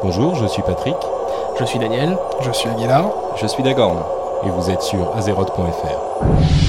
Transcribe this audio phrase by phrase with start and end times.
[0.00, 0.94] Bonjour, je suis Patrick.
[1.58, 2.16] Je suis Daniel.
[2.40, 3.10] Je suis Aguilar.
[3.36, 3.98] Je suis Dagorn.
[4.44, 6.67] Et vous êtes sur azeroth.fr.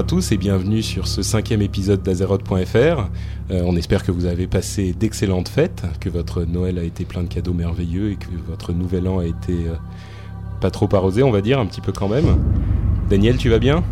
[0.00, 2.56] à tous et bienvenue sur ce cinquième épisode d'Azeroth.fr.
[3.50, 7.22] Euh, on espère que vous avez passé d'excellentes fêtes, que votre Noël a été plein
[7.22, 9.74] de cadeaux merveilleux et que votre nouvel an a été euh,
[10.62, 12.24] pas trop arrosé, on va dire, un petit peu quand même.
[13.10, 13.84] Daniel, tu vas bien?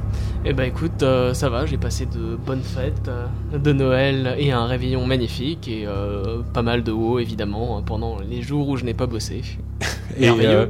[0.47, 3.11] Eh ben écoute, euh, ça va, j'ai passé de bonnes fêtes
[3.53, 5.87] de Noël et un réveillon magnifique et
[6.55, 9.43] pas mal de haut évidemment pendant les jours où je n'ai pas bossé.
[10.23, 10.67] Euh,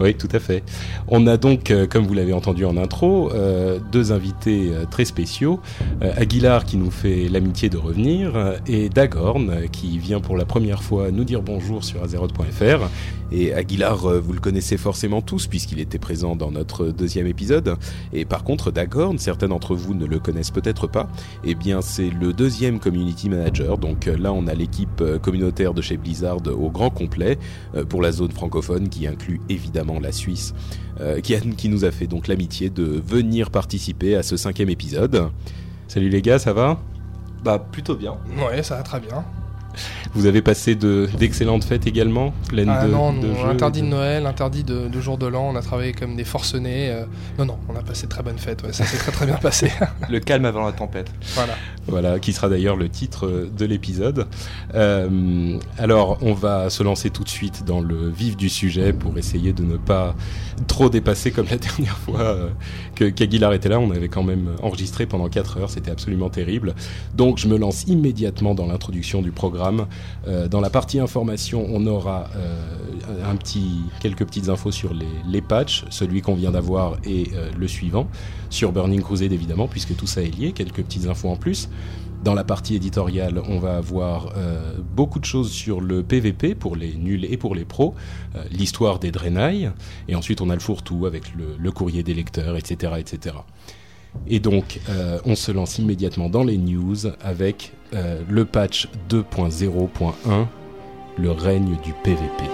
[0.00, 0.62] oui, tout à fait.
[1.08, 5.60] On a donc, euh, comme vous l'avez entendu en intro, euh, deux invités très spéciaux.
[6.00, 8.32] Aguilar qui nous fait l'amitié de revenir
[8.66, 12.88] et Dagorn qui vient pour la première fois nous dire bonjour sur azeroth.fr.
[13.30, 17.76] Et Aguilar, euh, vous le connaissez forcément tous puisqu'il était présent dans notre deuxième épisode.
[18.12, 21.08] Et par contre, Dagorn, certains d'entre vous ne le connaissent peut-être pas.
[21.44, 23.78] Eh bien, c'est le deuxième community manager.
[23.78, 27.38] Donc euh, là, on a l'équipe euh, communautaire de chez Blizzard au grand complet
[27.88, 30.54] pour la zone francophone qui inclut évidemment la Suisse,
[31.22, 35.30] qui, a- qui nous a fait donc l'amitié de venir participer à ce cinquième épisode.
[35.86, 36.80] Salut les gars, ça va?
[37.44, 38.16] Bah plutôt bien.
[38.38, 39.24] Ouais, ça va très bien.
[40.14, 43.82] Vous avez passé de- d'excellentes fêtes également pleines Ah de, non, de non, jeux, interdit
[43.82, 46.90] de Noël, interdit de, de jour de l'an, on a travaillé comme des forcenés.
[46.90, 47.04] euh,
[47.38, 49.36] Non, non, on a passé de très bonnes fêtes, ouais, ça s'est très très bien
[49.36, 49.70] passé.
[50.10, 51.10] Le calme avant la tempête.
[51.34, 51.54] voilà.
[51.86, 54.26] Voilà, qui sera d'ailleurs le titre euh, de l'épisode.
[54.74, 59.16] Euh, alors, on va se lancer tout de suite dans le vif du sujet pour
[59.16, 60.14] essayer de ne pas
[60.66, 62.48] trop dépasser comme la dernière fois euh,
[62.94, 63.78] que qu'Aguilar était là.
[63.80, 66.74] On avait quand même enregistré pendant 4 heures, c'était absolument terrible.
[67.14, 69.86] Donc, je me lance immédiatement dans l'introduction du programme.
[70.26, 73.34] Euh, dans la partie information, on aura euh,
[74.00, 78.08] quelques petites infos sur les, patchs, celui qu'on vient d'avoir et euh, le suivant.
[78.50, 81.68] Sur Burning Crusade, évidemment, puisque tout ça est lié, quelques petites infos en plus.
[82.24, 84.32] Dans la partie éditoriale, on va avoir
[84.96, 87.94] beaucoup de choses sur le PVP pour les nuls et pour les pros,
[88.50, 89.70] l'histoire des Draenei,
[90.08, 92.94] et ensuite on a le fourre-tout avec le, le courrier des lecteurs, etc.
[92.98, 93.36] etc.
[94.26, 100.46] Et donc, euh, on se lance immédiatement dans les news avec euh, le patch 2.0.1,
[101.18, 102.44] le règne du PVP.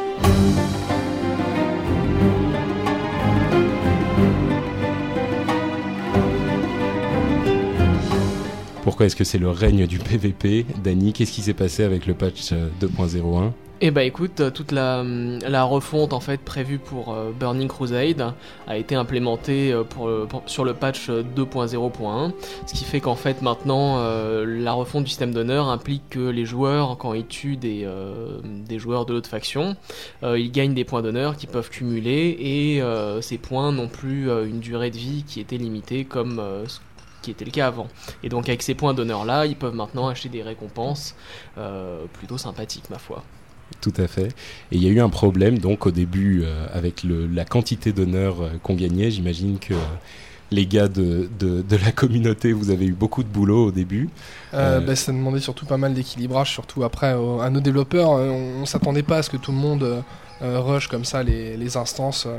[8.84, 12.14] Pourquoi est-ce que c'est le règne du PVP Dany, qu'est-ce qui s'est passé avec le
[12.14, 16.78] patch euh, 2.01 Eh ben écoute, euh, toute la, hum, la refonte en fait prévue
[16.78, 18.32] pour euh, Burning Crusade
[18.68, 22.32] a été implémentée euh, sur le patch euh, 2.0.1,
[22.66, 26.44] ce qui fait qu'en fait maintenant euh, la refonte du système d'honneur implique que les
[26.46, 28.38] joueurs quand ils tuent des, euh,
[28.78, 29.76] joueurs de l'autre faction,
[30.22, 34.30] euh, ils gagnent des points d'honneur qu'ils peuvent cumuler et euh, ces points n'ont plus
[34.30, 36.78] euh, une durée de vie qui était limitée comme euh, ce
[37.22, 37.88] qui était le cas avant.
[38.22, 41.16] Et donc avec ces points d'honneur là, ils peuvent maintenant acheter des récompenses
[41.58, 43.24] euh, plutôt sympathiques ma foi.
[43.80, 44.28] Tout à fait.
[44.72, 47.92] Et il y a eu un problème donc au début euh, avec le, la quantité
[47.92, 49.10] d'honneur euh, qu'on gagnait.
[49.10, 49.78] J'imagine que euh,
[50.50, 54.08] les gars de, de, de la communauté, vous avez eu beaucoup de boulot au début.
[54.54, 57.08] Euh, bah, ça demandait surtout pas mal d'équilibrage, surtout après
[57.42, 58.10] à nos développeurs.
[58.10, 60.02] on, on s'attendait pas à ce que tout le monde
[60.40, 62.38] rush comme ça les, les instances, euh,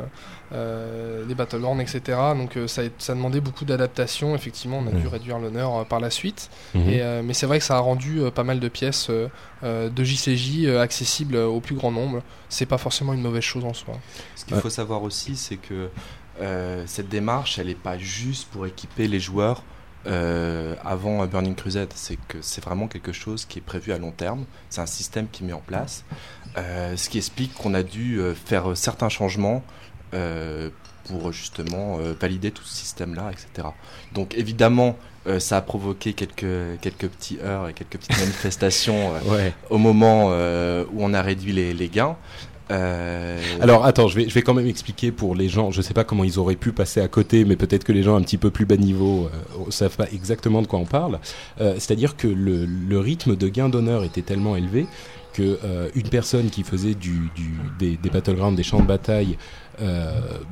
[0.53, 2.01] euh, les Battlegrounds, etc.
[2.37, 4.35] Donc euh, ça, a- ça demandait beaucoup d'adaptation.
[4.35, 6.49] Effectivement, on a dû réduire l'honneur euh, par la suite.
[6.73, 6.89] Mhm.
[6.89, 9.27] Et, euh, mais c'est vrai que ça a rendu euh, pas mal de pièces euh,
[9.63, 12.21] euh, de JCJ euh, accessibles euh, au plus grand nombre.
[12.49, 13.95] C'est pas forcément une mauvaise chose en soi.
[14.35, 14.61] Ce qu'il Ouais.
[14.61, 15.89] faut savoir aussi, c'est que
[16.41, 19.63] euh, cette démarche, elle n'est pas juste pour équiper les joueurs
[20.07, 21.91] euh, avant euh, Burning Crusade.
[21.95, 24.45] C'est que c'est vraiment quelque chose qui est prévu à long terme.
[24.69, 26.15] C'est un système qui est mis en place, euh,
[26.55, 29.63] ce qui explique qu'on a dû euh, faire euh, certains changements.
[30.13, 30.69] euh,
[31.07, 33.67] pour justement euh, valider tout ce système-là, etc.
[34.15, 34.97] Donc évidemment,
[35.27, 39.53] euh, ça a provoqué quelques, quelques petits heurts et quelques petites manifestations euh, Ouais.
[39.69, 42.15] au moment euh, où on a réduit les, les gains.
[42.71, 45.93] Euh, Alors attends, je vais, je vais quand même expliquer pour les gens, je sais
[45.93, 48.37] pas comment ils auraient pu passer à côté, mais peut-être que les gens un petit
[48.39, 49.29] peu plus bas niveau
[49.59, 51.19] euh, savent pas exactement de quoi on parle.
[51.61, 54.87] Euh, C'est-à-dire que le, le rythme de gain d'honneur était tellement élevé
[55.35, 59.37] que euh, une personne qui faisait du, du des, des battlegrounds, des champs de bataille
[59.81, 60.11] euh,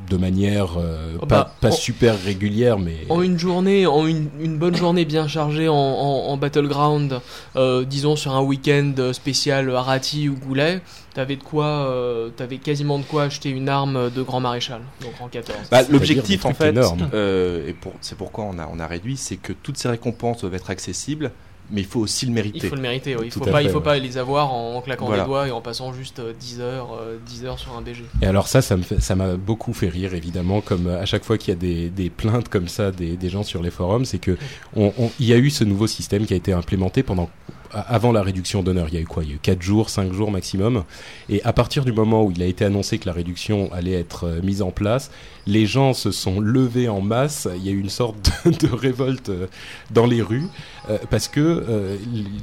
[0.09, 4.05] de manière euh, Oh pas, bah, pas en- super régulière, mais En une journée, en
[4.05, 7.21] une, une bonne journée bien chargée en, en, en battleground,
[7.55, 10.81] euh, disons sur un week-end spécial Arati ou Goulet,
[11.13, 15.13] t'avais de quoi, euh, t'avais quasiment de quoi acheter une arme de grand maréchal, donc
[15.21, 15.55] en 14.
[15.71, 16.75] Bah, L'objectif, en fait,
[17.13, 20.41] euh, et pour- c'est pourquoi on a, on a réduit, c'est que toutes ces récompenses
[20.41, 21.31] doivent être accessibles,
[21.73, 22.59] mais il faut aussi le mériter.
[22.63, 23.23] Il faut le mériter, oui.
[23.25, 23.83] il Tout faut pas, fait, il faut ouais.
[23.83, 25.23] pas les avoir en, en claquant Voilà.
[25.23, 28.05] des doigts et en passant juste euh, 10 heures, euh, 10 heures sur un BG.
[28.21, 31.53] Et alors ça, ça m'a beaucoup fait rire évidemment, comme euh, à chaque fois qu'il
[31.53, 34.37] y a des, des plaintes comme ça des, des gens sur les forums, c'est que
[34.75, 37.29] on, on- il y a eu ce nouveau système qui a été implémenté pendant
[37.73, 38.87] avant la réduction d'honneur.
[38.89, 39.23] Il y a eu quoi?
[39.23, 40.83] Il y a eu 4 jours, 5 jours maximum.
[41.29, 44.25] Et à partir du moment où il a été annoncé que la réduction allait être
[44.25, 45.11] euh, mise en place,
[45.45, 47.47] les gens se sont levés en masse.
[47.55, 49.47] Il y a eu une sorte de, de révolte euh,
[49.91, 50.47] dans les rues
[50.89, 51.97] euh, parce que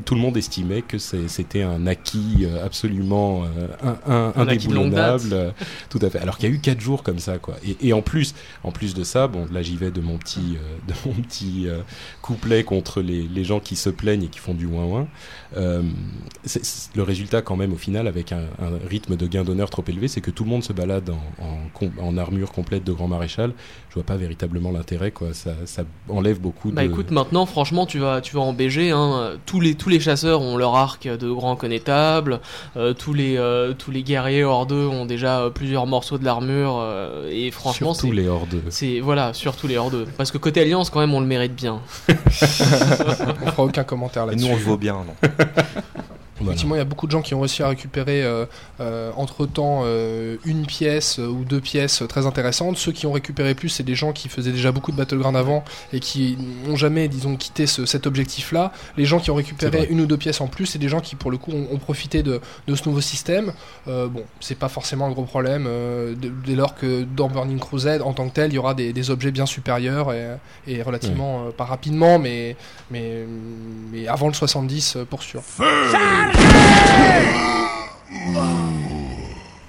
[0.05, 3.45] tout le monde estimait que c'était un acquis absolument
[4.07, 5.55] un, indéboulonnable.
[5.91, 6.19] tout à fait.
[6.19, 7.57] Alors qu'il y a eu quatre jours comme ça, quoi.
[7.67, 8.35] Et, et en plus,
[8.65, 10.57] en plus de ça, bon, là j'y vais de mon petit,
[10.89, 11.67] de mon petit
[12.23, 15.09] couplet contre les, les gens qui se plaignent et qui font du ouin ouin.
[15.57, 15.83] Euh,
[16.95, 18.45] le résultat, quand même, au final, avec un,
[18.89, 21.11] rythme de gain d'honneur trop élevé, c'est que tout le monde se balade
[21.99, 23.53] en armure complète de grand maréchal.
[23.91, 25.35] Je vois pas véritablement l'intérêt, quoi.
[25.35, 26.87] Ça, ça enlève beaucoup Bah de.
[26.89, 28.93] écoute, maintenant, franchement, tu vas, tu vas en BG.
[28.93, 32.39] Hein, tous les, tous les chasseurs ont leur arc de grand connétable.
[32.77, 36.25] euh, tous les, euh, tous les guerriers hors d'eux ont déjà euh, plusieurs morceaux de
[36.25, 36.79] l'armure.
[36.81, 38.63] euh, et franchement, Surtout les hordes.
[38.69, 40.07] c'est voilà, surtout les hors d'eux.
[40.17, 41.81] Parce que côté alliance, quand même, on le mérite bien.
[42.09, 42.15] On
[43.51, 44.47] fera aucun commentaire là-dessus.
[44.47, 45.15] nous, on le vaut bien, non
[46.41, 46.53] Voilà.
[46.53, 48.47] Effectivement, il y a beaucoup de gens qui ont réussi à récupérer euh,
[48.81, 52.77] euh, entre-temps euh, une pièce euh, ou deux pièces euh, très intéressantes.
[52.79, 55.65] Ceux qui ont récupéré plus, c'est des gens qui faisaient déjà beaucoup de battleground avant
[55.93, 58.73] et qui n'ont jamais, disons, quitté ce- cet objectif-là.
[58.97, 61.15] Les gens qui ont récupéré une ou deux pièces en plus, c'est des gens qui,
[61.17, 63.53] pour le coup, ont, ont profité de, de ce nouveau système.
[63.89, 66.15] Euh, bon, c'est pas forcément un gros problème euh,
[66.47, 69.11] dès lors que dans Burning Crusade, en tant que tel, il y aura des, des
[69.11, 70.27] objets bien supérieurs et,
[70.67, 72.57] et relativement, euh, pas rapidement, mais,
[72.91, 73.25] mais,
[73.93, 75.43] mais avant le 70 euh, pour sûr.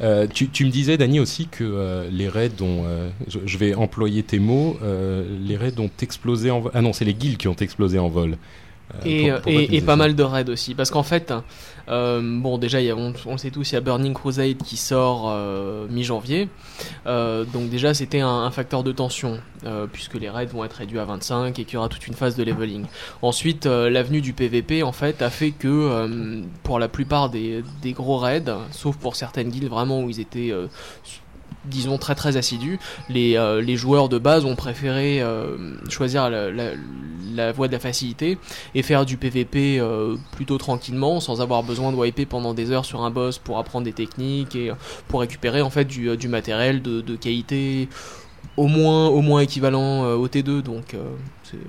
[0.01, 3.75] Euh, tu, me disais, Dany, aussi que euh, les raids ont, euh, je, je vais
[3.75, 6.71] employer tes mots, euh, les raids ont explosé en vol.
[6.73, 8.37] Ah non, c'est les guildes qui ont explosé en vol.
[8.93, 10.75] Euh, Et, pour- pourquoi et, pas mal de raids aussi.
[10.75, 11.33] Parce qu'en fait,
[11.89, 14.13] euh, bon, déjà, il y a, on, on le sait tous, il y a Burning
[14.13, 16.49] Crusade qui sort euh, mi-janvier.
[17.07, 20.73] Euh, donc, déjà, c'était un, un facteur de tension, euh, puisque les raids vont être
[20.73, 22.85] réduits à 25 et qu'il y aura toute une phase de leveling.
[23.21, 27.63] Ensuite, euh, l'avenue du PVP, en fait, a fait que euh, pour la plupart des,
[27.81, 30.51] des gros raids, sauf pour certaines guildes vraiment où ils étaient.
[31.65, 32.79] Disons très très assidus,
[33.09, 36.71] les, euh, les joueurs de base ont préféré euh, choisir la, la,
[37.35, 38.37] la voie de la facilité
[38.75, 42.85] et faire du PVP euh, plutôt tranquillement sans avoir besoin de wiper pendant des heures
[42.85, 44.75] sur un boss pour apprendre des techniques et euh,
[45.07, 47.87] pour récupérer en fait du, euh, du matériel de, de qualité
[48.57, 50.95] au moins au moins équivalent euh, au T2 donc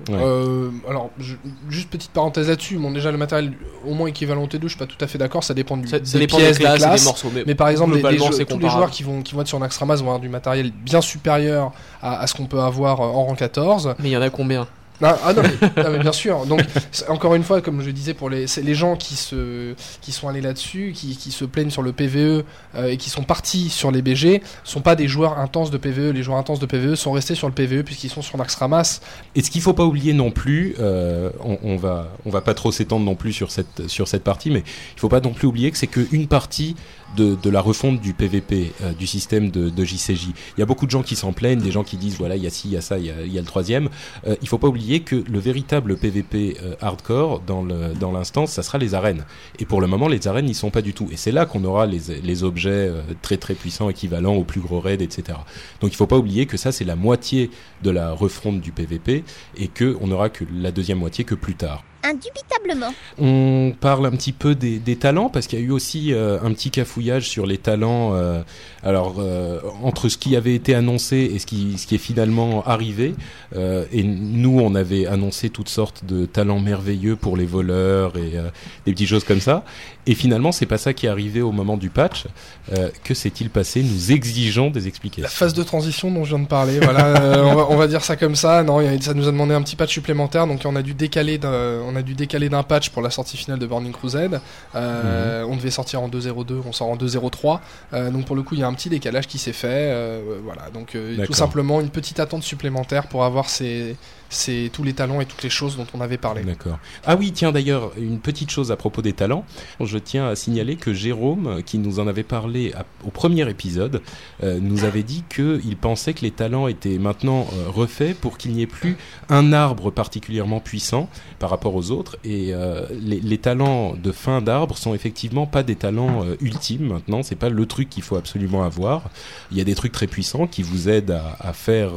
[0.09, 0.15] Ouais.
[0.21, 1.35] Euh, alors, je-
[1.69, 2.77] juste petite parenthèse là-dessus.
[2.77, 3.53] Bon, déjà, le matériel
[3.85, 5.43] au moins équivalent au T2, je suis pas tout à fait d'accord.
[5.43, 7.91] Ça dépend du, ça, des dépend pièces, des classes, des morceaux mais, Mais par exemple,
[7.91, 9.95] des- des globalement jeux- c'est tous les joueurs qui vont, qui vont être sur Naxxramas
[9.95, 11.71] vont avoir du matériel bien supérieur
[12.01, 13.95] à, à ce qu'on peut avoir en rang 14.
[13.99, 14.67] mais il y en a combien?
[15.03, 16.45] Ah, ah non, non, mais bien sûr.
[16.45, 16.61] Donc,
[17.09, 20.41] encore une fois, comme je disais, pour les, les gens qui, se, qui sont allés
[20.41, 22.43] là-dessus, qui, qui se plaignent sur le PVE
[22.75, 26.11] euh, et qui sont partis sur les BG, sont pas des joueurs intenses de PVE.
[26.11, 29.01] Les joueurs intenses de PVE sont restés sur le PVE puisqu'ils sont sur Naxxramas.
[29.35, 32.53] Et ce qu'il faut pas oublier non plus, euh, on, on va on va pas
[32.53, 34.63] trop s'étendre non plus sur cette sur cette partie, mais
[34.95, 36.75] il faut pas non plus oublier que c'est qu'une partie
[37.15, 40.29] de, de la refonte du PVP, euh, du système de, de JCJ.
[40.57, 42.43] Il y a beaucoup de gens qui s'en plaignent, des gens qui disent voilà il
[42.43, 43.89] y a ci, il y a ça, il y a, y a le troisième.
[44.27, 48.51] Euh, il faut pas oublier que le véritable PVP euh, hardcore dans le dans l'instance,
[48.51, 49.25] ça sera les arènes.
[49.59, 51.07] Et pour le moment, les arènes n'y sont pas du tout.
[51.11, 54.61] Et c'est là qu'on aura les les objets euh, très très puissants équivalents aux plus
[54.61, 55.37] gros raids, etc.
[55.81, 57.49] Donc il faut pas oublier que ça c'est la moitié
[57.81, 59.23] de la refonte du PVP
[59.57, 61.83] et que on aura que la deuxième moitié que plus tard.
[62.03, 62.93] Indubitablement.
[63.19, 66.37] On parle un petit peu des, des talents parce qu'il y a eu aussi euh,
[66.43, 68.13] un petit cafouillage sur les talents.
[68.15, 68.41] euh,
[68.85, 72.63] alors euh, entre ce qui avait été annoncé et ce qui, ce qui est finalement
[72.65, 73.15] arrivé.
[73.55, 78.37] euh, et nous, on avait annoncé toutes sortes de talents merveilleux pour les voleurs et
[78.37, 78.49] euh,
[78.85, 79.63] des petites choses comme ça.
[80.05, 82.25] Et finalement, c'est pas ça qui est arrivé au moment du patch.
[82.73, 83.81] Euh, que s'est-il passé?
[83.83, 85.29] Nous exigeons des La explications.
[85.29, 88.03] phase de transition dont je viens de parler, voilà, euh, on, va, on va dire
[88.03, 88.63] ça comme ça.
[88.63, 91.92] Non, ça nous a demandé un petit patch supplémentaire, donc on a dû décaler, on
[91.93, 94.41] on a dû décaler d'un patch pour la sortie finale de Burning Crusade.
[94.75, 97.59] Euh, On devait sortir en 2.02, on sort en 2.03.
[97.93, 99.67] Euh, donc pour le coup, il y a un petit décalage qui s'est fait.
[99.91, 103.95] euh, voilà, donc tout simplement une petite attente supplémentaire pour avoir ces,
[104.33, 106.43] ces- tous les talents et toutes les choses dont on avait parlé.
[106.43, 106.79] D'accord.
[107.05, 109.45] Ah oui, tiens d'ailleurs, une petite chose à propos des talents.
[109.79, 112.73] Je tiens à signaler que Jérôme, qui nous en avait parlé
[113.05, 114.01] au premier épisode,
[114.43, 118.51] euh, nous avait dit qu'il pensait que les talents étaient maintenant euh, refaits pour qu'il
[118.53, 118.97] n'y ait plus
[119.29, 121.09] un arbre particulièrement puissant
[121.39, 122.17] par rapport aux autres.
[122.23, 127.23] Et euh, les, talents de fin d'arbre sont effectivement pas des talents ultimes maintenant.
[127.23, 129.09] C'est pas le truc qu'il faut absolument avoir.
[129.51, 131.91] Il y a des trucs très puissants qui vous aident à, à faire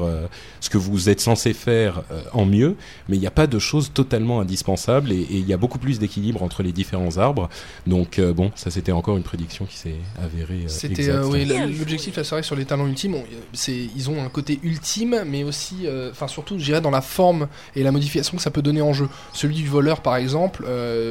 [0.60, 2.02] ce que vous êtes censé faire
[2.32, 2.76] en mieux
[3.08, 5.98] mais il n'y a pas de choses totalement indispensables et, il y a beaucoup plus
[5.98, 7.48] d'équilibre entre les différents arbres.
[7.86, 10.64] Donc euh, bon, ça c'était encore une prédiction qui s'est avérée.
[10.64, 13.24] euh, C'était euh, oui, l'objectif vrai que sur les talents ultimes, on-
[13.68, 17.82] ils ont un côté ultime, mais aussi, enfin surtout, je dirais dans la forme et
[17.82, 19.08] la modification que ça peut donner en jeu.
[19.32, 20.64] Celui du voleur par exemple,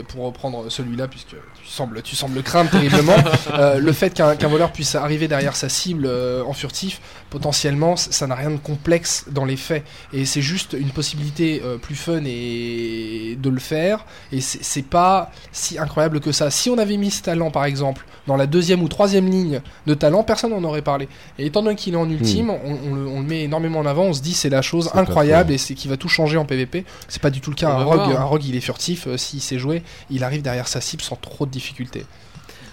[0.09, 3.15] pour reprendre celui-là puisque tu sembles, tu sembles le craindre terriblement,
[3.77, 6.09] le fait qu'un voleur puisse arriver derrière sa cible
[6.45, 6.99] en furtif,
[7.35, 11.77] potentiellement, ça n'a rien de complexe dans les faits et c'est juste une possibilité euh,
[11.77, 16.49] plus fun et de le faire et c'est pas si incroyable que ça.
[16.49, 19.93] Si on avait mis ce talent par exemple dans la deuxième ou troisième ligne de
[19.93, 21.09] talent, personne n'en aurait parlé.
[21.37, 23.85] Et étant donné qu'il est en ultime, on, on le, on le met énormément en
[23.85, 24.99] avant, on se dit c'est la chose Hmm.
[24.99, 26.85] Incroyable et c'est qui va tout changer en PvP.
[27.09, 27.75] C'est pas du tout le cas.
[27.83, 29.07] Rogue, un rogue, il est furtif.
[29.07, 32.05] euh, S'il sait jouer, il arrive derrière sa cible sans trop de difficultés.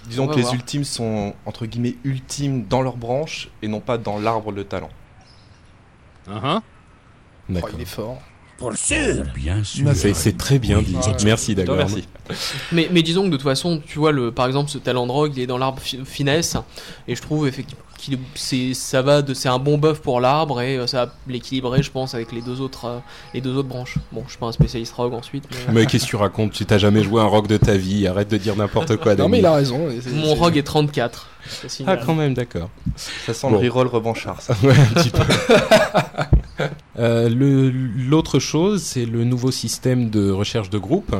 [0.08, 0.54] Disons que les voir.
[0.54, 4.90] ultimes sont entre guillemets ultimes dans leur branche et non pas dans l'arbre de talent.
[6.28, 6.32] Oh,
[7.48, 7.70] D'accord.
[7.74, 8.20] il est fort.
[8.58, 9.92] Pour sûr Bien sûr.
[9.94, 10.94] C'est- C'est très bien dit.
[10.94, 11.16] Ouais.
[11.24, 11.74] Merci d'accord.
[11.74, 12.06] remercie.
[12.70, 15.12] Mais, mais disons que de toute façon, tu vois, le, par exemple, ce talent de
[15.12, 16.56] rogue, il est dans l'arbre fi- finesse,
[17.08, 17.82] et je trouve effectivement
[18.34, 21.82] c'est, ça va de, c'est un bon buff pour l'arbre et euh, ça va l'équilibrer,
[21.82, 22.98] je pense, avec les deux autres, euh,
[23.34, 23.96] les deux autres branches.
[24.12, 26.52] Bon, je suis pas un spécialiste rogue ensuite, mais, Mais qu'est-ce que tu racontes?
[26.52, 29.14] Tu t'as jamais joué un rock de ta vie Arrête de dire n'importe quoi.
[29.22, 29.88] Non mais il a raison.
[30.14, 31.28] mon rogue est 34.
[31.62, 32.70] je te Ah quand même, d'accord.
[32.96, 33.60] Ça sent Bon.
[33.60, 34.40] le reroll revanchard.
[34.40, 34.54] ça.
[34.62, 35.22] Ouais, un petit peu.
[36.98, 41.14] Euh, le- L'autre chose, c'est le nouveau système de recherche de groupe.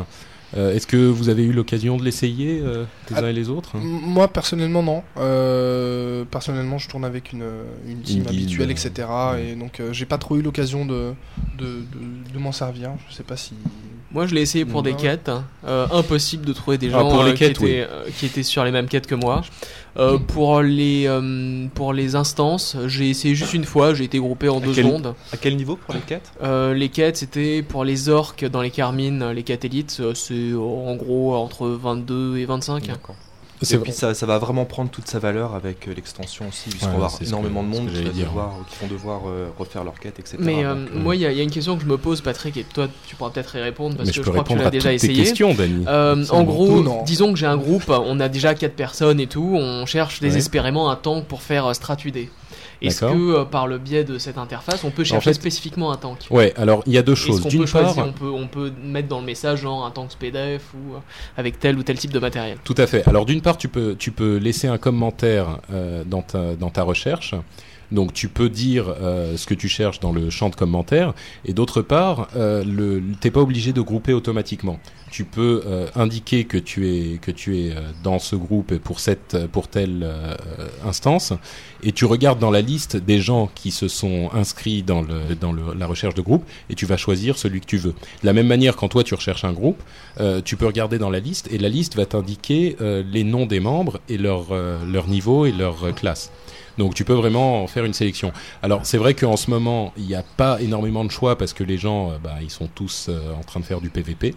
[0.57, 3.77] Euh, Est-ce que vous avez eu l'occasion de l'essayer euh, les uns et les autres
[3.79, 5.03] Moi personnellement non.
[5.17, 7.45] Euh, personnellement je tourne avec une,
[7.87, 8.91] une team Une habituelle etc.
[9.33, 9.49] ouais.
[9.49, 11.15] Et donc euh, j'ai pas trop eu l'occasion de,
[11.59, 12.91] de, de, de m'en servir.
[13.09, 13.55] Je sais pas si...
[14.13, 14.97] Moi, je l'ai essayé pour des ouais.
[14.97, 15.31] quêtes.
[15.67, 18.27] euh, impossible de trouver des Ah, gens pour les euh, quêtes, qui, étaient, euh, qui
[18.27, 19.43] étaient sur les mêmes quêtes que moi.
[19.99, 23.93] Euh, pour les euh, pour les instances, j'ai essayé juste une fois.
[23.95, 25.15] J'ai été groupé en deux quel- secondes.
[25.33, 26.33] À quel niveau pour les quêtes?
[26.43, 30.03] Euh, les quêtes, c'était pour les orques dans les carmines, les quêtes élites.
[30.15, 32.87] C'est en gros entre 22 et 25.
[32.87, 33.17] D'accord.
[33.71, 36.87] Et puis ça, ça va vraiment prendre toute sa valeur avec euh, l'extension aussi, puisqu'on
[36.93, 39.85] Ouais, va avoir énormément que- de monde qui, va devoir, qui vont devoir euh, refaire
[39.85, 40.37] leur quête, etc.
[40.41, 41.89] Mais euh, Donc, euh, moi, il y, a- il y a une question que je
[41.89, 44.43] me pose, Patrick, et toi, tu pourras peut-être y répondre parce Mais que je crois
[44.43, 45.25] que tu répondre l'as à déjà toutes tes essayé.
[45.25, 45.57] questions.
[45.89, 47.03] Euh, en gros, non.
[47.05, 50.91] disons que j'ai un groupe, on a déjà 4 personnes et tout, on cherche désespérément
[50.91, 52.29] un tank pour faire euh, Strat-UD.
[52.89, 53.07] Est-ce que
[53.41, 56.19] euh, par le biais de cette interface, on peut chercher fait- spécifiquement un tank?
[56.31, 57.47] Ouais, alors il y a deux choses.
[57.47, 60.95] D'une part, on peut, on peut mettre dans le message genre un tank SPDF ou
[60.95, 60.99] euh,
[61.37, 62.59] avec tel ou tel type de matériel?
[62.65, 63.07] Tout à fait.
[63.09, 66.83] Alors d'une part, tu peux, tu peux laisser un commentaire euh, dans, ta, dans ta
[66.83, 67.35] recherche.
[67.93, 71.15] Donc tu peux dire euh, ce que tu cherches dans le champ de commentaires.
[71.45, 74.81] Et d'autre part, euh, t'es pas obligé de grouper automatiquement.
[75.11, 78.99] Tu peux euh, indiquer que tu es que tu es euh, dans ce groupe pour
[78.99, 80.11] cette pour telle
[80.87, 81.35] instance,
[81.83, 85.53] et tu regardes dans la liste des gens qui se sont inscrits dans le dans
[85.53, 87.93] le, la recherche de groupe, et tu vas choisir celui que tu veux.
[88.23, 89.83] De la même manière, quand toi tu recherches un groupe,
[90.45, 94.01] tu peux regarder dans la liste et la liste va t'indiquer les noms des membres
[94.09, 94.55] et leur,
[94.87, 96.31] leur niveau et leur classe.
[96.79, 98.33] Donc tu peux vraiment en faire une sélection.
[98.63, 101.65] Alors c'est vrai qu'en ce moment il n'y a pas énormément de choix parce que
[101.65, 104.35] les gens euh, bah, ils sont tous euh, en train de faire du PVP.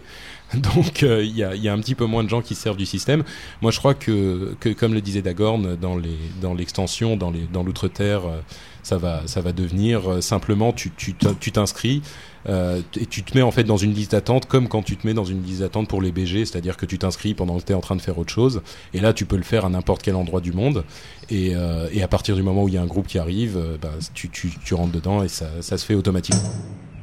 [0.54, 2.86] Donc euh, il y, a, un petit peu moins de gens qui se servent du
[2.86, 3.24] système.
[3.62, 8.40] Moi je crois que, comme le disait Dagorn dans l'extension dans l'outre-terre euh,
[8.82, 12.02] ça va ça va devenir euh, simplement tu tu t'in- tu t'inscris
[12.48, 15.14] et tu te mets en fait dans une liste d'attente comme quand tu te mets
[15.14, 17.74] dans une liste d'attente pour les BG, c'est-à-dire que tu t'inscris pendant que tu es
[17.74, 18.62] en train de faire autre chose.
[18.94, 20.84] Et là, tu peux le faire à n'importe quel endroit du monde.
[21.28, 24.30] Et, à partir du moment où il y a un groupe qui arrive, bah, tu,
[24.74, 26.52] rentres dedans et ça se fait automatiquement.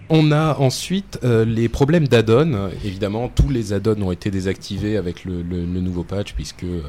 [0.09, 2.69] On a ensuite euh, les problèmes d'add-on.
[2.83, 6.81] Évidemment, tous les add-ons ont été désactivés avec le, le, le nouveau patch puisque euh,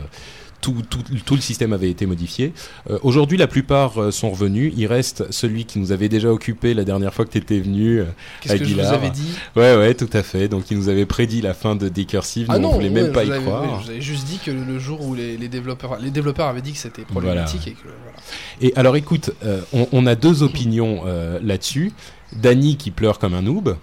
[0.60, 2.52] tout, tout, tout le système avait été modifié.
[2.90, 4.72] Euh, Aujourd'hui, la plupart sont revenus.
[4.76, 8.02] Il reste celui qui nous avait déjà occupé la dernière fois que tu étais venu.
[8.40, 9.28] Qu'est-ce que je vous avais dit?
[9.56, 10.48] Ouais, ouais, tout à fait.
[10.48, 12.48] Donc, il nous avait prédit la fin de Decursive.
[12.48, 13.62] Nous, on voulait même pas y avais- croire.
[13.62, 16.46] oui, je vous avais juste dit que le, jour où les, les développeurs, les développeurs
[16.48, 18.16] avaient dit que c'était problématique et que voilà.
[18.62, 19.32] Et alors, écoute,
[19.74, 21.02] on, on a deux opinions
[21.42, 21.92] là-dessus.
[22.34, 23.76] Danny qui pleure comme un noob,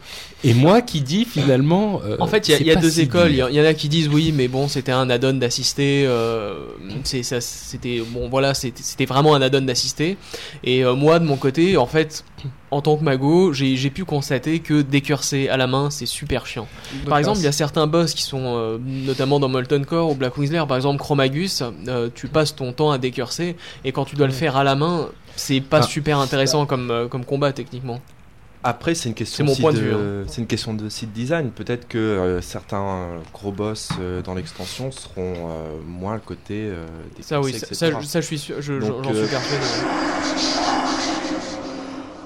[0.43, 2.01] et moi qui dis finalement.
[2.03, 3.31] euh, En fait, il y a- y deux si écoles.
[3.31, 6.05] Il y, en a qui disent oui, mais bon, c'était un add-on d'assister.
[6.07, 6.55] euh,
[7.03, 10.17] c'est ça, c'était bon, voilà, c'était c'était vraiment un add-on d'assister.
[10.63, 12.23] Et euh, moi, de mon côté, en fait,
[12.71, 16.45] en tant que mago, j'ai j'ai pu constater que décurser à la main, c'est super
[16.45, 16.67] chiant.
[17.07, 20.15] Par exemple, il y a certains boss qui sont, euh, notamment dans Molten Core ou
[20.15, 23.55] Black Wings Lair, par exemple Chromagus, euh, tu passes ton temps à décurser,
[23.85, 25.83] et quand tu dois le faire à la main, c'est pas Ah.
[25.83, 27.99] super intéressant comme, euh, comme combat techniquement.
[28.63, 30.23] Après, c'est une question C'est mon aussi point de vue, hein.
[30.27, 31.49] C'est une question de site design.
[31.49, 36.69] Peut-être que euh, certains euh, gros boss euh, dans l'extension seront euh, moins le côté
[37.17, 39.65] des Ça, oui, ça, ça, ça, je suis sûr, je- Donc, j'en suis persuadé.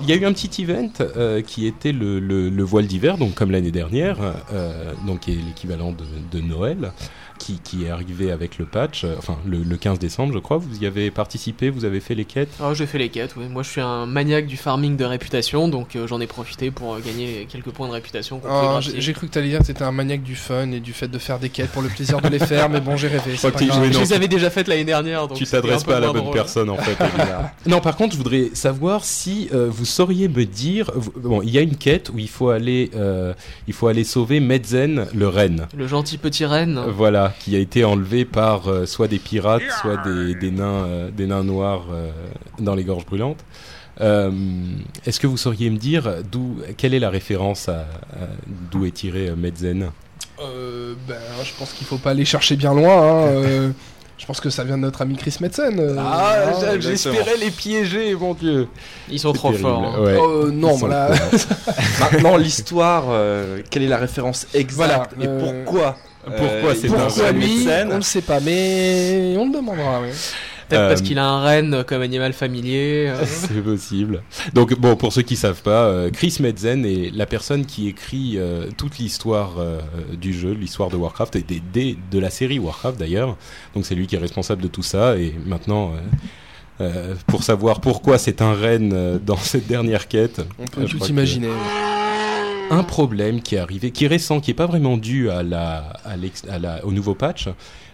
[0.02, 3.18] Il y a eu un petit event euh, qui était le, le, le voile d'hiver,
[3.18, 4.18] donc comme l'année dernière,
[4.54, 6.04] euh, donc qui est l'équivalent de,
[6.38, 6.92] de Noël,
[7.38, 10.58] qui, qui est arrivé avec le patch, euh, enfin le, le 15 décembre, je crois.
[10.58, 12.50] Vous y avez participé, vous avez fait les quêtes.
[12.62, 13.46] Ah, j'ai fait les quêtes, oui.
[13.50, 16.96] Moi, je suis un maniaque du farming de réputation, donc euh, j'en ai profité pour
[16.96, 18.42] euh, gagner quelques points de réputation.
[18.48, 20.94] Ah, pouvait j'ai cru que t'allais dire que t'étais un maniaque du fun et du
[20.94, 23.34] fait de faire des quêtes pour le plaisir de les faire, mais bon, j'ai rêvé.
[23.42, 23.78] pas grave.
[23.78, 26.22] joué Je les avais déjà faites l'année dernière, donc tu t'adresses pas à la bonne
[26.24, 26.34] drôle.
[26.34, 26.98] personne en fait.
[27.68, 31.50] non, par contre, je voudrais savoir si euh, vous sauriez me dire, vous- bon, il
[31.50, 33.34] y a une quête où il faut aller, euh,
[33.68, 35.68] il faut aller sauver Medzen, le renne.
[35.76, 36.80] Le gentil petit renne.
[36.96, 41.10] Voilà, qui a été enlevé par euh, soit des pirates, soit des, des nains, euh,
[41.12, 42.10] des nains noirs euh,
[42.60, 43.44] dans les gorges brûlantes.
[44.02, 44.30] Euh,
[45.06, 48.28] Est-ce que vous sauriez me dire d'où, quelle est la référence à, à-
[48.72, 49.90] d'où est tiré euh, Medzen
[50.42, 52.92] Euh, ben, je pense qu'il faut pas aller chercher bien loin.
[52.98, 53.70] hein, euh,
[54.18, 55.80] je pense que ça vient de notre ami Chris Metzen.
[55.80, 56.78] euh, Ah, hein.
[56.80, 58.68] j'espérais les piéger, mon dieu.
[59.10, 59.96] Ils sont trop terrible, forts.
[59.98, 60.02] hein.
[60.04, 60.18] ouais.
[60.20, 61.12] Euh, non, voilà.
[62.02, 65.98] Maintenant, l'histoire, euh, quelle est la référence exacte Voilà, et euh, pourquoi?
[66.26, 69.46] Pourquoi Euh, c'est il- un Pourquoi Metzen lui Metzen On le sait pas, mais on
[69.48, 70.02] le demandera.
[70.02, 70.12] ouais.
[70.68, 73.06] Peut-être parce Euh, qu'il a un renne comme animal familier.
[73.10, 73.24] euh.
[73.26, 74.24] C'est possible.
[74.56, 78.66] Donc bon, pour ceux qui savent pas, Chris Medzen est la personne qui écrit euh,
[78.76, 79.80] toute l'histoire euh,
[80.20, 83.38] du jeu, l'histoire de Warcraft et des, des- de la série Warcraft d'ailleurs.
[83.76, 85.18] Donc c'est lui qui est responsable de tout ça.
[85.18, 85.92] Et maintenant,
[86.82, 90.86] euh, euh, pour savoir pourquoi c'est un reine euh, dans cette dernière quête, On peut
[90.86, 91.50] tout que- imaginer.
[92.70, 97.16] Un problème qui est arrivé, qui est récent, qui est pas vraiment dû au nouveau
[97.16, 97.50] patch,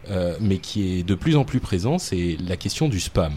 [0.09, 3.33] euh, mais qui est de plus en plus présent, c'est la question du spam.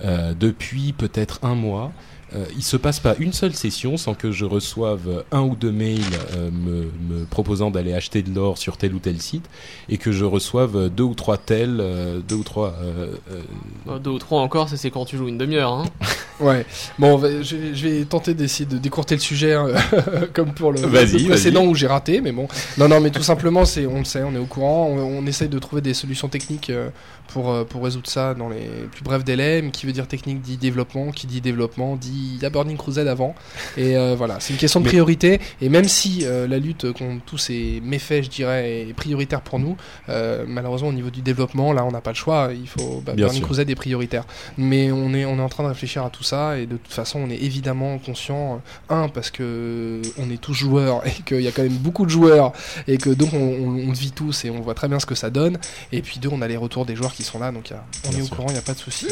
[0.00, 1.92] Euh, depuis peut-être un mois,
[2.34, 5.70] euh, il se passe pas une seule session sans que je reçoive un ou deux
[5.72, 6.00] mails
[6.36, 9.44] euh, me, me proposant d'aller acheter de l'or sur tel ou tel site
[9.88, 12.74] et que je reçoive deux ou trois tels, euh, deux ou trois.
[12.82, 13.40] euh, euh,
[13.88, 15.72] Euh, Deux ou trois encore, ça c'est quand tu joues une demi-heure.
[15.72, 15.84] Hein.
[16.40, 16.66] Ouais.
[16.98, 19.68] Bon, va- je, vais- je vais tenter d'essayer de décourter le sujet, hein,
[20.34, 22.48] comme pour le, précédent où j'ai raté, mais bon.
[22.76, 25.26] Non, non, mais tout simplement, c'est, on le sait, on est au courant, on, on
[25.26, 26.88] essaye de trouver des solutions techniques euh,
[27.28, 29.62] pour, euh, pour résoudre ça dans les plus brefs délais.
[29.62, 32.76] Mais qui veut dire technique dit développement, qui dit développement dit il y a Burning
[32.76, 33.34] Crusade avant.
[33.76, 35.40] Et euh, voilà, c'est une question de priorité.
[35.60, 39.58] Et même si euh, la lutte contre tous ces méfaits, je dirais, est prioritaire pour
[39.58, 39.76] nous,
[40.08, 42.50] euh, malheureusement au niveau du développement, là, on n'a pas le choix.
[42.52, 43.46] Il faut bah, Burning sûr.
[43.46, 44.24] Crusade est prioritaire.
[44.58, 46.92] Mais on est, on est en train de réfléchir à tout ça et de toute
[46.92, 48.60] façon, on est évidemment conscient.
[48.88, 52.10] Un, parce que on est tous joueurs et qu'il y a quand même beaucoup de
[52.10, 52.52] joueurs
[52.88, 55.06] et que donc on, on, on le vit tous et on voit très bien ce
[55.06, 55.58] que ça donne.
[55.92, 57.76] Et puis deux, on a les retours des joueurs qui sont là, donc il y
[57.76, 58.32] a- on Bien est sûr.
[58.32, 59.06] au courant, il n'y a pas de souci.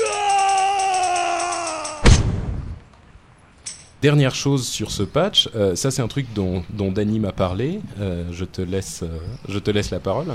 [4.01, 7.81] Dernière chose sur ce patch, euh, ça c'est un truc dont, dont Danny m'a parlé.
[8.01, 10.27] Euh, je te laisse, euh, je te laisse la parole.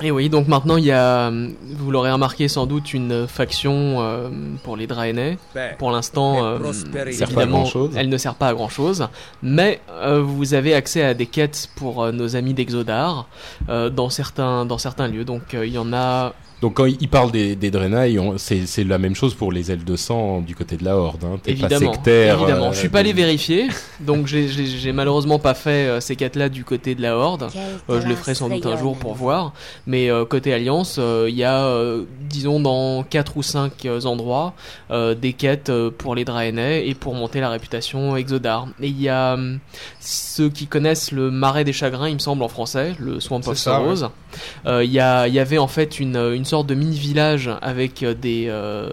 [0.00, 4.30] Et oui, donc maintenant il y a, vous l'aurez remarqué sans doute, une faction euh,
[4.64, 5.36] pour les Draenei.
[5.78, 6.58] Pour l'instant, euh,
[7.06, 9.06] évidemment, elle ne sert pas à grand chose,
[9.42, 13.28] mais euh, vous avez accès à des quêtes pour euh, nos amis d'Exodar
[13.68, 15.24] euh, dans certains dans certains lieux.
[15.26, 16.32] Donc euh, il y en a.
[16.60, 19.94] Donc quand il parle des, des Draenei, c'est la même chose pour les ailes de
[19.94, 21.22] sang du côté de la Horde.
[21.24, 21.38] Hein.
[21.40, 22.38] T'es pas Évidemment, sectaire.
[22.38, 22.66] évidemment.
[22.66, 23.68] euh, je suis pas allé vérifier,
[24.00, 27.48] donc j'ai- malheureusement pas fait euh, ces quêtes-là du côté de la Horde.
[27.90, 29.52] Euh, je le ferai sans doute un jour pour voir.
[29.86, 34.54] Mais euh, côté Alliance, euh, il y a, euh, disons, dans 4 ou 5 endroits,
[34.90, 38.66] euh, des quêtes euh, pour les Draenei et pour monter la réputation Exodar.
[38.80, 39.60] Et il y a hum,
[40.00, 43.56] ceux qui connaissent le Marais des Chagrins, il me semble en français, le Swamp of
[43.56, 43.80] ça,
[44.66, 48.90] Euh, Il y, avait en fait une, une sorte de mini-village avec euh, des, euh,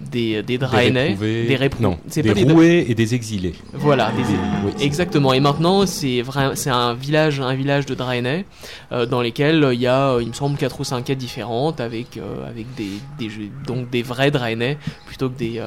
[0.00, 1.02] des, des Des Draenei.
[1.08, 1.44] réprouvés.
[1.46, 3.54] Des réprou- Non, c'est des pas des- roués et des exilés.
[3.72, 4.22] Voilà, des,
[4.66, 5.32] Oui, Exactement.
[5.32, 8.44] Et maintenant, c'est vrai, c'est un village, un village de Draenei,
[8.92, 12.18] euh, dans lesquels il y a, il me semble, quatre ou cinq quêtes différentes avec
[12.46, 14.76] avec des, jeux- donc des vrais Draenei
[15.06, 15.62] plutôt que des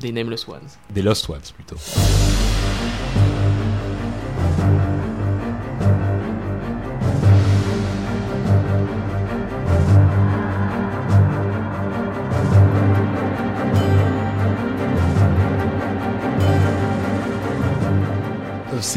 [0.00, 0.58] des Nameless Ones.
[0.94, 1.76] Des Lost Ones plutôt.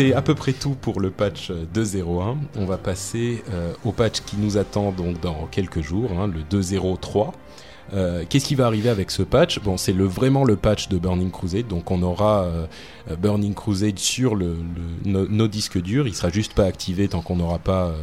[0.01, 2.37] C'est à peu près tout pour le patch 2.01.
[2.57, 6.41] On va passer euh, au patch qui nous attend donc dans quelques jours, hein, le
[6.41, 7.31] 2.03.
[7.93, 9.59] Euh, Qu'est-ce qui va arriver avec ce patch?
[9.59, 12.65] Bon, c'est vraiment le patch de Burning Crusade, donc on aura euh,
[13.15, 14.55] Burning Crusade sur le,
[15.05, 16.07] nos, disques durs.
[16.07, 17.93] Il sera juste pas activé tant qu'on n'aura pas euh,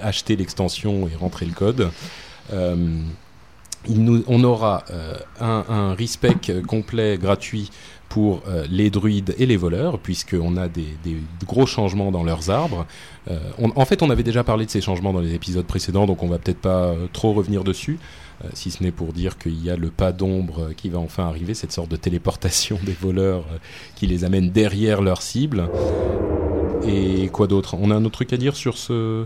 [0.00, 1.90] acheté l'extension et rentré le code.
[2.52, 2.76] Euh,
[4.28, 7.70] on aura euh, un, un respec complet gratuit
[8.08, 10.86] pour euh, les druides et les voleurs, puisqu'on a des,
[11.46, 12.86] gros changements dans leurs arbres.
[13.30, 16.22] Euh, en fait, on avait déjà parlé de ces changements dans les épisodes précédents, donc
[16.22, 17.98] on va peut-être pas euh, trop revenir dessus,
[18.52, 21.54] si ce n'est pour dire qu'il y a le pas d'ombre qui va enfin arriver,
[21.54, 23.46] cette sorte de téléportation des voleurs
[23.94, 25.70] qui les amène derrière leur cible.
[26.86, 27.76] Et quoi d'autre?
[27.80, 29.24] On a un autre truc à dire sur ce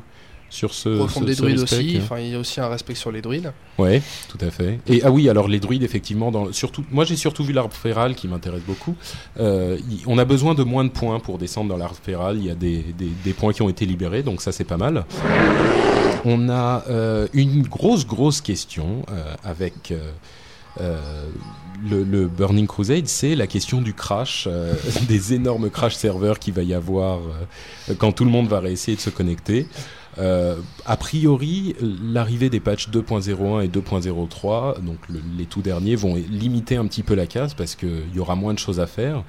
[0.50, 3.22] sur ce, Refondre ce druides aussi, enfin, il y a aussi un respect sur les
[3.22, 3.52] druides.
[3.78, 4.80] Ouais, tout à fait.
[4.88, 8.14] Et ah oui, alors les druides, effectivement, dans, surtout, moi j'ai surtout vu l'arbre féral
[8.14, 8.94] qui m'intéresse beaucoup.
[9.38, 12.36] Euh, y- on a besoin de moins de points pour descendre dans l'arbre féral.
[12.36, 14.76] Il y a des, des, des points qui ont été libérés, donc ça c'est pas
[14.76, 15.04] mal.
[16.24, 19.92] On a euh, une grosse grosse question euh, avec.
[19.92, 20.10] euh,
[21.88, 24.74] le, le Burning Crusade, c'est la question du crash, euh,
[25.08, 27.18] des énormes crash serveurs qu'il va y avoir
[27.88, 29.66] euh, quand tout le monde va réessayer de se connecter.
[30.18, 36.14] Euh, a priori, l'arrivée des patchs 2.01 et 2.03, donc le- les tout derniers, vont
[36.14, 39.24] limiter un petit peu la casse parce qu'il y aura moins de choses à faire.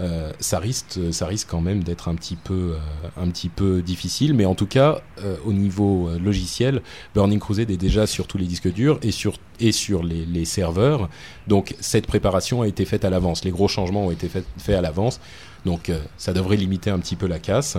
[0.00, 2.78] Euh, ça risque, ça risque quand même d'être un petit peu, euh,
[3.16, 6.82] un petit peu difficile, mais en tout cas, euh, au niveau euh, logiciel,
[7.14, 11.08] Burning Crusade est déjà sur tous les disques durs et sur et sur les, serveurs.
[11.46, 13.44] Donc cette préparation a été faite à l'avance.
[13.44, 15.20] Les gros changements ont été faits à l'avance.
[15.64, 17.78] Donc ça devrait limiter un petit peu la casse.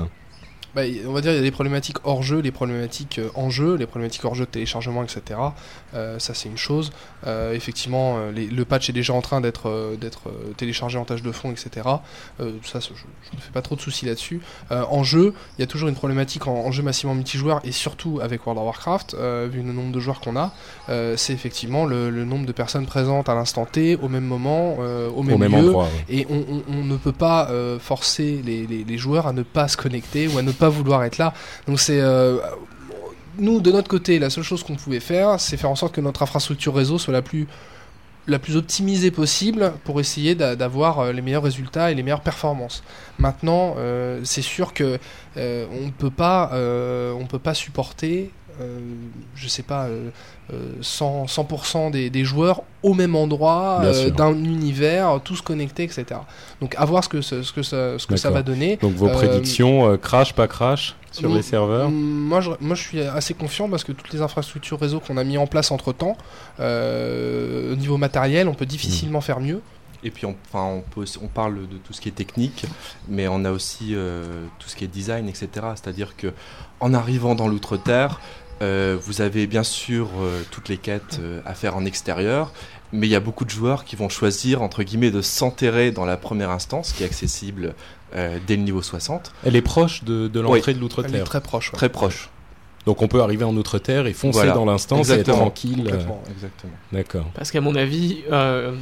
[0.76, 3.50] Bah, on va dire il y a des problématiques hors jeu, les problématiques euh, en
[3.50, 5.40] jeu, les problématiques hors jeu de téléchargement, etc.
[5.94, 6.92] Euh, ça c'est une chose.
[7.26, 10.24] Euh, effectivement, les- le patch est déjà en train d'être d'être
[10.58, 11.70] téléchargé en tâche de fond, etc.
[12.64, 14.42] Ça, je, je ne fais pas trop de soucis là-dessus.
[14.70, 18.20] En jeu, il y a toujours une problématique en, en jeu massivement multijoueur et surtout
[18.22, 19.16] avec World of Warcraft,
[19.52, 20.54] vu le nombre de joueurs qu'on a,
[21.16, 25.24] c'est effectivement le, le nombre de personnes présentes à l'instant T, au même moment, au
[25.24, 25.58] même, au même lieu.
[25.70, 25.86] endroit.
[25.86, 26.16] ouais.
[26.18, 29.68] Et on, on- on ne peut pas forcer les, les- les joueurs à ne pas
[29.68, 31.34] se connecter ou à ne pas vouloir être là.
[31.68, 32.38] Donc c'est euh,
[33.38, 36.02] nous de notre côté, la seule chose qu'on pouvait faire, c'est faire en sorte que
[36.02, 37.48] notre infrastructure réseau soit la plus
[38.28, 42.22] la plus optimisée possible pour essayer d'a- d'avoir euh, les meilleurs résultats et les meilleures
[42.22, 42.84] performances.
[43.20, 44.98] Maintenant, euh, c'est sûr que
[45.36, 46.50] on peut pas
[47.30, 48.32] peut pas supporter
[49.36, 50.10] je sais pas euh,
[50.54, 56.20] euh, 100, 100% des, des joueurs au même endroit euh, d'un univers tous connectés etc
[56.62, 58.94] donc à voir ce que ce, ce que ça, ce que ça va donner Donc
[58.94, 62.82] vos Euh, prédictions, euh, crash, pas crash sur les serveurs Mm, Moi je, moi, je
[62.84, 65.94] suis assez confiant parce que toutes les infrastructures réseau qu'on a mis en place entre
[65.94, 66.18] temps,
[66.60, 69.62] au niveau matériel, on peut difficilement faire mieux.
[70.04, 72.66] Et puis, on, enfin, on, peut, aussi- on parle de tout ce qui est technique,
[73.08, 75.48] mais on a aussi euh, tout ce qui est design, etc.
[75.76, 76.32] C'est-à-dire que
[76.80, 78.20] en arrivant dans l'outre-terre,
[78.62, 82.52] euh, vous avez bien sûr euh, toutes les quêtes euh, à faire en extérieur,
[82.94, 86.06] mais il y a beaucoup de joueurs qui vont choisir, entre guillemets, de s'enterrer dans
[86.06, 87.74] la première instance, qui est accessible
[88.16, 91.24] euh, dès le niveau 60, Elle est proche de, de l'entrée de Elle est l'outre-terre.
[91.26, 91.72] très proche.
[91.72, 91.78] ouais.
[91.78, 92.30] très proche.
[92.86, 94.54] Donc on peut arriver en outre-terre et foncer Voilà.
[94.54, 95.92] dans l'instance et être tranquille.
[96.92, 97.26] D'accord.
[97.34, 98.74] Parce qu'à mon avis, euh,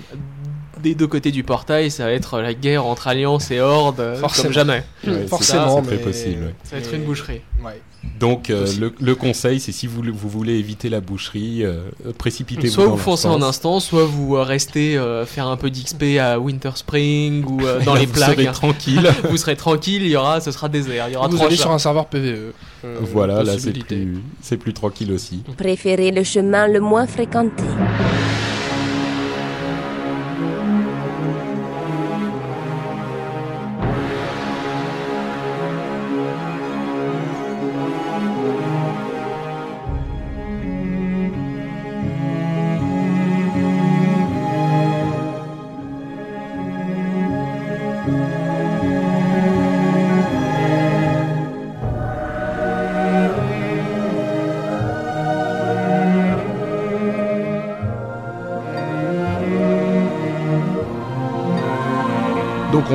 [0.81, 4.15] des deux côtés du portail, ça va être la guerre entre Alliance et Horde, euh,
[4.17, 4.43] Forcément.
[4.45, 4.83] comme jamais.
[5.07, 6.55] Ouais, Forcément, ça, c'est très mais- possible, ouais.
[6.63, 7.41] Ça va être mais- une boucherie.
[7.63, 7.81] Ouais.
[8.19, 11.83] Donc euh, le, le conseil, c'est si vous, vous voulez éviter la boucherie, euh,
[12.17, 16.19] précipitez-vous Soit vous foncez en instant, soit vous euh, restez euh, faire un peu d'XP
[16.19, 18.53] à Winter Spring ou euh, dans Là, les vous serez plages.
[18.55, 19.09] tranquille.
[19.29, 21.71] vous serez tranquille, il y aura, ce sera désert, il y aura Vous allez sur
[21.71, 22.51] un serveur PVE.
[22.85, 25.43] Euh, voilà, là c'est plus, c'est plus tranquille aussi.
[25.57, 27.63] Préférez le chemin le moins fréquenté.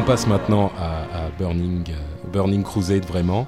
[0.09, 3.47] Passe maintenant à, Burning, euh, Burning Crusade vraiment.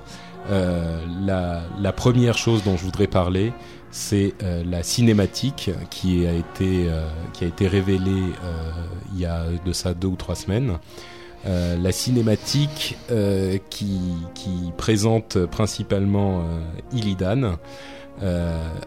[0.51, 3.55] Euh, la, première chose dont je voudrais parler,
[3.91, 6.87] c'est euh, la cinématique qui a été,
[7.33, 8.35] qui a été révélée
[9.15, 10.77] il y a de ça deux ou trois semaines.
[11.47, 12.99] La cinématique
[13.71, 16.45] qui, présente principalement
[16.93, 17.55] Illidan.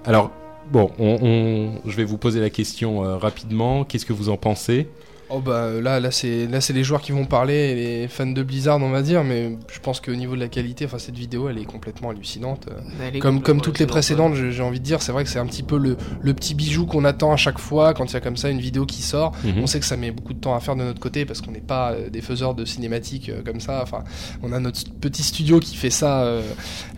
[0.06, 0.30] Alors,
[0.72, 3.84] bon, on, on- je vais vous poser la question rapidement.
[3.84, 4.90] Qu'est-ce que vous en pensez?
[5.36, 8.28] Oh, bah là, là c'est là c'est les joueurs qui vont parler, et les fans
[8.28, 11.18] de Blizzard on va dire, mais je pense qu'au niveau de la qualité, enfin cette
[11.18, 12.68] vidéo elle est complètement hallucinante.
[13.02, 15.40] Est Comme, comme toutes les précédentes, j'ai j'ai envie de dire, c'est vrai que c'est
[15.40, 18.18] un petit peu le, le petit bijou qu'on attend à chaque fois quand il y
[18.18, 19.32] a comme ça une vidéo qui sort.
[19.44, 19.64] Mhm.
[19.64, 21.52] On sait que ça met beaucoup de temps à faire de notre côté parce qu'on
[21.52, 23.80] n'est pas euh, des faiseurs de cinématiques euh, comme ça.
[23.82, 24.04] Enfin,
[24.44, 26.44] on a notre petit studio qui fait ça euh,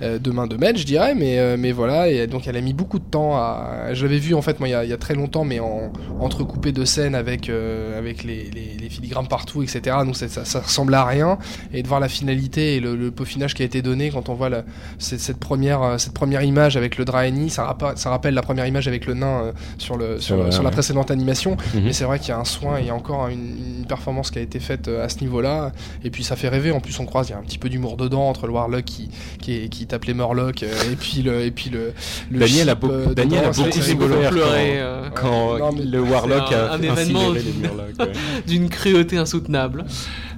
[0.01, 2.09] euh, de main de maître, je dirais, mais, euh, mais voilà.
[2.09, 3.93] Et donc elle a mis beaucoup de temps à.
[3.93, 5.61] Je l'avais vu en fait moi il y a, il y a très longtemps, mais
[5.61, 9.97] en entrecoupé de scènes avec euh, avec les, les, les filigranes partout, etc.
[10.05, 11.37] Donc ça, ça, ressemble à rien.
[11.73, 14.33] Et de voir la finalité et le, le peaufinage qui a été donné quand on
[14.33, 14.63] voit la,
[14.99, 18.41] cette, cette première euh, cette première image avec le Draenei, ça, rappa- ça rappelle la
[18.41, 21.57] première image avec le nain euh, sur le sur, Ouais, sur la précédente animation.
[21.73, 21.83] Mhm.
[21.85, 23.85] Mais c'est vrai qu'il y a un soin, et il y a encore une, une
[23.87, 25.71] performance qui a été faite euh, à ce niveau-là.
[26.03, 26.71] Et puis ça fait rêver.
[26.71, 28.83] En plus, on croise, il y a un petit peu d'humour dedans entre le Warlock
[28.85, 29.09] qui,
[29.41, 31.93] qui, est- qui tape les Murlocs euh, et puis le, et puis le,
[32.31, 36.73] le Daniel a beaucoup- Daniel a quand- pleuré euh, Quand non, mais le Warlock a
[36.73, 37.99] un- événement les Murlocs.
[37.99, 38.11] ouais.
[38.47, 39.85] D'une cruauté insoutenable.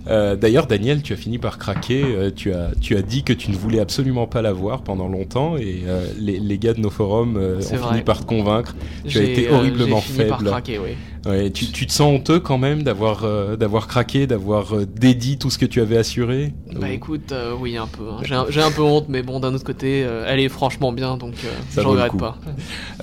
[0.10, 2.04] Euh, D'ailleurs, Daniel, tu as fini par craquer.
[2.04, 5.08] euh, tu, as, tu as dit que tu ne voulais absolument pas la voir pendant
[5.08, 8.76] longtemps et euh, les, les gars de nos forums ont fini par te convaincre.
[9.08, 10.04] Tu as été horriblement par
[10.40, 10.46] faible.
[10.46, 10.92] craquer, oui.
[11.26, 13.26] Ouais, tu, tu te sens honteux quand même d'avoir
[13.58, 17.88] d'avoir craqué, d'avoir dédit tout ce que tu avais assuré Bah Ou- écoute, oui un
[17.88, 18.04] peu.
[18.12, 18.22] hein.
[18.50, 21.34] J'ai un, peu honte, mais bon d'un autre côté, elle est franchement bien, donc
[21.76, 22.38] je regrette pas.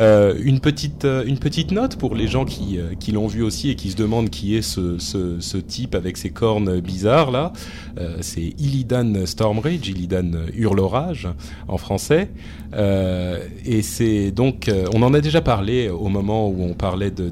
[0.42, 3.90] Une petite une petite note pour les gens qui qui l'ont vu aussi et qui
[3.90, 7.52] se demandent qui est ce ce, ce type avec ses cornes bizarres là.
[7.98, 11.28] Euh, c'est Illidan Stormrage, Illidan Hurlorage
[11.68, 12.30] en français.
[12.74, 17.10] Euh, et c'est donc euh, on en a déjà parlé au moment où on parlait
[17.10, 17.30] de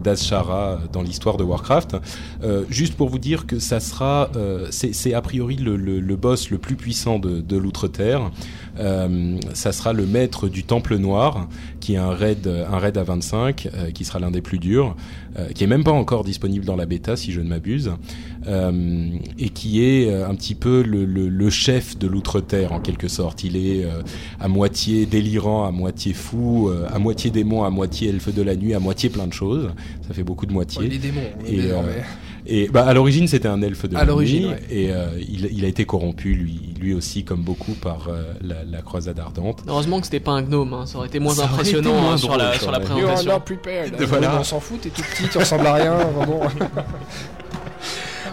[0.93, 1.97] dans l'histoire de Warcraft.
[2.43, 6.59] Euh, juste pour vous dire que ça sera euh, c'est a priori le, boss le
[6.59, 8.31] plus puissant de l'outre-terre.
[8.79, 11.49] Euh, ça sera le maître du Temple Noir,
[11.81, 14.97] qui est un raid, un raid à 25, euh, qui sera l'un des plus durs,
[15.39, 17.93] euh, qui est même pas encore disponible dans la bêta, si je ne m'abuse,
[19.39, 23.45] et qui est un petit peu le, le, le chef de l'outre-terre en quelque sorte.
[23.45, 23.87] Il est
[24.41, 28.75] à moitié délirant, à moitié fou, à moitié démon, à moitié elfe de la nuit,
[28.75, 29.71] à moitié plein de choses.
[30.09, 30.89] Ça fait beaucoup de Ouais, moitié.
[30.89, 31.71] les démons, Et,
[32.47, 34.63] Et bah à l'origine c'était un elfe de À la l'origine, nuit, ouais.
[34.71, 38.65] et euh, il, il a été corrompu lui, lui aussi comme beaucoup par euh, la,
[38.65, 39.63] la croisade ardente.
[39.69, 40.87] Heureusement que c'était pas un gnome, hein.
[40.87, 43.41] ça aurait été moins Ça impressionnant été moins hein, sur, la, sur la présentation.
[43.41, 43.95] prepared.
[44.09, 44.39] Voilà.
[44.41, 45.95] On s'en fout, t'es tout petit, tu ressembles à rien.
[45.95, 46.41] vraiment.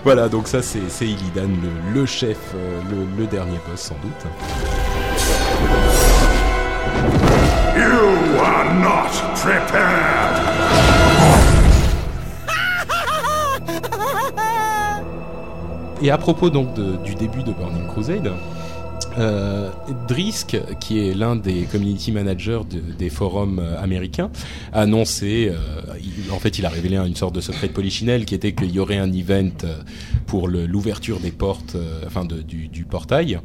[0.06, 3.95] Voilà donc ça c'est c'est Illidan le, le chef, euh, le, le dernier boss sans
[3.95, 4.26] doute.
[7.76, 10.99] You are not prepared.
[16.02, 16.68] Et à propos donc
[17.04, 18.32] du début de Burning Crusade,
[19.18, 19.70] euh,
[20.08, 24.30] Drisk, qui est l'un des community managers de- des forums euh, américains,
[24.72, 25.56] a annoncé, euh,
[26.32, 28.80] en fait il a révélé une sorte de secret de polichinelle qui était qu'il y
[28.80, 29.76] aurait un event euh,
[30.26, 33.40] pour l'ouverture des portes, euh, enfin de- du portail.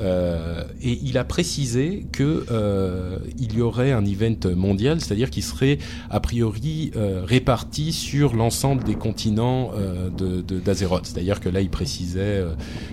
[0.00, 5.42] Euh, et il a précisé que euh, il y aurait un event mondial, c'est-à-dire qui
[5.42, 11.06] serait a priori euh, réparti sur l'ensemble des continents euh, de de- d'Azeroth.
[11.06, 12.52] C'est-à-dire que là, il précisait euh,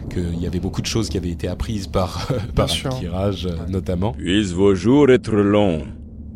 [0.09, 2.67] qu'il y avait beaucoup de choses qui avaient été apprises par par
[3.45, 4.11] euh, notamment.
[4.13, 5.83] Puissent vos jours être longs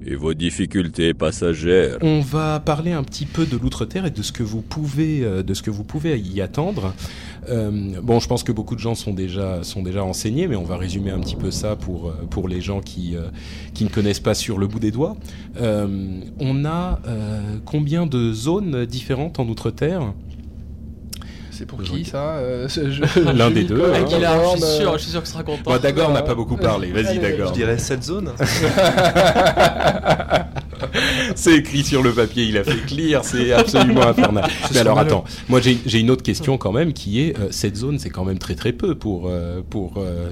[0.03, 1.97] et vos difficultés passagères.
[2.01, 5.53] On va parler un petit peu de l'outre-terre et de ce que vous pouvez, de
[5.53, 6.95] ce que vous pouvez y attendre.
[7.49, 10.63] Euh, bon, je pense que beaucoup de gens sont déjà sont déjà renseignés, mais on
[10.63, 13.29] va résumer un petit peu ça pour euh, pour les gens qui euh,
[13.73, 15.15] qui ne connaissent pas sur le bout des doigts.
[15.59, 20.13] Euh, on a euh, combien de zones différentes en outre-terre?
[21.49, 24.03] C'est pour qui ça euh, ce- L'un des deux, hein.
[24.05, 25.61] Aguilar, je suis sûr, je suis sûr que tu seras content.
[25.71, 26.91] Bon, Dagor n'a pas beaucoup parlé.
[26.91, 27.49] Vas-y, Dagor.
[27.49, 28.31] Je dirais cette zone.
[31.35, 34.49] C'est écrit sur le papier, il a fait clear, c'est absolument infernal.
[34.73, 37.99] Mais alors attends, moi j'ai une autre question quand même qui est euh, cette zone,
[37.99, 40.31] c'est quand même très très peu pour euh, pour euh,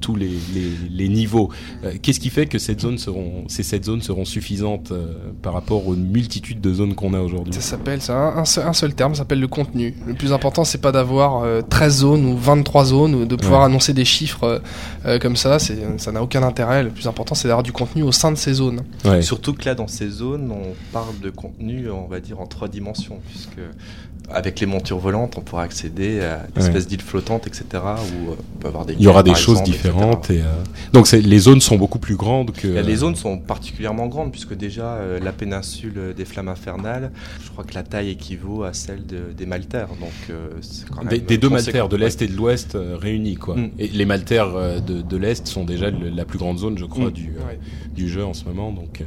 [0.00, 1.48] tous les, les, les niveaux.
[1.84, 5.06] Euh, Qu'est-ce qui fait que cette zone seront, ces sept zones seront suffisantes euh,
[5.40, 7.54] par rapport aux multitudes de zones qu'on a aujourd'hui?
[7.54, 9.94] Ça s'appelle, c'est un, un seul, un seul terme, ça s'appelle le contenu.
[10.06, 13.60] Le plus important, c'est pas d'avoir euh, 13 zones ou 23 zones ou de pouvoir
[13.60, 13.66] Ouais.
[13.66, 14.60] annoncer des chiffres
[15.20, 15.58] comme ça.
[15.58, 16.82] Ça n'a aucun intérêt.
[16.82, 18.82] Le plus important, c'est d'avoir du contenu au sein de ces zones.
[19.04, 19.20] Ouais.
[19.22, 22.68] Surtout que là, dans ces zones, on parle de contenu, on va dire, en trois
[22.68, 23.60] dimensions, puisque
[24.30, 26.66] avec les montures volantes, on pourra accéder à une Ouais.
[26.68, 29.58] espèce d'île flottante, etc., où euh, on peut avoir des Il y aura des choses
[29.60, 30.44] exemple, différentes et euh,
[30.92, 32.66] donc c'est- les zones sont beaucoup plus grandes que.
[32.68, 37.10] Et Les zones sont particulièrement grandes, puisque déjà, euh, la péninsule des Flammes Infernales,
[37.44, 41.00] je crois que la taille équivaut à celle de- des Maltaires, donc euh, c'est quand
[41.04, 41.50] même Des, des deux.
[41.50, 43.56] Maltaires, de l'Est et de l'Ouest euh, réunis, quoi.
[43.56, 43.70] Mm.
[43.78, 46.84] Et les Maltaires euh, de, de l'Est sont déjà le- la plus grande zone, je
[46.86, 47.12] crois, Mm.
[47.12, 47.54] du, euh,
[47.94, 48.72] du jeu en ce moment.
[48.72, 49.04] Donc, euh,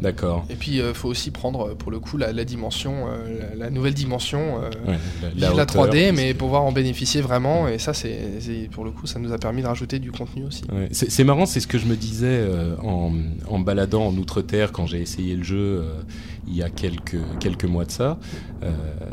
[0.00, 0.44] D'accord.
[0.50, 3.64] Et puis, il faut aussi prendre, euh, pour le coup, la, la dimension, euh, la,
[3.64, 4.98] la nouvelle dimension, euh, Ouais,
[5.36, 7.68] la, hauteur, 3D, parce mais pouvoir en bénéficier vraiment.
[7.68, 10.44] Et ça, c'est c'est- pour le coup, ça nous a permis de rajouter du contenu
[10.44, 10.62] aussi.
[10.72, 14.72] Ouais, C'est c'est marrant, c'est ce que je me disais euh, en, baladant en Outre-Terre
[14.72, 16.00] quand j'ai essayé le jeu euh,
[16.46, 18.18] il y a quelques, quelques mois de ça.
[18.62, 18.70] Euh,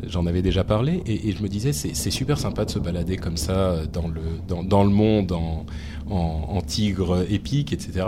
[0.08, 2.80] J'en avais déjà parlé et, et je me disais c'est c'est super sympa de se
[2.80, 5.66] balader comme ça euh, dans le, dans, dans le monde en,
[6.12, 8.06] en, en tigre épique, etc.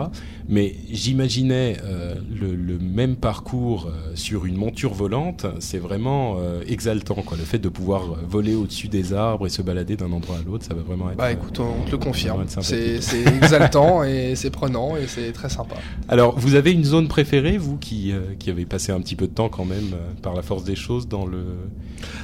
[0.50, 6.62] Mais j'imaginais euh, le, le même parcours euh, sur une monture volante, c'est vraiment euh,
[6.68, 7.16] exaltant.
[7.26, 7.38] Quoi.
[7.38, 10.66] Le fait de pouvoir voler au-dessus des arbres et se balader d'un endroit à l'autre,
[10.66, 11.18] ça va vraiment être...
[11.18, 12.46] Bah écoute, on te le confirme.
[12.48, 15.76] C'est exaltant et c'est prenant et c'est très sympa.
[16.10, 19.28] Alors, vous avez une zone préférée, vous qui, euh, qui avez passé un petit peu
[19.28, 21.44] de temps quand même, euh, par la force des choses, dans le...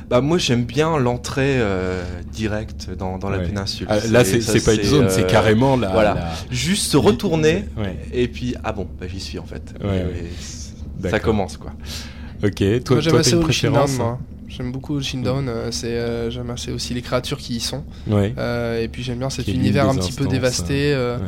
[0.09, 3.87] Bah moi j'aime bien l'entrée euh, directe dans, dans la péninsule.
[3.89, 5.29] Ah, là, c'est pas une zone, c'est euh,
[5.77, 5.89] la...
[5.89, 6.13] voilà.
[6.13, 9.73] la- Juste se retourner Ouais, et puis ah bon bah j'y suis en fait.
[9.83, 11.09] Ouais, ouais.
[11.09, 11.71] Ça commence quoi.
[12.43, 12.83] ok.
[12.83, 14.19] Toi, Moi, j'aime assez préférence moi.
[14.47, 15.47] J'aime beaucoup Shindown.
[15.47, 17.83] euh, c'est, euh, j'aime assez aussi les créatures qui y sont.
[18.07, 18.33] Ouais.
[18.37, 20.91] Euh, et puis j'aime bien cet univers un petit peu dévasté.
[20.93, 21.23] euh, ouais.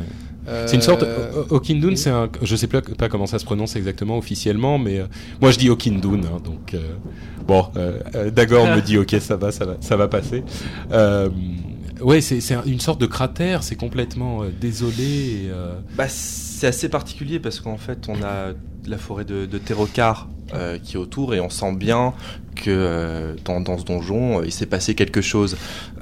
[0.48, 1.04] euh, C'est une sorte.
[1.50, 2.28] Okindun, c'est un.
[2.42, 5.06] Je sais pas, pas comment ça se prononce exactement officiellement, mais euh,
[5.40, 6.80] moi je dis Okindun, hein, donc euh,
[7.46, 7.64] bon.
[7.76, 10.42] Euh, euh, Dagor me dit ok, ça va, ça va, ça va passer.
[12.02, 15.02] Ouais, c'est un- une sorte de cratère, c'est complètement euh, désolé.
[15.46, 18.52] et, euh, Bah c'est assez particulier parce qu'en fait on a
[18.86, 22.12] la forêt de, de Terrocar euh, qui est autour et on sent bien
[22.56, 25.56] que euh, dans, dans ce donjon euh, il s'est passé quelque chose.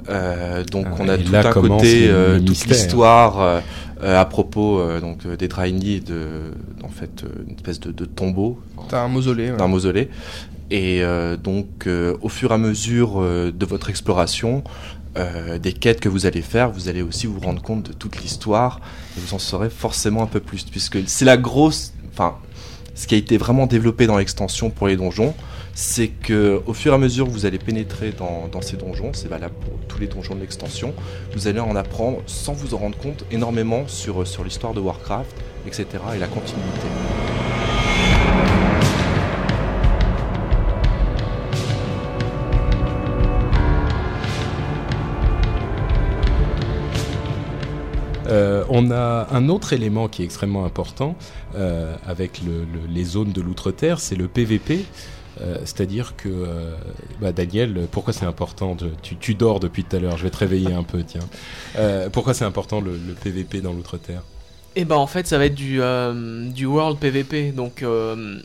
[0.09, 3.59] Euh, donc Ah, on a tout là un côté, euh, toute l'histoire euh,
[4.03, 6.51] euh, à propos euh, donc euh, des Draenei et de
[6.83, 8.59] en fait euh, une espèce de, de tombeau
[8.89, 9.51] T'as un mausolée.
[9.51, 9.57] ouais.
[9.57, 10.09] d'un mausolée.
[10.73, 14.63] Et euh, donc, euh, au fur et à mesure euh, de votre exploration,
[15.17, 18.21] euh, des quêtes que vous allez faire, vous allez aussi vous rendre compte de toute
[18.21, 18.79] l'histoire
[19.17, 22.37] et vous en saurez forcément un peu plus, puisque c'est la grosse, enfin,
[22.95, 25.33] ce qui a été vraiment développé dans l'extension pour les donjons,
[25.73, 29.27] c'est que au fur et à mesure que vous allez pénétrer dans, ces donjons, c'est
[29.27, 30.93] valable pour tous les donjons de l'extension,
[31.33, 35.35] vous allez en apprendre sans vous en rendre compte énormément sur, sur l'histoire de Warcraft,
[35.65, 35.87] etc.
[36.15, 36.87] et la continuité.
[48.31, 51.15] Euh, on a un autre élément qui est extrêmement important
[51.55, 54.85] euh, avec le- le- les zones de l'outre-terre, c'est le PVP.
[55.41, 56.29] Euh, C'est-à-dire que,
[57.21, 60.73] bah, Daniel, pourquoi c'est important tu, dors depuis tout à l'heure, je vais te réveiller
[60.73, 61.27] un peu, tiens.
[62.11, 62.91] Pourquoi c'est important le,
[63.23, 64.21] PVP dans l'outre-terre?
[64.77, 65.81] Et ben en fait ça va être du,
[66.53, 67.83] du World PVP donc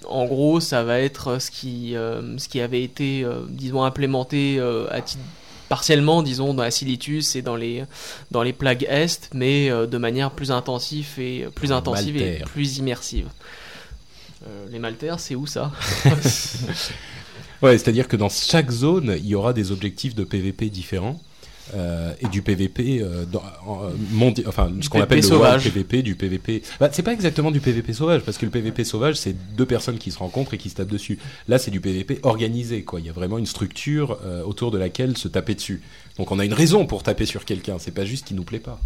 [0.09, 4.59] en gros ça va être ce qui, ce qui avait été disons implémenté
[4.91, 5.23] à titre
[5.69, 7.85] partiellement disons dans la Silitus et dans les,
[8.31, 12.79] dans les plagues Est mais euh, de manière plus intensive et, plus intensive et plus
[12.79, 13.27] immersive.
[14.47, 15.73] Euh, les Maltaires c'est où ça
[17.63, 21.19] Ouais, c'est-à-dire que dans chaque zone, il y aura des objectifs de PVP différents.
[21.75, 25.65] Euh, et du PVP, euh, dans, euh, enfin ce qu'on appelle le sauvage.
[25.65, 26.63] world PVP, du PVP.
[26.79, 29.99] Bah, c'est pas exactement du PVP sauvage parce que le PVP sauvage, c'est deux personnes
[29.99, 31.19] qui se rencontrent et qui se tapent dessus.
[31.49, 33.01] Là, c'est du PVP organisé, quoi.
[33.01, 35.83] Il y a vraiment une structure euh, autour de laquelle se taper dessus.
[36.19, 37.77] Donc, on a une raison pour taper sur quelqu'un.
[37.79, 38.81] C'est pas juste qu'il nous plaît pas.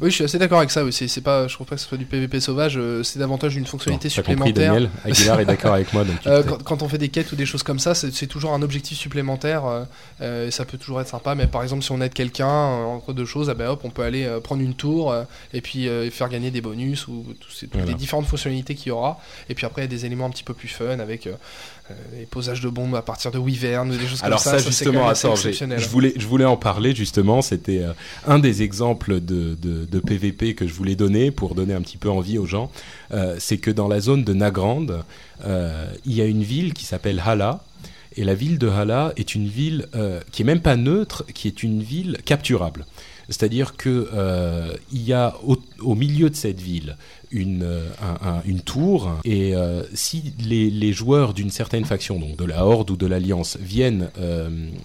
[0.00, 0.84] Oui, je suis assez d'accord avec ça.
[0.84, 0.92] Oui.
[0.92, 2.74] C'est pas, je trouve pas que ce soit du PVP sauvage.
[2.76, 4.72] euh, C'est davantage une fonctionnalité t'as compris, supplémentaire.
[4.74, 4.90] Daniel.
[5.04, 6.04] Aguilar est d'accord avec moi.
[6.04, 8.52] Donc Euh, quand, quand on fait des quêtes ou des choses comme ça, c'est toujours
[8.52, 9.66] un objectif supplémentaire.
[9.66, 9.84] euh,
[10.20, 11.34] euh, et ça peut toujours être sympa.
[11.34, 13.90] Mais par exemple, si on aide quelqu'un euh, entre deux choses, ah ben hop, on
[13.90, 15.12] peut aller prendre une tour
[15.52, 17.86] et puis euh, faire gagner des bonus ou toutes Voilà.
[17.88, 19.18] les différentes fonctionnalités qu'il y aura.
[19.48, 21.28] Et puis après, il y a des éléments un petit peu plus fun avec
[22.16, 24.64] les posages de bombes à partir de wyvern des choses Alors comme ça, ça.
[24.64, 25.36] c'est justement, même assez attends,
[25.76, 27.42] je voulais, je voulais en parler justement.
[27.42, 27.92] C'était euh,
[28.26, 31.96] un des exemples de, de, de PVP que je voulais donner pour donner un petit
[31.96, 32.70] peu envie aux gens.
[33.12, 34.86] Euh, c'est que dans la zone de Nagrand,
[35.44, 37.62] euh, il y a une ville qui s'appelle Hala.
[38.16, 41.46] Et la ville de Hala est une ville euh, qui est même pas neutre, qui
[41.46, 42.84] est une ville capturable.
[43.28, 45.34] C'est-à-dire que euh, y a
[45.82, 46.96] au, milieu de cette ville
[47.30, 47.84] une, euh,
[48.64, 53.06] tour et euh, si les, joueurs d'une certaine faction, donc de la Horde ou de
[53.06, 54.08] l'Alliance, viennent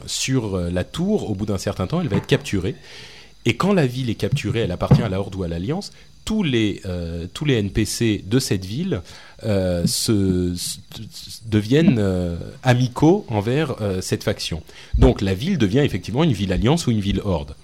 [0.06, 2.76] sur la tour, au bout d'un certain temps, elle va être capturée.
[3.46, 5.92] Et quand la ville est capturée, elle appartient à la Horde ou à l'Alliance,
[6.26, 6.82] tous les,
[7.34, 9.02] tous les NPC de cette ville
[11.46, 14.62] deviennent amicaux envers cette faction.
[14.98, 17.56] Donc la ville devient effectivement une ville Alliance ou une ville Horde.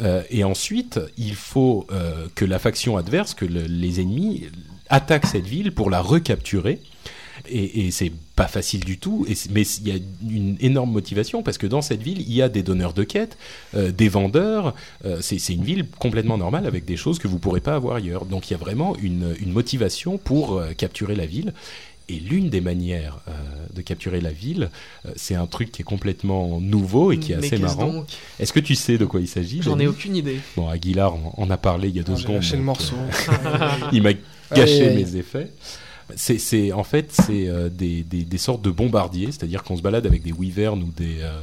[0.00, 4.44] Euh, et ensuite, il faut euh, que la faction adverse, que le- les ennemis,
[4.88, 6.80] attaquent cette ville pour la recapturer.
[7.48, 11.42] Et, et c'est pas facile du tout, et mais il y a une énorme motivation
[11.42, 13.36] parce que dans cette ville, il y a des donneurs de quêtes,
[13.74, 14.74] euh, des vendeurs.
[15.20, 18.24] c'est une ville complètement normale avec des choses que vous pourrez pas avoir ailleurs.
[18.24, 21.52] Donc il y a vraiment une, motivation pour capturer la ville.
[22.10, 23.32] Et l'une des manières euh,
[23.74, 24.70] de capturer la ville,
[25.06, 28.04] euh, c'est un truc qui est complètement nouveau et qui est Mais assez qu'est-ce marrant.
[28.38, 30.38] Est-ce que tu sais de quoi il s'agit J'en ai aucune idée.
[30.56, 32.42] Bon, Aguilar en, en a parlé il y a deux J'ai secondes.
[32.52, 32.96] le morceau.
[33.30, 34.10] euh, il m'a
[34.54, 35.50] gâché mes effets.
[36.14, 39.80] C'est, c'est en fait c'est euh, des, des, des sortes de bombardiers, c'est-à-dire qu'on se
[39.80, 41.40] balade avec des wyverns ou des euh,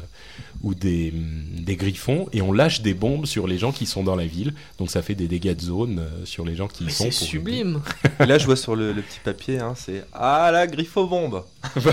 [0.63, 4.03] ou des, hum, des griffons et on lâche des bombes sur les gens qui sont
[4.03, 4.53] dans la ville.
[4.77, 7.05] Donc ça fait des dégâts de zone euh, sur les gens qui y sont.
[7.05, 7.81] c'est sublime.
[8.19, 11.43] Et là, je vois sur le, le petit papier, hein, c'est Ah la griffobombe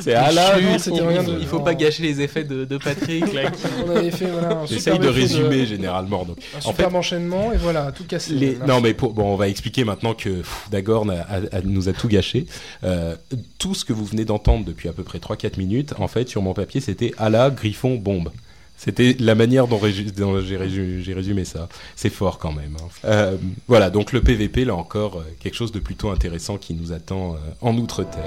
[0.00, 0.78] C'est à la Chut, griffon.
[0.78, 3.90] c'était rien de- Il faut pas gâcher les effets de, de Patrick là, qui- On
[3.90, 6.24] avait fait voilà, un J'essaye de résumer généralement.
[6.24, 8.32] Donc, Un en superbe enchaînement et voilà, tout cassé.
[8.34, 11.60] Les- non mais pour, bon, on va expliquer maintenant que pff, Dagorn a- a- a-
[11.64, 12.46] nous a tout gâché.
[12.84, 13.16] Euh,
[13.58, 16.42] tout ce que vous venez d'entendre depuis à peu près 3-4 minutes, en fait, sur
[16.54, 18.30] papier, c'était à la griffon bombe.
[18.78, 21.68] C'était la manière dont, j'ai résumé ça.
[21.96, 22.76] C'est fort quand même.
[22.80, 22.88] hein.
[23.06, 23.36] Euh,
[23.66, 27.34] voilà, donc le PVP, là encore, euh, quelque chose de plutôt intéressant qui nous attend
[27.34, 28.22] euh, en Outre-Terre.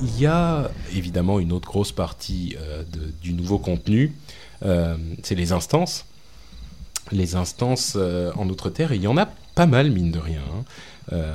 [0.00, 2.82] Il y a évidemment une autre grosse partie euh,
[3.22, 4.12] du nouveau contenu,
[4.64, 6.06] euh, c'est les instances.
[7.12, 10.42] Les instances euh, en Outre-Terre, et il y en a pas mal, mine de rien.
[10.52, 10.64] hein.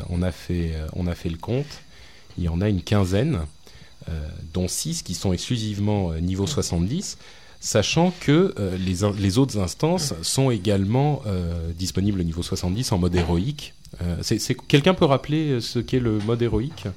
[0.09, 0.75] On, a fait,
[1.29, 1.81] le compte,
[2.37, 3.39] il y en a une quinzaine,
[4.53, 7.17] dont 6 qui sont exclusivement niveau 70,
[7.61, 11.23] sachant que les, autres instances sont également
[11.79, 13.73] disponibles au niveau 70 en mode héroïque.
[14.67, 16.87] Quelqu'un peut rappeler ce qu'est le mode héroïque?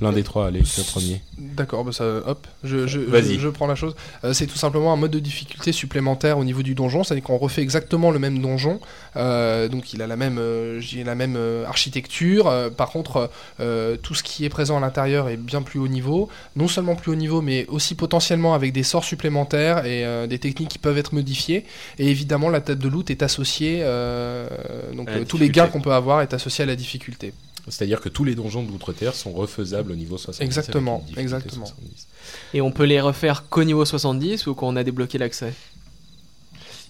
[0.00, 1.20] L'un des trois, allez, le premier.
[1.38, 3.34] D'accord, bah ça, hop, je, je, Vas-y.
[3.34, 3.94] je, je prends la chose.
[4.24, 7.36] Euh, c'est tout simplement un mode de difficulté supplémentaire au niveau du donjon, c'est-à-dire qu'on
[7.36, 8.80] refait exactement le même donjon.
[9.16, 12.48] Euh, donc il a la même, euh, la même euh, architecture.
[12.48, 13.30] Euh, par contre,
[13.60, 16.28] euh, tout ce qui est présent à l'intérieur est bien plus haut niveau.
[16.56, 20.38] Non seulement plus haut niveau, mais aussi potentiellement avec des sorts supplémentaires et euh, des
[20.40, 21.64] techniques qui peuvent être modifiées.
[21.98, 23.80] Et évidemment, la tête de loot est associée.
[23.82, 24.48] euh,
[24.96, 27.32] donc euh, tous les gains qu'on peut avoir est associé à la difficulté.
[27.68, 30.44] C'est-à-dire que tous les donjons d'Outre-Terre sont refaisables au niveau 70.
[30.44, 31.64] Exactement, exactement.
[31.66, 32.06] 70.
[32.52, 35.54] Et on peut les refaire qu'au niveau 70 ou quand on a débloqué l'accès.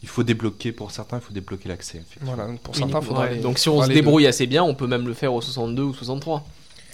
[0.02, 2.02] Il faut débloquer, pour certains, il faut débloquer l'accès.
[2.20, 3.94] Voilà, donc pour certains, il faudra Ouais, les- Donc si on se deux.
[3.94, 6.46] débrouille assez bien, on peut même le faire au 62 ou 63.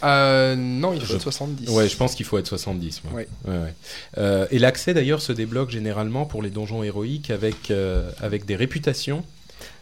[0.05, 1.69] Euh, non, il faut Je- être 70.
[1.71, 3.03] Ouais, je pense qu'il faut être 70.
[3.05, 3.15] moi.
[3.15, 3.29] Ouais.
[3.47, 3.75] Ouais, ouais.
[4.19, 8.57] Euh, et l'accès d'ailleurs se débloque généralement pour les donjons héroïques avec, euh, avec des
[8.57, 9.25] réputations.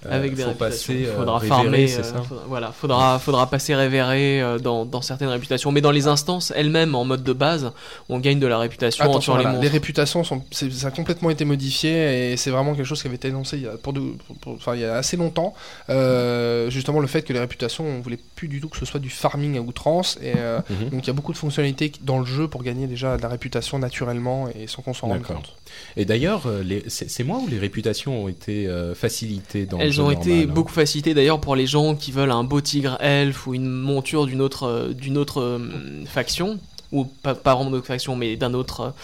[0.06, 0.94] Euh, avec des faut réputations.
[0.94, 5.02] passer, euh, faudra farmer, euh, ça faudra- voilà, faudra, faudra passer révéré euh, dans, dans
[5.02, 5.72] certaines réputations.
[5.72, 7.72] Mais dans les instances elles-mêmes, en mode de base,
[8.08, 9.72] on gagne de la réputation en tuant les voilà, les, monstres.
[9.72, 13.16] réputations sont, c'est- ça a complètement été modifié et c'est vraiment quelque chose qui avait
[13.16, 15.52] été annoncé il y a, pour de- pour- pour- enfin, il y a assez longtemps.
[15.98, 19.00] Euh, justement, le fait que les réputations, on voulait plus du tout que ce soit
[19.00, 20.90] du farming à outrance et euh, Mhm.
[20.90, 23.28] donc il y a beaucoup de fonctionnalités dans le jeu pour gagner déjà de la
[23.28, 25.54] réputation naturellement et sans qu'on s'en rende compte.
[25.96, 29.84] Et d'ailleurs, les- c'est c'est moi où les réputations ont été euh, facilitées dans le
[29.98, 30.52] Jeu ont normal, été hein.
[30.52, 34.26] beaucoup facilitées d'ailleurs pour les gens qui veulent un beau tigre elfe ou une monture
[34.26, 35.58] d'une autre, euh, d'une autre euh,
[36.06, 36.58] faction,
[36.92, 38.94] ou pas, pas vraiment d'autre faction, mais d'un autre,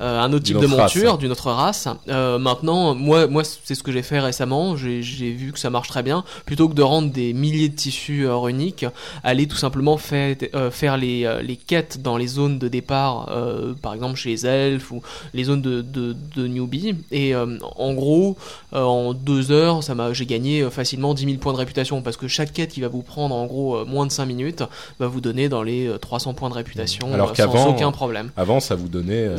[0.00, 1.88] euh, un autre type de monture, d'une autre race.
[2.08, 5.88] Euh, maintenant, moi, moi c'est ce que j'ai fait récemment, j'ai vu que ça marche
[5.88, 6.24] très bien.
[6.46, 8.86] Plutôt que de rendre des milliers de tissus euh, runiques,
[9.24, 13.28] aller tout simplement faire, euh, faire les, euh, les quêtes dans les zones de départ,
[13.30, 15.02] euh, par exemple chez les elfes ou
[15.34, 16.94] les zones de, de, de newbie.
[17.10, 18.36] Et euh, en gros,
[18.72, 22.16] euh, en deux heures, ça m'a, j'ai gagné facilement 10 000 points de réputation parce
[22.16, 24.62] que chaque quête qui va vous prendre en gros moins de 5 minutes
[24.98, 28.30] va vous donner dans les euh, 300 points de réputation Alors sans aucun problème.
[28.36, 29.38] Avant, ça vous donnait euh,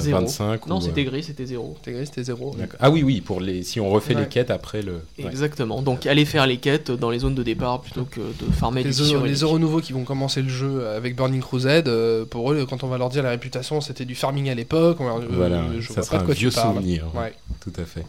[0.52, 0.66] Zéro.
[0.66, 1.76] 25 Non, ou, c'était euh, gris, c'était zéro.
[1.80, 2.56] Intégré, c'était zéro.
[2.58, 2.78] d'accord.
[2.82, 4.22] Ah oui, oui, pour les, si on refait Ouais.
[4.22, 5.02] les quêtes après le.
[5.20, 5.26] ouais.
[5.28, 5.82] Exactement.
[5.82, 9.02] Donc allez faire les quêtes dans les zones de départ plutôt que de farmer les
[9.02, 12.66] heureux, les heureux nouveaux qui vont commencer le jeu avec Burning Crusade, euh, pour eux,
[12.70, 14.98] quand on va leur dire la réputation, c'était du farming à l'époque.
[15.00, 17.06] on leur dit, euh, Voilà, je ça sera un vieux souvenir.
[17.16, 17.34] Ouais.
[17.62, 18.06] Tout à fait.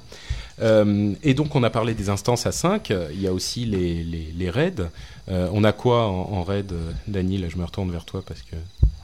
[0.62, 2.92] Euh, et donc, on a parlé des instances à 5.
[3.12, 4.74] Il y a aussi les, les, les raids.
[5.30, 8.22] Euh, on a quoi en, en raid, euh, Dany Là, je me retourne vers toi
[8.26, 8.56] parce que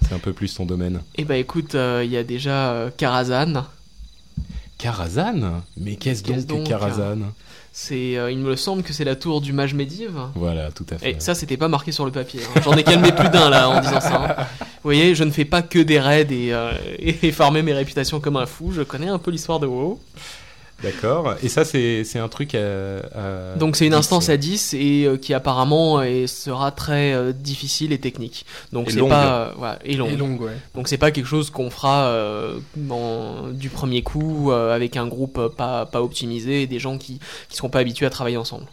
[0.09, 1.01] c'est un peu plus ton domaine.
[1.17, 3.65] Eh bah écoute, euh, il y a déjà euh, Karazhan.
[4.79, 5.63] Karazhan?
[5.79, 7.19] Mais qu'est-ce donc, donc, que Karazhan?
[7.73, 10.19] C'est, euh, il me semble que c'est la tour du mage médive.
[10.35, 11.11] Voilà, tout à fait.
[11.13, 12.41] Et ça, c'était pas marqué sur le papier.
[12.57, 12.61] hein.
[12.65, 14.37] J'en ai calmé plus d'un là en disant ça.
[14.41, 14.45] hein.
[14.61, 18.19] Vous voyez, je ne fais pas que des raids et, euh, et farmer mes réputations
[18.21, 18.73] comme un fou.
[18.73, 20.01] Je connais un peu l'histoire de WoW.
[20.83, 21.35] D'accord.
[21.43, 22.59] Et ça, c'est c'est un truc à.
[23.15, 26.71] à Donc c'est une 10, instance euh, à 10 et euh, qui apparemment est- sera
[26.71, 28.45] très euh, difficile et technique.
[28.73, 29.09] Donc Et c'est longue.
[29.09, 30.13] pas euh, voilà, et longue.
[30.13, 30.53] Et longue, ouais.
[30.75, 32.59] Donc c'est pas quelque chose qu'on fera euh,
[32.91, 36.99] en- du premier coup euh, avec un groupe euh, pas pas optimisé et des gens
[36.99, 38.67] qui qui seront pas habitués à travailler ensemble.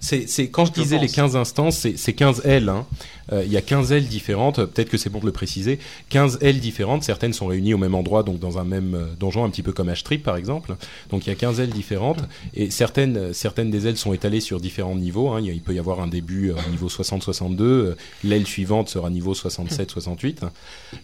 [0.00, 1.14] C'est, quand je Je disais les pense.
[1.16, 2.68] 15 instances, c'est, c'est 15 ailes.
[2.70, 2.86] hein.
[3.32, 4.56] Euh, Il y a 15 ailes différentes.
[4.64, 5.78] Peut-être que c'est bon de le préciser.
[6.08, 7.02] 15 ailes différentes.
[7.04, 9.72] Certaines sont réunies au même endroit, donc dans un même euh, donjon, un petit peu
[9.72, 10.74] comme H-Trip par exemple.
[11.10, 12.24] Donc il y a 15 ailes différentes
[12.54, 15.28] et certaines, euh, certaines des ailes sont étalées sur différents niveaux.
[15.30, 15.40] hein.
[15.42, 17.60] Il, peut y avoir un début euh, niveau 60-62.
[17.60, 17.94] euh,
[18.24, 20.38] L'aile suivante sera niveau 67-68.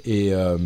[0.04, 0.56] Et, euh,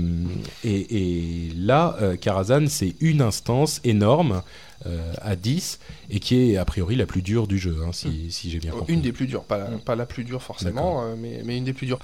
[0.64, 4.42] et, et là, euh, Karazhan, c'est une instance énorme.
[4.86, 5.78] Euh, à 10
[6.10, 8.70] et qui est a priori la plus dure du jeu, hein, si, si j'ai bien
[8.72, 8.92] compris.
[8.94, 11.64] Une des plus dures, pas la, pas la plus dure forcément, euh, mais, mais une
[11.64, 11.98] des plus dures.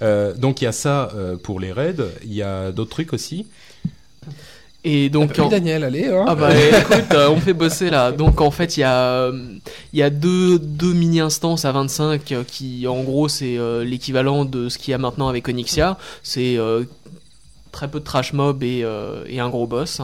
[0.00, 1.96] Euh, donc il y a ça euh, pour les raids.
[2.24, 3.46] Il y a d'autres trucs aussi.
[4.84, 6.08] Et donc en- Daniel, allez.
[6.08, 6.24] Hein.
[6.26, 8.10] Ah bah écoute, on fait bosser là.
[8.10, 9.30] Donc en fait, il y a,
[9.92, 14.44] il y a deux, deux mini-instances à 25 euh, qui, en gros, c'est euh, l'équivalent
[14.44, 15.98] de ce qu'il y a maintenant avec Onyxia.
[16.24, 16.82] C'est euh,
[17.72, 20.00] très peu de trash mob et, euh, et un gros boss.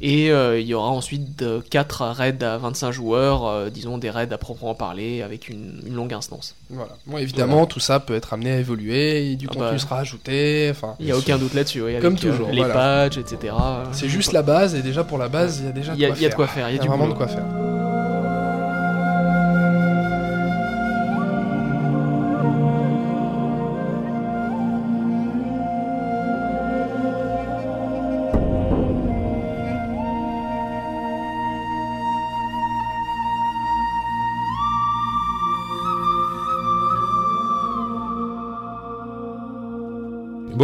[0.00, 4.10] Et euh, il y aura ensuite euh, quatre raids à 25 joueurs, euh, disons des
[4.10, 6.54] raids à proprement parler, avec une, une longue instance.
[6.70, 6.92] Voilà.
[7.06, 9.78] Bon, évidemment, tout ça peut être amené à évoluer, et du Ah contenu bah.
[9.78, 10.68] sera ajouté.
[10.70, 11.82] Enfin, Il n'y a aucun doute là-dessus.
[11.82, 12.74] oui, Comme euh, toujours, les voilà.
[12.74, 13.54] patchs, etc.
[13.92, 16.04] c'est juste la base, et déjà pour la base, il y a déjà Il y
[16.04, 16.36] a, de quoi il y a de faire.
[16.36, 17.14] quoi faire, il y a du vraiment boulot.
[17.14, 17.44] de quoi faire.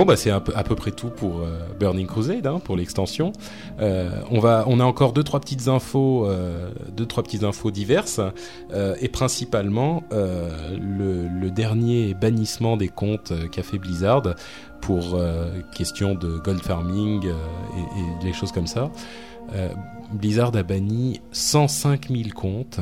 [0.06, 3.32] Bah c'est à peu près tout pour euh, Burning Crusade, hein, pour l'extension.
[3.80, 8.20] Euh, on a encore deux trois petites infos, euh, deux trois petites infos diverses
[9.00, 14.34] et principalement le, dernier bannissement des comptes qu'a fait Blizzard
[14.80, 15.20] pour
[15.74, 18.90] question de gold farming et, des choses comme ça.
[20.12, 22.80] Blizzard a banni 105 000 comptes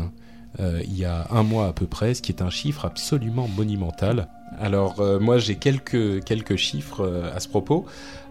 [0.59, 4.29] il y a un mois à peu près, ce qui est un chiffre absolument monumental.
[4.61, 7.85] Alors euh, moi j'ai quelques quelques chiffres euh, à ce propos.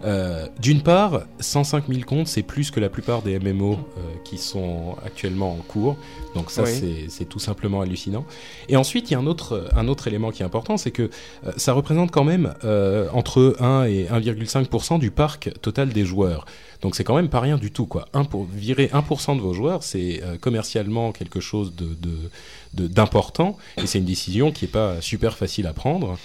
[0.03, 4.39] Euh, D'une part, 105 000 comptes, c'est plus que la plupart des MMO euh, qui
[4.39, 5.95] sont actuellement en cours.
[6.33, 6.69] Donc ça Oui.
[6.73, 8.25] c'est c'est tout simplement hallucinant.
[8.67, 11.03] Et ensuite il y a un autre un autre élément qui est important, c'est que
[11.45, 16.45] euh, ça représente quand même euh, entre 1 et 1,5% du parc total des joueurs.
[16.81, 18.07] Donc c'est quand même pas rien du tout quoi.
[18.13, 22.29] Un pour virer 1% de vos joueurs, c'est euh, commercialement quelque chose de- de-
[22.73, 26.17] d'important et c'est une décision qui est pas super facile à prendre.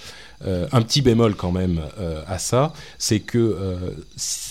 [0.45, 3.91] Euh, un petit bémol quand même euh, à ça, c'est que euh,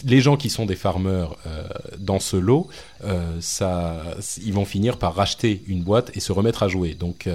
[0.05, 1.37] les gens qui sont des farmers
[1.99, 2.69] dans ce lot,
[3.41, 4.03] ça,
[4.43, 6.95] ils vont finir par racheter une boîte et se remettre à jouer.
[6.95, 7.29] Donc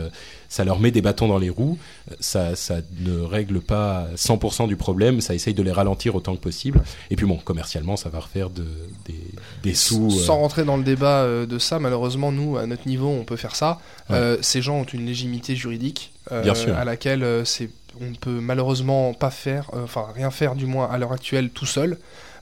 [0.52, 1.78] ça leur met des bâtons dans les roues.
[2.20, 5.22] Ça, ça ne règle pas 100% du problème.
[5.22, 6.82] Ça essaye de les ralentir autant que possible.
[7.10, 8.66] Et puis bon, commercialement, ça va refaire de,
[9.06, 9.16] des,
[9.64, 10.08] des sous.
[10.08, 13.24] euh, Sans rentrer dans le débat euh, de ça, malheureusement, nous, à notre niveau, on
[13.24, 13.80] peut faire ça.
[14.10, 14.18] Ouais.
[14.18, 16.76] Euh, ces gens ont une légitimité juridique euh, Bien sûr.
[16.78, 17.70] à laquelle euh, c'est,
[18.02, 21.50] on ne peut malheureusement pas faire, euh, enfin rien faire du moins à l'heure actuelle
[21.50, 21.98] tout seul.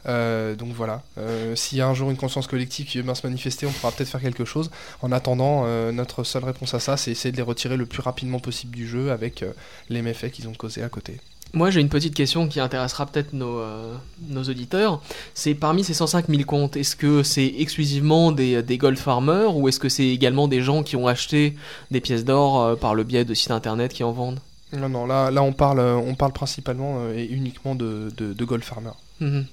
[0.07, 3.25] Euh, donc voilà, Euh, s'il y a un jour une conscience collective qui bien se
[3.27, 4.71] manifester, on pourra peut-être faire quelque chose.
[5.01, 8.01] En attendant, euh, notre seule réponse à ça, c'est essayer de les retirer le plus
[8.01, 9.51] rapidement possible du jeu avec euh,
[9.89, 11.19] les méfaits qu'ils ont causés à côté.
[11.53, 13.95] Moi, j'ai une petite question qui intéressera peut-être nos, euh,
[14.27, 15.01] nos auditeurs.
[15.33, 19.67] C'est parmi ces 105 000 comptes, est-ce que c'est exclusivement des, des gold farmers ou
[19.67, 21.55] est-ce que c'est également des gens qui ont acheté
[21.89, 24.39] des pièces d'or euh, par le biais de sites internet qui en vendent?
[24.77, 28.45] Non, non, là, là on, parle, on parle principalement euh, et uniquement de, de, de
[28.45, 28.91] Gold Farmer.
[29.19, 29.45] Mhm.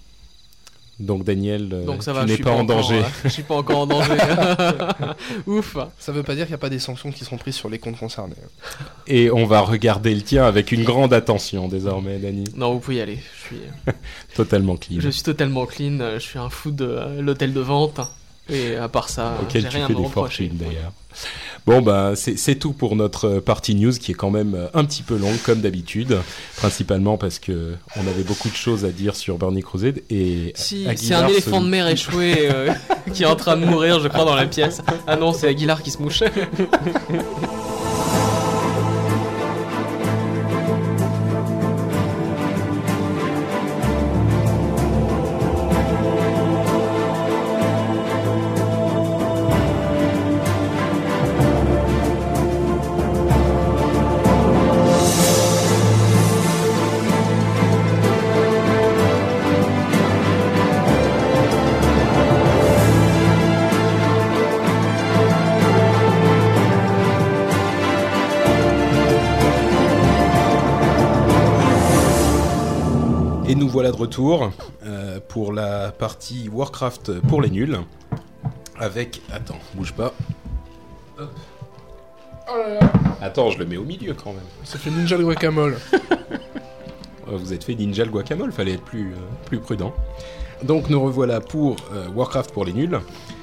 [0.99, 3.03] Donc Daniel, euh, Donc ça tu va, n'es pas, en encore, danger.
[3.23, 4.15] je suis pas encore en danger.
[5.47, 5.77] Ouf.
[5.99, 7.79] Ça veut pas dire qu'il n'y a pas des sanctions qui seront prises sur les
[7.79, 8.35] comptes concernés.
[9.07, 12.45] Et on va regarder le tien avec une grande attention désormais, Dani.
[12.57, 13.19] Non, vous pouvez y aller.
[13.43, 13.61] Je suis,
[14.35, 15.01] Totalement clean.
[15.01, 15.99] je suis totalement clean.
[16.15, 18.01] Je suis un fou de euh, l'hôtel de vente.
[18.49, 20.49] Et à part ça, auquel tu rien fais des reprocher.
[20.49, 20.93] fortunes d'ailleurs.
[21.67, 24.85] Bon bah c'est tout pour notre euh, partie news qui est quand même euh, un
[24.85, 26.17] petit peu longue comme d'habitude,
[26.57, 30.87] principalement parce que on avait beaucoup de choses à dire sur Burning Crusade et Si,
[30.97, 32.73] c'est un se- éléphant de mer échoué euh,
[33.13, 34.81] qui est en train de mourir, je crois, dans la pièce.
[35.09, 36.23] Ah non, c'est Aguilar qui se mouche.
[73.77, 74.53] voilà de retour
[74.87, 77.79] euh, pour la partie Warcraft pour les nuls.
[78.79, 79.21] Avec.
[79.31, 80.15] Attends, bouge pas.
[81.19, 81.31] Hop.
[83.21, 84.41] Attends, je le mets au milieu quand même.
[84.65, 85.77] Ça fait Ninja le guacamole.
[87.29, 89.17] Euh, Vous êtes fait ninja le guacamole, fallait être plus, euh,
[89.47, 89.93] plus prudent.
[90.63, 93.01] Donc nous revoilà pour euh, Warcraft pour les nuls,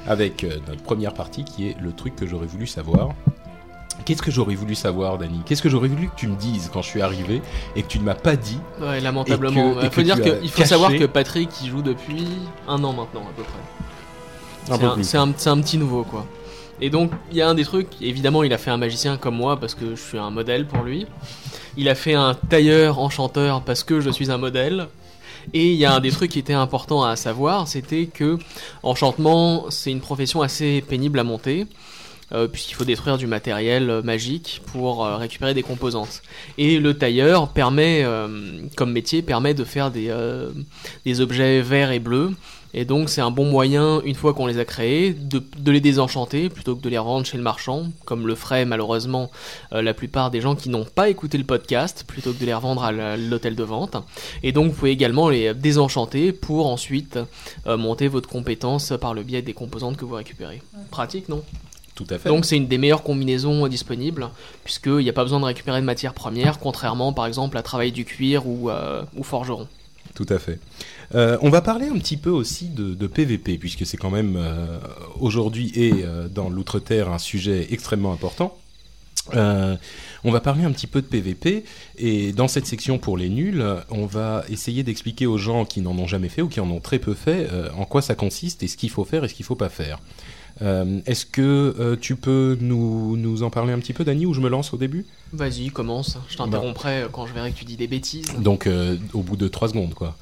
[0.07, 3.09] avec notre première partie qui est le truc que j'aurais voulu savoir.
[4.05, 5.41] Qu'est-ce que j'aurais voulu savoir, Dani?
[5.45, 7.41] Qu'est-ce que j'aurais voulu que tu me dises quand je suis arrivé
[7.75, 8.59] et que tu ne m'as pas dit?
[8.81, 9.75] Ouais, lamentablement.
[9.81, 12.27] Il faut dire qu'il savoir que Patrick il joue depuis
[12.67, 15.03] un an maintenant à peu près.
[15.03, 16.25] C'est un, un petit nouveau quoi.
[16.81, 19.35] Et donc il y a un des trucs, évidemment il a fait un magicien comme
[19.35, 21.05] moi parce que je suis un modèle pour lui.
[21.77, 24.87] Il a fait un tailleur enchanteur parce que je suis un modèle.
[25.53, 28.37] Et il y a un des trucs qui était important à savoir, c'était que
[28.81, 31.67] enchantement c'est une profession assez pénible à monter.
[32.33, 36.23] Euh, puisqu'il faut détruire du matériel euh, magique pour euh, récupérer des composantes.
[36.57, 38.05] Et le tailleur permet,
[38.75, 40.13] comme métier, permet de faire des,
[41.05, 42.31] des objets verts et bleus.
[42.73, 45.79] Et donc c'est un bon moyen, une fois qu'on les a créés, de, de les
[45.79, 49.29] désenchanter plutôt que de les revendre chez le marchand, comme le ferait malheureusement
[49.71, 52.83] la plupart des gens qui n'ont pas écouté le podcast, plutôt que de les revendre
[52.83, 53.97] à l'hôtel de vente.
[54.41, 57.19] Et donc vous pouvez également les désenchanter pour ensuite
[57.65, 60.61] monter votre compétence par le biais des composantes que vous récupérez.
[60.89, 61.43] Pratique, non?
[61.95, 62.29] Tout à fait.
[62.29, 64.29] donc c'est une des meilleures combinaisons disponibles,
[64.63, 67.91] puisqu'il n'y a pas besoin de récupérer de matières premières, contrairement par exemple à travailler
[67.91, 69.67] du cuir ou, euh, ou forgeron.
[70.15, 70.59] Tout à fait.
[71.15, 74.35] Euh, on va parler un petit peu aussi de, de PVP, puisque c'est quand même
[74.37, 74.79] euh,
[75.19, 78.57] aujourd'hui et dans l'outre-terre un sujet extrêmement important.
[79.35, 79.77] Euh,
[80.23, 81.63] on va parler un petit peu de PVP
[81.97, 85.97] et dans cette section pour les nuls, on va essayer d'expliquer aux gens qui n'en
[85.97, 88.63] ont jamais fait ou qui en ont très peu fait euh, en quoi ça consiste
[88.63, 89.99] et ce qu'il faut faire et ce qu'il faut pas faire.
[90.61, 94.33] Euh, Est-ce que euh, tu peux nous, nous en parler un petit peu, Dani, ou
[94.33, 95.05] je me lance au début?
[95.33, 96.17] Vas-y, commence.
[96.29, 98.27] Je t'interromprai euh, quand je verrai que tu dis des bêtises.
[98.39, 100.15] Donc euh, au bout de 3 secondes, quoi.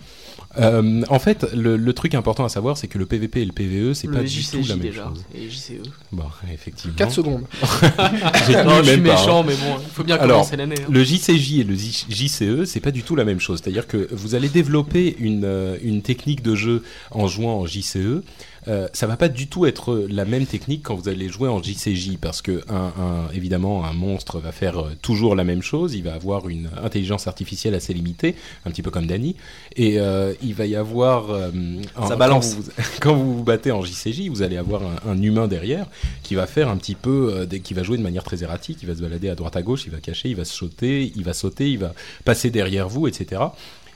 [0.59, 3.53] Euh, en fait, le, le truc important à savoir, c'est que le PVP et le
[3.53, 5.23] PVE, c'est pas du tout la même déjà, chose.
[5.33, 5.81] et JCE.
[6.11, 6.95] Bon, effectivement.
[6.97, 7.43] 4 secondes.
[8.47, 8.97] J'ai tenu Non, je suis hein.
[8.97, 10.75] méchant, mais bon, il faut bien Alors, commencer l'année.
[10.81, 10.87] hein.
[10.89, 13.61] Le JCJ et le JCE, c'est pas du tout la même chose.
[13.63, 18.21] C'est-à-dire que vous allez développer une, une technique de jeu en jouant en JCE.
[18.67, 21.61] Euh, ça va pas du tout être la même technique quand vous allez jouer en
[21.63, 25.95] JCJ parce que un, un- évidemment un monstre va faire euh, toujours la même chose.
[25.95, 28.35] Il va avoir une intelligence artificielle assez limitée,
[28.65, 29.35] un petit peu comme Danny,
[29.75, 31.49] et euh, il va y avoir euh,
[31.95, 32.55] en- Ça balance.
[32.55, 35.87] Quand vous, quand vous vous battez en JCJ, vous allez avoir un, un humain derrière
[36.21, 38.77] qui va faire un petit peu, euh, qui va jouer de manière très erratique.
[38.83, 41.11] Il va se balader à droite à gauche, il va cacher, il va se sauter,
[41.15, 41.93] il va sauter, il va
[42.25, 43.41] passer derrière vous, etc.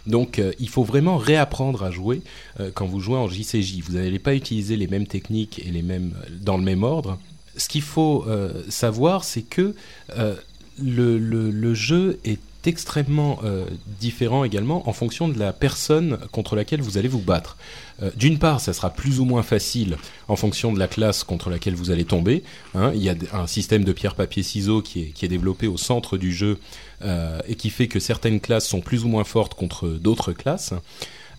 [0.08, 2.22] Donc euh, il faut vraiment réapprendre à jouer
[2.60, 3.82] euh, quand vous jouez en JCJ.
[3.84, 7.18] Vous n'allez pas utiliser les mêmes techniques et les mêmes dans le même ordre.
[7.58, 9.76] Ce qu'il faut euh, savoir, c'est que
[10.18, 10.36] euh,
[10.78, 13.66] le jeu est extrêmement euh,
[14.00, 17.58] différent également en fonction de la personne contre laquelle vous allez vous battre.
[18.02, 19.98] Euh, D'une part, ça sera plus ou moins facile
[20.28, 22.44] en fonction de la classe contre laquelle vous allez tomber.
[22.74, 22.92] hein.
[22.96, 26.34] Il y a un système de pierre-papier-ciseaux qui est, qui est développé au centre du
[26.34, 26.60] jeu
[27.04, 30.74] euh, et qui fait que certaines classes sont plus ou moins fortes contre d'autres classes.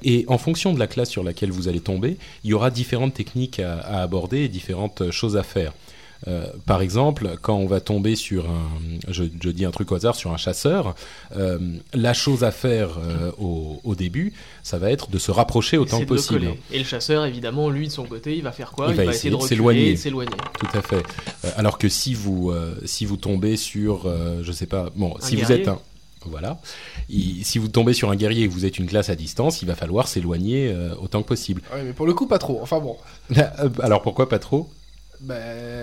[0.02, 3.14] Et en fonction de la classe sur laquelle vous allez tomber, il y aura différentes
[3.14, 5.72] techniques à, à aborder et différentes choses à faire.
[6.28, 8.68] Euh, par exemple, quand on va tomber sur un,
[9.08, 10.94] je, je dis un truc au hasard, sur un chasseur,
[11.36, 11.58] euh,
[11.92, 16.00] la chose à faire euh, au, au début, ça va être de se rapprocher autant
[16.00, 16.54] que possible.
[16.72, 19.04] Et le chasseur, évidemment, lui de son côté, il va faire quoi Il Il, va
[19.04, 19.96] va, essayer essayer de s'éloigner.
[19.96, 20.36] s'éloigner.
[20.58, 21.02] Tout à fait.
[21.44, 25.14] Euh, alors que si vous euh, si vous tombez sur euh, je sais pas bon
[25.16, 25.62] Un si vous guerrier.
[25.62, 25.78] êtes un
[26.24, 26.58] voilà
[27.08, 29.62] il- si vous tombez sur un guerrier et que vous êtes une classe à distance
[29.62, 31.62] il va falloir s'éloigner euh, autant que possible.
[31.72, 32.58] Ouais, mais pour le coup, pas trop.
[32.62, 32.96] Enfin bon.
[33.82, 34.68] Alors pourquoi pas trop?
[35.20, 35.34] Bah,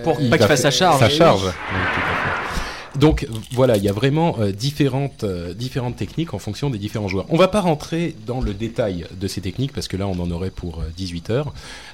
[0.03, 0.99] Pour pas qu'il fasse sa faire- charge.
[0.99, 1.17] Sa Oui, oui.
[1.17, 1.43] charge.
[1.45, 1.51] Oui,
[1.95, 2.99] tout à fait.
[2.99, 7.07] Donc voilà, il y a vraiment euh, différentes, euh, différentes techniques en fonction des différents
[7.07, 7.25] joueurs.
[7.29, 10.29] On va pas rentrer dans le détail de ces techniques parce que là on en
[10.29, 11.53] aurait pour euh, 18 heures,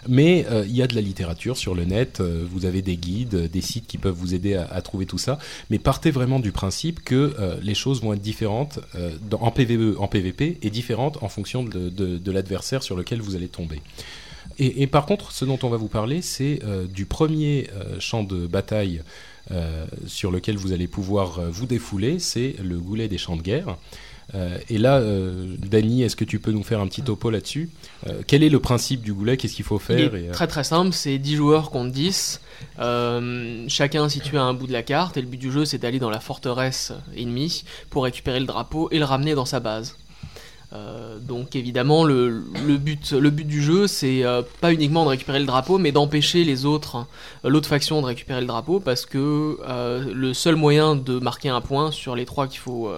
[0.10, 2.98] mais euh, il y a de la littérature sur le net, euh, vous avez des
[2.98, 6.12] guides, euh, des sites qui peuvent vous aider à, à trouver tout ça, mais partez
[6.12, 10.10] vraiment du principe que euh, les choses vont être différentes euh, dans- en PVE, en
[10.10, 13.82] PVP et différentes en fonction de, de- de l'adversaire sur lequel vous allez tomber.
[14.58, 18.00] Et, et par contre, ce dont on va vous parler, c'est euh, du premier euh,
[18.00, 19.02] champ de bataille
[19.52, 23.78] euh, sur lequel vous allez pouvoir vous défouler, c'est le goulet des champs de guerre.
[24.70, 25.02] Et là,
[25.58, 27.72] Dany, est-ce que tu peux nous faire un petit topo là-dessus?
[28.28, 29.38] Quel est le principe du goulet?
[29.38, 30.14] Qu'est-ce qu'il faut faire?
[30.14, 32.39] Et, très très simple, c'est 10 joueurs contre 10.
[32.80, 35.78] Euh, chacun situé à un bout de la carte, et le but du jeu c'est
[35.78, 39.97] d'aller dans la forteresse ennemie pour récupérer le drapeau et le ramener dans sa base.
[40.72, 42.43] Euh, donc évidemment le,
[42.78, 46.43] but le but du jeu c'est euh, pas uniquement de récupérer le drapeau mais d'empêcher
[46.43, 47.07] les autres
[47.43, 49.57] euh, l'autre faction de récupérer le drapeau parce que
[50.13, 52.91] le seul moyen de marquer un point sur les trois qu'il faut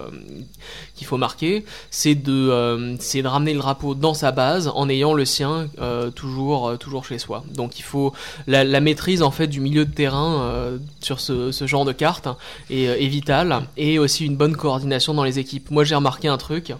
[1.02, 4.88] qu'il faut marquer c'est de euh, c'est de ramener le drapeau dans sa base en
[4.88, 8.12] ayant le sien euh, toujours euh, toujours chez soi donc il faut
[8.46, 12.28] la, maîtrise en fait du milieu de terrain sur ce, genre de carte
[12.70, 16.38] est, est vitale et aussi une bonne coordination dans les équipes moi j'ai remarqué un
[16.38, 16.72] truc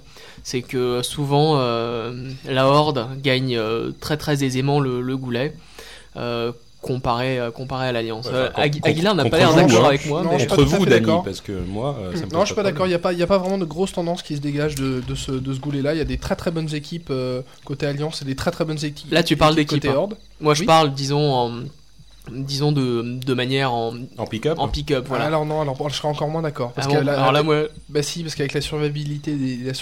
[0.45, 3.61] c'est que souvent la Horde gagne
[4.01, 5.55] très très aisément le, le goulet.
[6.83, 8.26] Comparé, euh, comparé à l'Alliance.
[8.26, 9.89] Ouais, enfin, Aguilar n'a pas l'air d'accord hein.
[9.89, 10.22] avec moi.
[10.22, 11.22] Non, mais- Entre vous, d'accord.
[11.22, 12.87] parce que moi, ça me Non, je suis pas d'accord.
[12.87, 14.74] Il n'y a, pas- il y a pas vraiment de grosses tendances qui se dégagent
[14.74, 15.95] de, de ce, de ce goulet-là.
[15.95, 18.64] Il y a des très très bonnes équipes euh, côté Alliance et des très très
[18.64, 19.11] bonnes équipes.
[19.12, 19.99] Là, tu parles équipes d'équipe, Côté hein.
[20.01, 20.16] Horde.
[20.41, 20.66] Moi, je Oui.
[20.66, 21.51] parle, disons, en,
[22.31, 25.07] disons de, de manière en, En pick-up en pick-up.
[25.09, 25.25] Voilà.
[25.25, 26.73] Alors non, alors je serais encore moins d'accord.
[26.73, 29.57] Parce Ah que bon la- Alors là, moi, Bah si, parce qu'avec la survivabilité des...
[29.64, 29.73] La.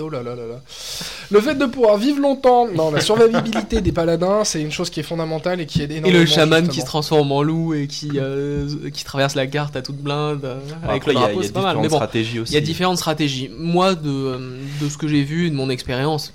[0.00, 0.60] Oh là là là là.
[1.30, 4.98] Le fait de pouvoir vivre longtemps, non, la survivabilité des paladins, c'est une chose qui
[5.00, 6.18] est fondamentale et qui et énormément.
[6.18, 9.82] le chaman qui se transforme en loup et qui, euh, qui traverse la carte à
[9.82, 10.58] toute blinde euh,
[10.88, 11.76] avec le il y a- y a c'est pas mal.
[11.76, 12.52] différentes bon, stratégies aussi.
[12.52, 13.50] Il y a différentes stratégies.
[13.56, 16.32] Moi, de, euh, de ce que j'ai vu, de mon expérience,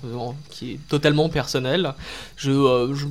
[0.50, 1.92] qui est totalement personnelle,
[2.36, 3.06] je, euh, je,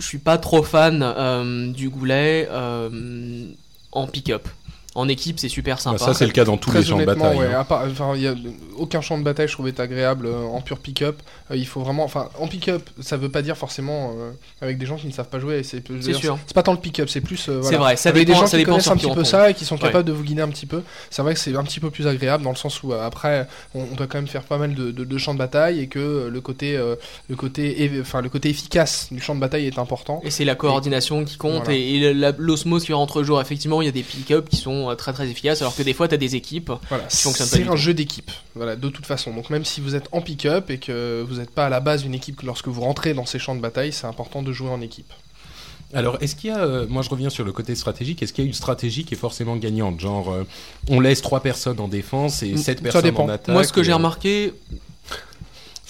[0.00, 3.46] je suis pas trop fan euh, du goulet euh,
[3.92, 4.48] en pick-up.
[4.96, 5.98] En équipe, c'est super Bah, sympa.
[5.98, 7.38] ça, c'est le cas dans tous Très les champs de bataille.
[7.38, 7.60] ouais, hein.
[7.60, 8.34] à part- enfin, il y a
[8.76, 11.22] aucun champ de bataille, je trouvais agréable euh, en pur pick-up.
[11.52, 14.86] Euh, il faut vraiment, enfin, en pick-up, ça veut pas dire forcément euh, avec des
[14.86, 15.62] gens qui ne savent pas jouer.
[15.62, 15.80] C'est
[16.14, 16.38] sûr.
[16.44, 17.48] C'est pas tant le pick-up, c'est plus.
[17.48, 19.48] euh, C'est vrai, ça avec dépend, des gens ça qui connaissent un petit peu ça
[19.50, 19.80] et qui sont Ouais.
[19.82, 20.82] capables de vous guider un petit peu.
[21.08, 23.46] C'est vrai que c'est un petit peu plus agréable dans le sens où euh, après,
[23.76, 25.86] on, on doit quand même faire pas mal de, de- de champs de bataille et
[25.86, 26.96] que le côté, euh,
[27.28, 30.20] le côté, enfin, le côté efficace du champ de bataille est important.
[30.24, 31.78] Et c'est la coordination qui compte Voilà.
[31.78, 33.40] et, et l'osmose qui rentre au jour.
[33.40, 35.92] Effectivement, il y a des pick-up qui sont euh, très très efficaces, alors que des
[35.92, 36.72] fois, tu as des équipes.
[36.88, 39.34] Voilà, fonctionne pas c'est un jeu d'équipe, voilà, de toute façon.
[39.34, 42.02] Donc même si vous êtes en pick-up et que vous n'êtes pas à la base
[42.04, 44.80] d'une équipe lorsque vous rentrez dans ces champs de bataille, c'est important de jouer en
[44.80, 45.12] équipe.
[45.92, 48.44] Alors, est-ce qu'il y a, euh, moi je reviens sur le côté stratégique, est-ce qu'il
[48.44, 49.98] y a une stratégie qui est forcément gagnante?
[49.98, 50.44] Genre, euh,
[50.88, 53.24] on laisse trois personnes en défense et Mm, sept personnes dépend.
[53.24, 54.54] en attaque Moi, ce que j'ai remarqué,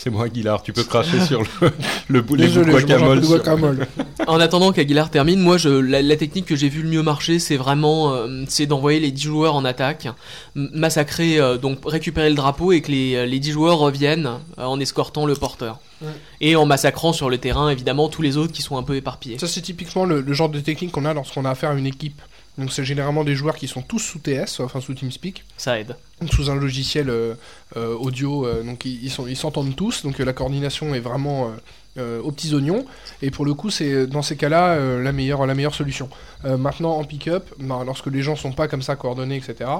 [0.02, 1.70] C'est moi, Guillard, tu peux cracher sur le,
[2.08, 3.86] le les bouts peu guacamole de sur- guacamole.
[4.26, 7.38] En attendant qu'Aguilar termine, moi, je, la, la technique que j'ai vu le mieux marcher,
[7.38, 10.08] c'est vraiment, euh, c'est d'envoyer les 10 joueurs en attaque,
[10.54, 14.64] massacrer, euh, donc récupérer le drapeau et que les, euh, les 10 joueurs reviennent euh,
[14.64, 15.78] en escortant le porteur.
[16.02, 16.08] Ouais.
[16.40, 19.38] Et en massacrant sur le terrain, évidemment, tous les autres qui sont un peu éparpillés.
[19.38, 21.86] Ça, c'est typiquement le, le genre de technique qu'on a lorsqu'on a affaire à une
[21.86, 22.20] équipe.
[22.60, 25.96] Donc c'est généralement des joueurs qui sont tous sous TS, enfin sous TeamSpeak, Ça aide.
[26.20, 27.34] donc sous un logiciel euh,
[27.76, 31.50] euh, audio, euh, donc ils sont- ils s'entendent tous, donc la coordination est vraiment
[31.98, 32.84] euh, aux petits oignons,
[33.22, 36.08] et pour le coup c'est dans ces cas-là euh, la, meilleure, la meilleure solution.
[36.44, 39.70] Euh, maintenant en pick-up, ben, lorsque les gens sont pas comme ça coordonnés, etc.,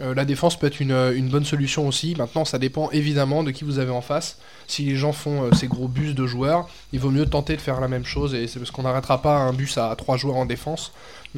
[0.00, 2.14] euh, la défense peut être une, une bonne solution aussi.
[2.16, 4.38] Maintenant ça dépend évidemment de qui vous avez en face.
[4.68, 7.60] Si les gens font euh, ces gros bus de joueurs, il vaut mieux tenter de
[7.60, 10.36] faire la même chose, et c'est parce qu'on n'arrêtera pas un bus à trois joueurs
[10.36, 10.92] en défense.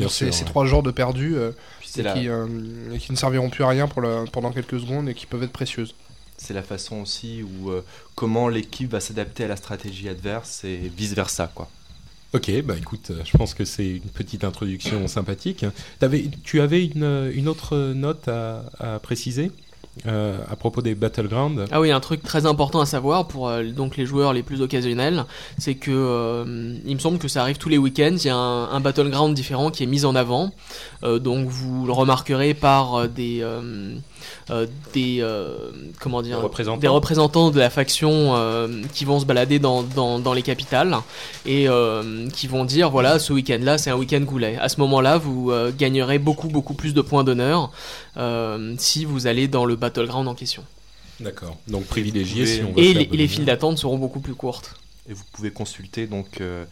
[0.09, 0.45] C'est ouais.
[0.45, 1.53] trois joueurs de perdus euh,
[1.83, 2.47] qui, euh,
[2.93, 4.03] et qui ne serviront plus à rien pour
[4.33, 5.95] pendant quelques secondes et qui peuvent être précieuses.
[6.41, 7.85] C'est la façon aussi où euh,
[8.15, 11.69] comment l'équipe va s'adapter à la stratégie adverse et vice versa quoi.
[12.33, 15.67] Ok, bah écoute, euh, je pense que c'est une petite introduction sympathique.
[15.99, 19.51] T'avais, tu avais une, une autre note à, à préciser
[20.07, 21.67] euh, à propos des battlegrounds?
[21.71, 24.63] Ah oui, un truc très important à savoir pour euh, donc les joueurs les plus
[24.63, 25.25] occasionnels,
[25.59, 28.17] c'est que euh, il me semble que ça arrive tous les week-ends.
[28.17, 30.53] Il y a un, un battleground différent qui est mis en avant.
[31.03, 33.97] Euh, donc vous le remarquerez par euh, des euh, euh,
[34.93, 35.71] des euh,
[36.01, 36.81] comment dire Des représentants.
[36.81, 40.97] des représentants de la faction euh, qui vont se balader dans, dans, dans les capitales
[41.47, 44.57] et euh, qui vont dire voilà ce week-end-là c'est un week-end goulet.
[44.57, 47.71] À ce moment-là, vous euh, gagnerez beaucoup beaucoup plus de points d'honneur
[48.17, 50.65] euh, si vous allez dans le battleground en question.
[51.21, 51.57] D'accord.
[51.69, 54.75] Donc privilégié si on veut Et faire les, files d'attente seront beaucoup plus courtes.
[55.09, 56.65] Et vous pouvez consulter donc euh,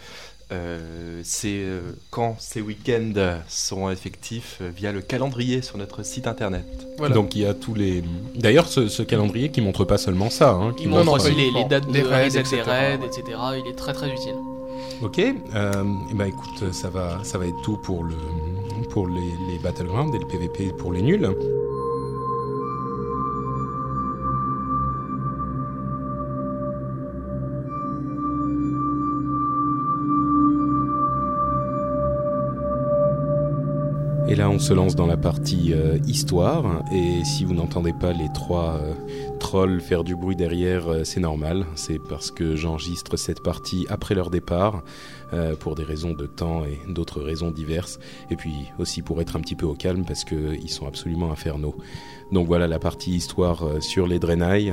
[0.51, 1.81] euh, ces, euh,
[2.11, 3.13] quand ces week-ends
[3.49, 6.65] seront effectifs euh, via le calendrier sur notre site internet.
[6.97, 7.15] Voilà.
[7.15, 8.03] Donc il y a tous les.
[8.35, 10.53] D'ailleurs, ce, ce calendrier qui montre pas seulement ça.
[10.53, 13.07] Hein, qui Il montre aussi les, dates Les de raids, des etc., raids, ouais.
[13.07, 13.39] etc.
[13.63, 14.37] Il est très très utile.
[15.03, 15.19] Ok.
[15.19, 18.17] Euh, et ben écoute, ça va, ça va être tout pour le
[18.91, 21.29] pour les, les battlegrounds et le PVP pour les nuls.
[34.31, 36.85] Et là, on se lance dans la partie euh, histoire.
[36.93, 38.93] Et si vous n'entendez pas les trois, euh,
[39.41, 41.64] trolls faire du bruit derrière, euh, c'est normal.
[41.76, 44.83] C'est parce que j'enregistre cette partie après leur départ,
[45.61, 47.99] pour des raisons de temps et d'autres raisons diverses.
[48.31, 51.74] Et puis aussi pour être un petit peu au calme parce qu'ils sont absolument infernaux.
[52.33, 54.72] Donc voilà la partie histoire sur les Draenei.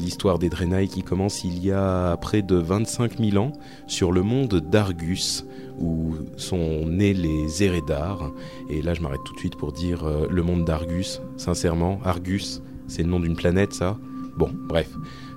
[0.00, 3.52] L'histoire des Draenei qui commence il y a près de 25 000 ans
[3.86, 5.44] sur le monde d'Argus
[5.82, 8.32] où sont nés les Eredar.
[8.70, 11.20] Et là je m'arrête tout de suite pour dire euh, le monde d'Argus.
[11.36, 13.98] Sincèrement, Argus, c'est le nom d'une planète ça?
[14.36, 14.88] Bon, bref.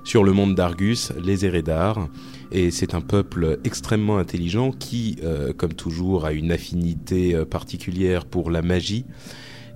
[0.04, 2.08] Sur le monde d'Argus, les Eredar.
[2.52, 8.24] Et c'est un peuple extrêmement intelligent qui, euh, comme toujours, a une affinité euh, particulière
[8.24, 9.04] pour la magie.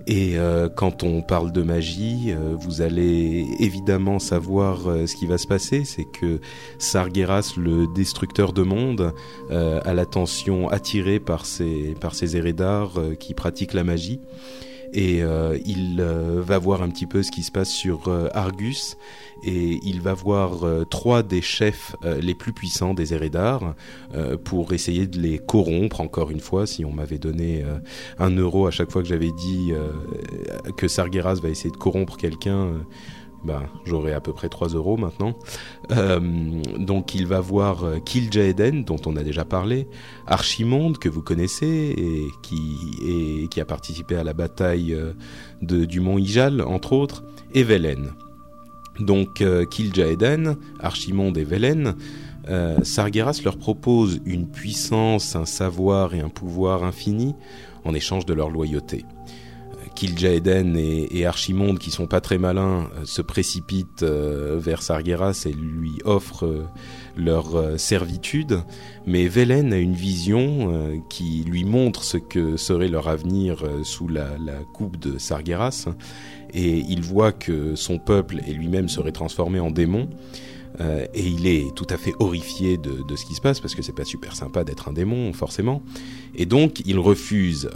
[0.07, 5.25] Et euh, quand on parle de magie, euh, vous allez évidemment savoir euh, ce qui
[5.25, 5.83] va se passer.
[5.85, 6.39] C'est que
[6.79, 9.13] Sargeras, le destructeur de monde,
[9.51, 14.19] euh, a l'attention attirée par ces par ces Eredar euh, qui pratiquent la magie.
[14.93, 18.27] Et euh, il euh, va voir un petit peu ce qui se passe sur euh,
[18.33, 18.97] Argus.
[19.43, 23.73] Et il va voir trois des chefs les plus puissants des Eredar
[24.43, 26.67] pour essayer de les corrompre encore une fois.
[26.67, 27.65] Si on m'avait donné
[28.19, 29.71] un euro à chaque fois que j'avais dit
[30.77, 32.67] que Sargeras va essayer de corrompre quelqu'un,
[33.43, 35.35] bah, j'aurais à peu près 3 euros maintenant.
[35.91, 36.19] Euh,
[36.77, 39.87] donc il va voir euh, Kil'jaeden, dont on a déjà parlé,
[40.27, 45.13] Archimonde, que vous connaissez, et qui, a participé à la bataille euh,
[45.61, 47.23] du mont Ijal, entre autres,
[47.53, 48.11] et Velen.
[48.99, 51.95] Donc Kil'jaeden, Archimonde et Velen,
[52.83, 57.33] Sargeras leur propose une puissance, un savoir et un pouvoir infini
[57.83, 59.05] en échange de leur loyauté.
[59.95, 65.43] Kil'jaeden et, et Archimonde, qui sont pas très malins, euh, se précipitent euh, vers Sargeras
[65.45, 66.65] et lui offrent euh,
[67.17, 68.61] leur servitude.
[69.05, 74.29] Mais Velen a une vision qui lui montre ce que serait leur avenir sous la,
[74.73, 75.89] coupe de Sargeras.
[76.53, 80.09] Et il voit que son peuple et lui-même seraient transformés en démons.
[80.79, 83.95] Et il est tout à fait horrifié de, ce qui se passe parce que c'est
[83.95, 85.83] pas super sympa d'être un démon forcément.
[86.33, 87.69] Et donc il refuse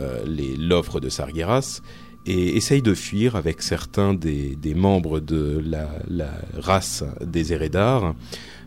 [0.58, 1.82] l'offre de Sargeras
[2.26, 8.16] et essaye de fuir avec certains des, membres de la, race des Eredar.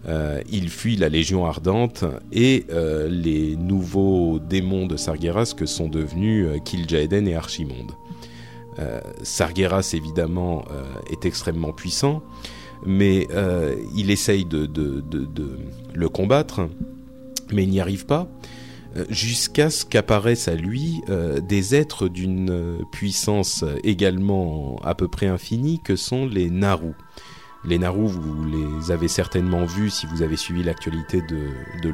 [0.07, 5.89] Euh, il fuit la Légion Ardente et euh, les nouveaux démons de Sargeras que sont
[5.89, 7.93] devenus euh, Kil'jaeden et Archimonde.
[9.25, 10.65] Sargeras évidemment
[11.11, 12.23] est extrêmement puissant,
[12.87, 13.27] mais
[13.97, 14.71] il essaye de,
[15.95, 16.69] le combattre,
[17.53, 18.29] mais il n'y arrive pas,
[19.11, 25.27] jusqu'à ce qu'apparaissent à lui euh, des êtres d'une euh, puissance également à peu près
[25.27, 26.93] infinie que sont les Naru.
[27.65, 31.49] Les Naru, vous les avez certainement vus si vous avez suivi l'actualité de,
[31.83, 31.93] de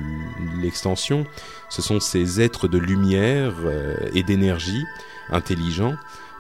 [0.61, 1.25] l'extension.
[1.71, 4.85] Ce sont ces êtres de lumière euh, et d'énergie
[5.31, 5.95] intelligents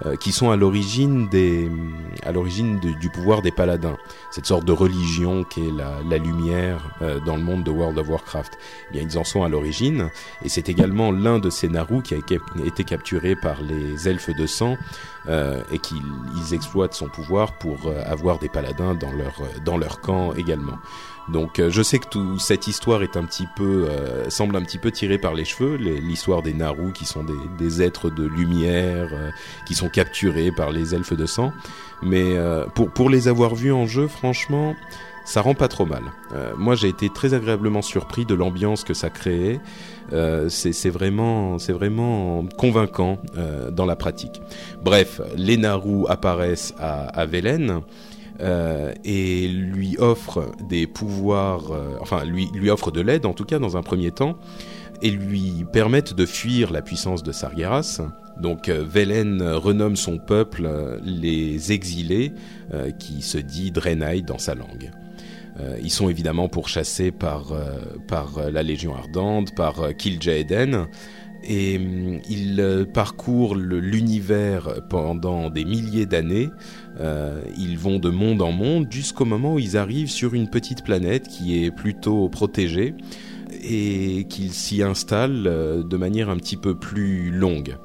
[0.05, 1.71] euh, qui sont à l'origine des
[2.25, 3.97] à l'origine du pouvoir des paladins.
[4.31, 7.99] Cette sorte de religion qui est la, la lumière euh, dans le monde de World
[7.99, 8.59] of Warcraft.
[8.91, 10.11] Eh bien ils en sont à l'origine.
[10.45, 14.47] Et c'est également l'un de ces Naru qui a été- capturé par les elfes de
[14.47, 14.77] sang
[15.29, 16.03] euh, et qu'ils
[16.37, 20.35] ils exploitent son pouvoir pour euh, avoir des paladins dans leur euh, dans leur camp
[20.35, 20.79] également
[21.29, 24.63] donc euh, je sais que toute cette histoire est un petit peu euh, semble un
[24.63, 28.25] petit peu tirée par les cheveux l'histoire des Naru qui sont des, des êtres de
[28.25, 29.31] lumière euh,
[29.67, 31.53] qui sont capturés par les elfes de sang
[32.03, 32.37] mais
[32.75, 34.75] pour pour les avoir vus en jeu franchement
[35.25, 36.03] ça rend pas trop mal.
[36.33, 39.59] Euh, moi, j'ai été très agréablement surpris de l'ambiance que ça créait.
[40.13, 44.43] Euh, c'est c'est vraiment, c'est vraiment convaincant euh, dans la pratique.
[44.83, 47.81] Bref, les Naru apparaissent à, à Velen
[48.41, 53.45] euh, et lui offrent des pouvoirs, euh, enfin lui lui offrent de l'aide en tout
[53.45, 54.37] cas dans un premier temps
[55.03, 58.01] et lui permettent de fuir la puissance de Sargeras.
[58.41, 60.69] Donc euh, Velen renomme son peuple
[61.05, 62.33] les exilés,
[62.99, 64.91] qui se dit Draenei dans sa langue.
[65.81, 67.53] Ils sont évidemment pourchassés par,
[68.09, 70.89] par la Légion Ardente, par Kil'jaeden,
[71.45, 76.49] et hum, ils parcourent le- l'univers pendant des milliers d'années.
[77.01, 80.85] Euh, ils vont de monde en monde jusqu'au moment où ils arrivent sur une petite
[80.85, 82.95] planète qui est plutôt protégée
[83.63, 87.77] et qu'ils s'y installent euh, de manière un petit peu plus longue.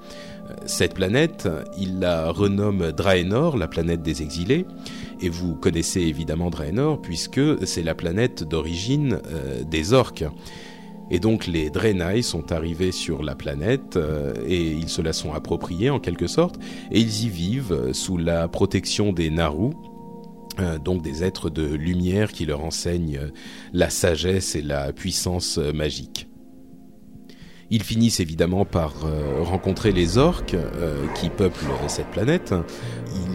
[0.49, 4.65] Euh, Cette planète, il la renomme Draenor, la planète des exilés,
[5.21, 9.19] et vous connaissez évidemment Draenor puisque c'est la planète d'origine
[9.69, 10.25] des orques.
[11.11, 15.33] Et donc les Draenei sont arrivés sur la planète euh, et ils se la sont
[15.33, 16.59] appropriés en quelque sorte
[16.91, 19.71] et ils y vivent euh, sous la protection des Naru,
[20.59, 23.31] euh, donc des êtres de lumière qui leur enseignent
[23.73, 26.27] la sagesse et la puissance magique.
[27.71, 32.53] Ils finissent évidemment par euh, rencontrer les orques euh, qui peuplent cette planète.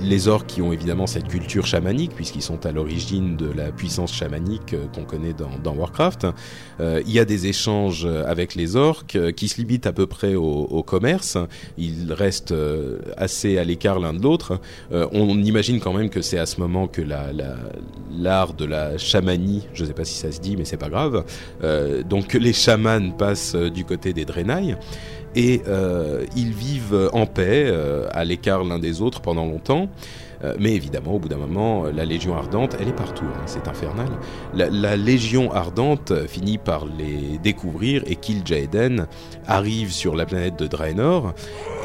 [0.03, 4.13] Les orques qui ont évidemment cette culture chamanique puisqu'ils sont à l'origine de la puissance
[4.13, 6.27] chamanique euh, qu'on connaît dans, Warcraft.
[6.81, 10.83] Il y a des échanges avec les orques qui se limitent à peu près au,
[10.85, 11.37] commerce.
[11.79, 12.55] Ils restent
[13.17, 14.61] assez à l'écart l'un de l'autre.
[14.93, 17.57] On imagine quand même que c'est à ce moment que la- la-
[18.17, 20.89] l'art de la chamanie, je ne sais pas si ça se dit, mais c'est pas
[20.91, 21.25] grave,
[22.09, 24.24] donc les chamans passent du côté des
[25.37, 29.89] Et euh, ils vivent en paix, euh, à l'écart l'un des autres pendant longtemps.
[30.45, 33.43] Euh, mais évidemment, au bout d'un moment, euh, la Légion Ardente, elle est partout, hein,
[33.47, 34.09] c'est infernal.
[34.55, 39.07] La, Légion Ardente euh, finit par les découvrir et Kill Jaeden
[39.47, 41.35] arrive sur la planète de Draenor.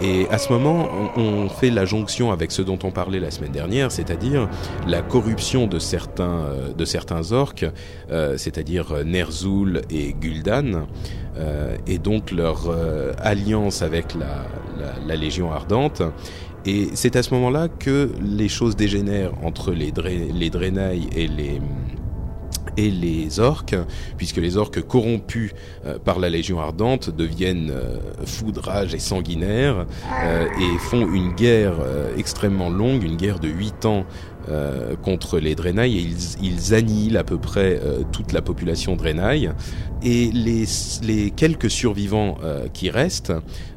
[0.03, 3.51] Et à ce moment, on, fait la jonction avec ce dont on parlait la semaine
[3.51, 4.49] dernière, c'est-à-dire
[4.87, 6.45] la corruption de certains,
[6.77, 7.65] de certains orques,
[8.37, 10.85] c'est-à-dire Ner'zhul et Gul'dan,
[11.87, 12.69] et donc leur
[13.19, 16.01] alliance avec la Légion Ardente.
[16.65, 21.27] Et c'est à ce moment-là que les choses dégénèrent entre les, Dra les Draenei et
[21.27, 21.61] les
[22.77, 22.91] et
[23.39, 23.75] orques,
[24.17, 25.51] puisque les orques corrompus
[25.85, 27.97] euh, par la Légion Ardente deviennent euh,
[28.93, 29.85] et sanguinaires
[30.23, 34.05] euh, et font une guerre euh, extrêmement longue, une guerre de 8 ans
[35.03, 37.79] contre les Draenei et ils, ils annihilent à peu près
[38.11, 39.51] toute la population Draenei
[40.01, 40.63] et les,
[41.03, 42.39] les quelques survivants
[42.73, 43.33] qui restent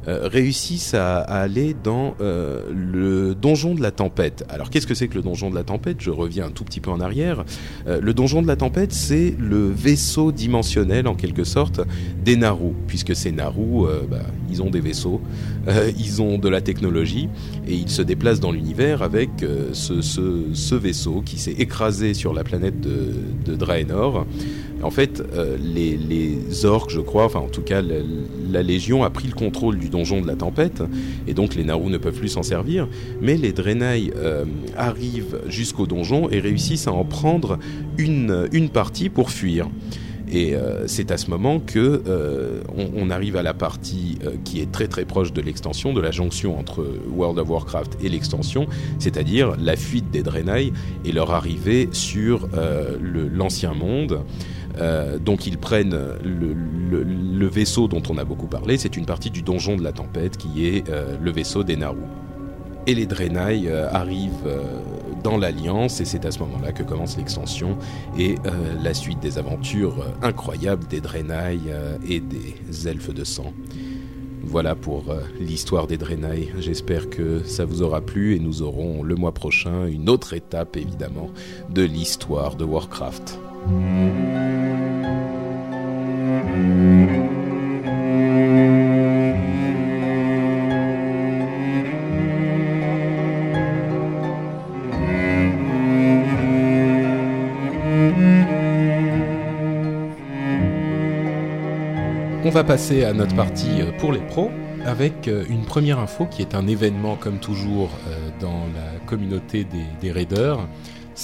[0.08, 4.44] euh, réussissent à, aller dans euh, le donjon de la tempête.
[4.48, 5.98] Alors qu'est-ce que c'est que le donjon de la tempête?
[6.00, 7.44] Je reviens un tout petit peu en arrière.
[7.86, 11.82] Euh, le donjon de la tempête, c'est le vaisseau dimensionnel en quelque sorte
[12.24, 14.18] des Naru, puisque ces Naru, bah,
[14.50, 15.20] ils ont des vaisseaux,
[15.98, 17.28] ils ont de la technologie
[17.68, 19.30] et ils se déplacent dans l'univers avec
[19.72, 24.26] ce vaisseau qui s'est écrasé sur la planète de, de Draenor.
[24.82, 29.10] En fait, euh, les, les orques, je crois, enfin en tout cas la, Légion a
[29.10, 30.82] pris le contrôle du donjon de la tempête
[31.26, 32.88] et donc les Naru ne peuvent plus s'en servir.
[33.20, 34.44] Mais les Draenei euh,
[34.76, 37.58] arrivent jusqu'au donjon et réussissent à en prendre
[37.96, 39.68] une, partie pour fuir.
[40.30, 42.02] Et euh, c'est à ce moment que
[42.96, 46.58] on, arrive à la partie qui est très très proche de l'extension, de la jonction
[46.58, 48.66] entre World of Warcraft et l'extension,
[48.98, 50.72] c'est-à-dire la fuite des Draenei
[51.04, 52.48] et leur arrivée sur
[53.00, 54.24] l'ancien monde.
[54.80, 59.42] Euh, donc ils prennent le, vaisseau dont on a beaucoup parlé, c'est une partie du
[59.42, 61.98] donjon de la tempête qui est euh, le vaisseau des Naru.
[62.86, 64.50] Et les Draenei euh, arrivent
[65.22, 67.76] dans l'Alliance et c'est à ce moment-là que commence l'extension
[68.18, 68.36] et
[68.82, 71.60] la suite des aventures incroyables des Draenei
[72.08, 73.52] et des elfes de sang.
[74.42, 76.52] Voilà pour l'histoire des Draenei.
[76.58, 80.76] J'espère que ça vous aura plu et nous aurons le mois prochain une autre étape
[80.76, 81.30] évidemment
[81.70, 83.38] de l'histoire de Warcraft.
[83.64, 83.70] On
[102.50, 104.50] va passer à notre partie euh, pour les pros
[104.84, 109.64] avec euh, une première info qui est un événement comme toujours euh, dans la communauté
[109.64, 110.58] des, des raiders.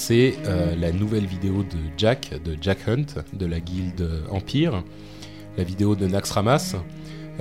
[0.01, 4.81] C'est euh, la nouvelle vidéo de Jack, de Jack Hunt, de la guilde Empire.
[5.57, 6.77] La vidéo de Naxxramas,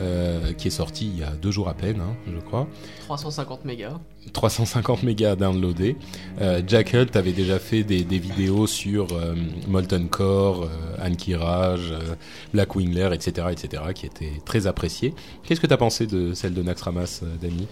[0.00, 2.66] euh, qui est sortie il y a deux jours à peine, hein, je crois.
[3.06, 4.00] 350 mégas.
[4.32, 5.96] 350 mégas downloadés.
[6.40, 9.34] Euh, Jack Hunt avait déjà fait des, des vidéos sur euh,
[9.68, 10.68] Molten Core,
[11.00, 12.14] Ankiraj, euh,
[12.52, 15.14] Black Wingler, etc., etc., qui étaient très appréciées.
[15.44, 17.62] Qu'est-ce que tu as pensé de celle de Naxxramas, Dany?
[17.62, 17.66] Hum,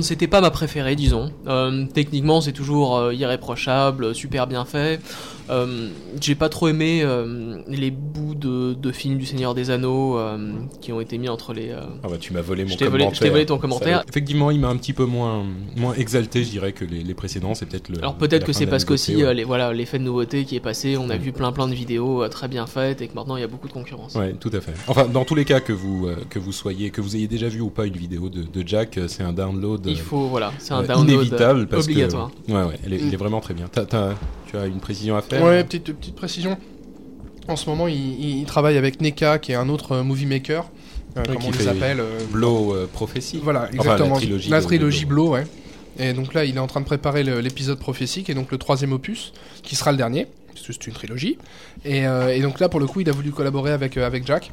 [0.00, 1.32] C'était pas ma préférée, disons.
[1.46, 5.00] Euh, techniquement, c'est toujours euh, irréprochable, super bien fait.
[5.50, 5.88] Euh,
[6.20, 10.52] J'ai pas trop aimé euh, les bouts de, de films du Seigneur des Anneaux euh,
[10.80, 11.70] qui ont été mis entre les.
[11.70, 13.14] euh, Ah bah tu m'as volé mon Je volé- commentaire.
[13.14, 13.98] je t'ai volé ton commentaire.
[14.00, 15.44] Ça- effectivement, il m'a un petit peu moins
[15.76, 17.54] moins exalté, je dirais, que les, les précédents.
[17.54, 17.98] C'est peut-être le.
[17.98, 19.22] Alors peut-être que c'est parce qu'aussi ouais.
[19.24, 21.20] euh, les, voilà l'effet de nouveauté qui est passé, on a Mm.
[21.20, 23.48] vu plein plein de vidéos euh, très bien faites et que maintenant il y a
[23.48, 24.14] beaucoup de concurrence.
[24.16, 24.72] Ouais, tout à fait.
[24.88, 27.48] Enfin, dans tous les cas que vous euh, que vous soyez, que vous ayez déjà
[27.48, 29.86] vu ou pas une vidéo de, de Jack, c'est un download.
[29.86, 32.30] Il faut voilà, c'est un euh, download inévitable parce obligatoire.
[32.46, 33.66] que ouais, ouais, elle est- il est vraiment très bien.
[33.70, 34.14] T'as- t'as-
[34.48, 36.56] tu as une précision à faire Ouais, petite, petite précision.
[37.48, 40.26] En ce moment, il, il- il travaille avec NECA, qui est un autre euh, movie
[40.26, 40.64] maker,
[41.16, 42.00] euh, Ouais, comme on les appelle.
[42.00, 43.40] euh, Blow euh, Prophecy.
[43.42, 44.14] Voilà, Enfin, exactement.
[44.14, 44.50] la trilogie.
[44.50, 45.46] La Blow, ouais.
[45.98, 48.92] Et donc là, il est en train de préparer l'épisode prophétique, et donc le troisième
[48.92, 49.32] opus,
[49.62, 51.38] qui sera le dernier, parce que c'est une trilogie.
[51.84, 54.26] Et, euh, et donc là, pour le coup, il a voulu collaborer avec, euh, avec
[54.26, 54.50] Jack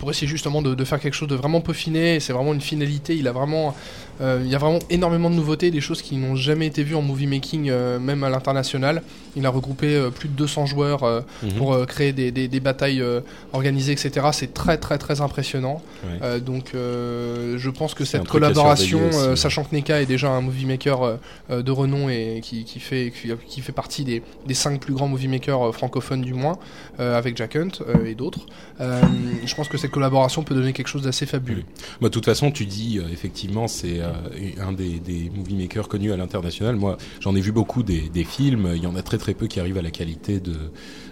[0.00, 2.18] pour essayer justement de, de faire quelque chose de vraiment peaufiné.
[2.18, 3.14] C'est vraiment une finalité.
[3.16, 3.76] Il a vraiment,
[4.20, 6.96] euh, il y a vraiment énormément de nouveautés, des choses qui n'ont jamais été vues
[6.96, 9.02] en movie making, euh, même à l'international.
[9.36, 11.04] Il a regroupé euh, plus de 200 joueurs
[11.42, 11.52] Mhm.
[11.58, 13.04] pour créer des, des- des batailles
[13.52, 14.26] organisées, etc.
[14.32, 15.80] C'est très très très impressionnant.
[16.04, 16.40] Ouais.
[16.40, 20.66] Donc je pense que C'est cette collaboration, aussi, sachant que NECA est déjà un movie
[20.66, 21.18] maker
[21.50, 25.08] de renom et qui, qui fait, qui, qui fait partie des, des cinq plus grands
[25.08, 26.58] movie makers francophones du moins,
[26.98, 28.40] avec Jack Hunt et d'autres,
[28.80, 31.64] je pense que cette collaboration peut donner quelque chose d'assez fabuleux.
[32.00, 34.12] Bah, de toute façon, tu dis euh, effectivement, c'est euh,
[34.60, 36.76] un des, des movie makers connus à l'international.
[36.76, 38.70] Moi, j'en ai vu beaucoup des, des films.
[38.76, 40.52] Il y en a très très peu qui arrivent à la qualité de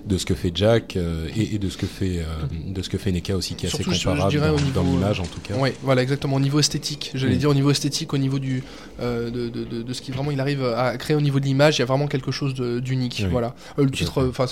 [0.07, 2.21] de ce que fait Jack euh, et, et de ce que fait
[2.67, 4.55] de ce que fait Neka aussi, qui est Surtout, assez je- je comparable dirais dans,
[4.55, 5.55] au niveau, dans l'image en tout cas.
[5.59, 6.37] Oui, voilà, exactement.
[6.37, 7.39] Au niveau esthétique, j'allais Mm.
[7.39, 8.63] dire au niveau esthétique, au niveau du
[9.01, 11.77] de, de, de, de ce qui vraiment il arrive à créer au niveau de l'image,
[11.77, 13.21] il y a vraiment quelque chose d'unique.
[13.25, 13.29] Oui.
[13.31, 13.55] Voilà.
[13.77, 14.47] Le titre, enfin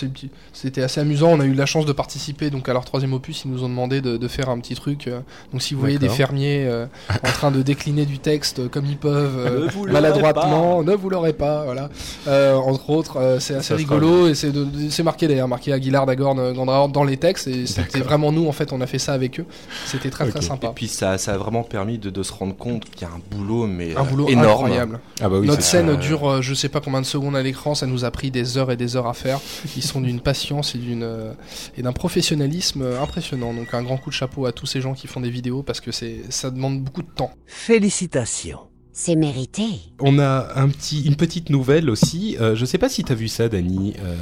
[0.53, 1.29] c'était assez amusant.
[1.33, 3.43] On a eu la chance de participer donc à leur troisième opus.
[3.45, 5.07] Ils nous ont demandé de, de faire un petit truc.
[5.09, 5.21] euh,
[5.53, 8.87] donc si vous voyez des fermiers euh, en train de décliner du texte euh, comme
[8.87, 11.65] ils peuvent euh, maladroitement, ne vous l'aurez pas.
[11.65, 11.89] Voilà.
[12.29, 15.73] Euh, entre autres, euh, c'est assez Ça rigolo et c'est de- c'est marqué d'ailleurs, marqué
[15.73, 18.09] Aguilar, Dagorn, Gandrahorn dans les textes et c'était D'accord.
[18.09, 18.73] vraiment nous en fait.
[18.73, 19.47] On a fait ça avec eux.
[19.87, 20.69] C'était très très sympa.
[20.69, 23.15] Et puis ça, ça a vraiment permis de, de se rendre compte qu'il y a
[23.15, 24.49] un boulot, mais Un euh, boulot énorme.
[24.65, 25.01] incroyable.
[25.21, 25.97] Ah bah oui, Notre scène ça.
[25.97, 28.57] dure euh, je sais pas combien de secondes à l'écran, ça nous a pris des
[28.59, 29.41] heures et des heures à faire.
[29.77, 31.07] Ils sont d'une patience et d'une
[31.79, 33.53] et d'un professionnalisme impressionnant.
[33.55, 35.80] Donc un grand coup de chapeau à tous ces gens qui font des vidéos parce
[35.80, 37.30] que c'est ça demande beaucoup de temps.
[37.47, 38.61] Félicitations.
[38.99, 39.64] C'est mérité.
[40.01, 42.38] On a un petit, une petite nouvelle aussi.
[42.40, 43.92] Euh, je sais pas si tu as vu ça, Dani.
[44.03, 44.16] Euh,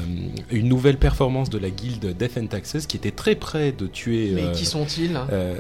[0.51, 4.33] une nouvelle performance de la guilde Death and Taxes qui était très près de tuer.
[4.35, 5.17] Mais euh, qui sont-ils?
[5.31, 5.57] euh,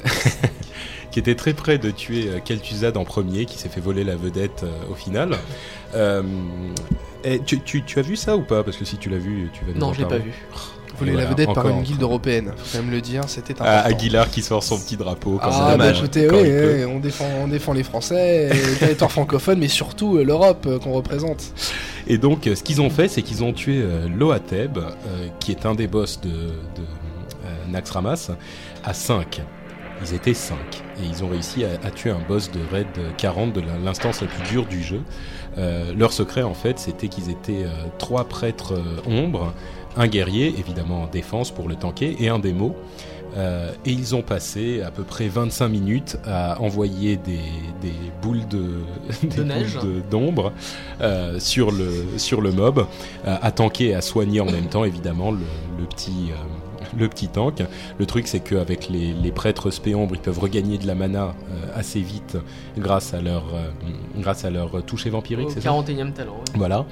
[1.12, 4.64] qui était très près de tuer Kel'Thuzad en premier, qui s'est fait voler la vedette
[4.64, 5.36] euh, au final.
[5.94, 6.22] Euh,
[7.22, 8.64] et tu, tu, tu as vu ça ou pas?
[8.64, 10.32] Parce que si tu l'as vu, tu vas nous Non, en je l'ai pas vu.
[10.98, 13.54] Voler Voilà, la vedette par une un guilde européenne, faut quand même le dire, c'était
[13.60, 13.96] Ah, important.
[13.96, 15.38] Aguilar qui sort son petit drapeau.
[15.42, 18.76] Quand Ah, bah dommage, écoutez, oui, oui, on défend, on défend les Français, et les
[18.76, 21.42] territoires francophones, mais surtout euh, l'Europe euh, qu'on représente.
[22.06, 25.50] Et donc, euh, ce qu'ils ont fait, c'est qu'ils ont tué euh, Loateb, euh, qui
[25.52, 26.34] est un des boss de, de
[26.82, 28.30] euh, Naxxramas,
[28.84, 29.40] à 5.
[30.02, 30.56] Ils étaient 5.
[31.02, 32.86] Et ils ont réussi à, à tuer un boss de raid
[33.16, 35.00] 40 de l'instance la plus dure du jeu.
[35.56, 39.54] Euh, leur secret, en fait, c'était qu'ils étaient euh, trois prêtres euh, ombres,
[39.96, 42.74] un guerrier, évidemment en défense pour le tanker, et un démo.
[43.36, 47.40] Euh, et ils ont passé à peu près 25 minutes à envoyer des,
[47.82, 47.92] des
[48.22, 48.74] boules de,
[49.24, 49.74] des boules neige.
[49.82, 50.52] de- d'ombre
[51.00, 52.86] euh, sur le sur le mob,
[53.26, 55.38] euh, à tanker et à soigner en même temps évidemment le,
[55.80, 56.30] le petit
[56.96, 57.60] le petit tank.
[57.98, 61.66] Le truc c'est qu'avec les, les prêtres spéombres, ils peuvent regagner de la mana euh,
[61.74, 62.36] assez vite
[62.78, 63.68] grâce à leur euh,
[64.16, 65.70] grâce à leur toucher vampirique, Au c'est ça?
[65.70, 66.34] 41 e talent.
[66.34, 66.44] ouais.
[66.54, 66.86] voilà.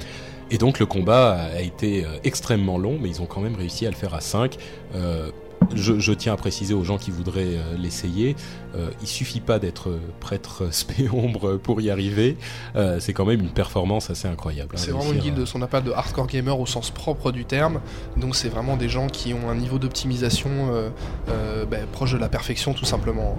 [0.53, 3.87] Et donc le combat a été euh, extrêmement long, mais ils ont quand même réussi
[3.87, 4.57] à le faire à 5.
[4.95, 5.31] Euh,
[5.75, 8.37] je, je tiens à préciser aux gens qui voudraient euh, l'essayer,
[8.77, 12.37] euh, il suffit pas d'être prêtre spé-ombre pour y arriver.
[12.77, 14.75] Euh, c'est quand même une performance assez incroyable.
[14.75, 17.45] hein, C'est vraiment une guilde, ce qu'on appelle de hardcore gamer au sens propre du
[17.45, 17.81] terme.
[18.17, 20.51] Donc c'est vraiment des gens qui ont un niveau d'optimisation
[21.71, 23.37] ben, proche de la perfection tout simplement.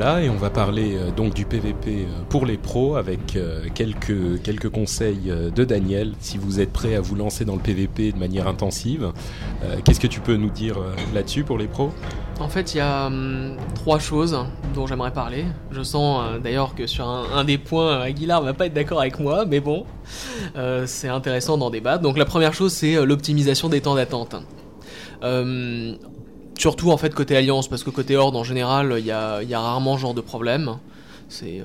[0.00, 4.40] Et on va parler euh, donc du PVP euh, pour les pros avec euh, quelques,
[4.42, 6.14] quelques conseils de Daniel.
[6.20, 9.12] Si vous êtes prêt à vous lancer dans le PVP de manière intensive,
[9.84, 10.78] qu'est-ce que tu peux nous dire
[11.12, 11.92] là-dessus pour les pros?
[12.40, 14.38] En fait, il y a hum, trois choses
[14.74, 15.44] dont j'aimerais parler.
[15.70, 19.44] Je sens d'ailleurs que sur un, des points, Aguilar va pas être d'accord avec moi,
[19.44, 19.84] mais bon,
[20.86, 22.02] c'est intéressant d'en débattre.
[22.02, 24.34] Donc la première chose, c'est l'optimisation des temps d'attente.
[25.22, 25.94] Euh,
[26.60, 29.96] surtout en fait côté Alliance, parce que côté Horde en général, il y a, rarement
[29.96, 30.76] genre de problème.
[31.28, 31.62] C'est...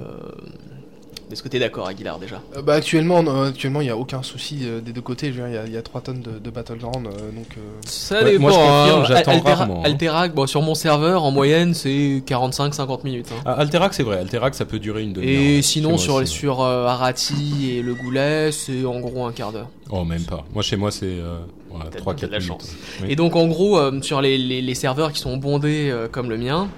[1.31, 2.39] Est-ce que t'es d'accord, Aguilar, déjà?
[2.55, 5.27] Euh, bah, actuellement, non, actuellement, il n'y a aucun souci euh, des deux côtés.
[5.27, 8.19] Il y, a- il y a 3 tonnes de, de Battleground, euh, donc euh, Ça
[8.23, 8.41] Ouais, dépend.
[8.43, 9.05] moi, je confirme, hein.
[9.07, 9.85] j'attends Altera- rarement, hein.
[9.85, 13.27] Alterac, bon, sur mon serveur, en moyenne, c'est 45-50 minutes.
[13.33, 13.41] hein.
[13.45, 15.41] ah, Alterac, c'est vrai, Alterac, ça peut durer une demi-heure.
[15.41, 19.51] Et sinon, sur, aussi, sur euh, Arati et le Goulet, c'est en gros un quart
[19.51, 19.69] d'heure.
[19.89, 20.45] Oh, même pas.
[20.53, 21.39] Moi, chez moi, c'est euh,
[21.71, 22.47] voilà, T'as- 3-4 t'as de la minutes.
[22.53, 22.75] chance.
[23.01, 23.07] Oui.
[23.09, 26.29] Et donc, en gros, euh, sur les, les- les serveurs qui sont bondés euh, comme
[26.29, 26.69] le mien,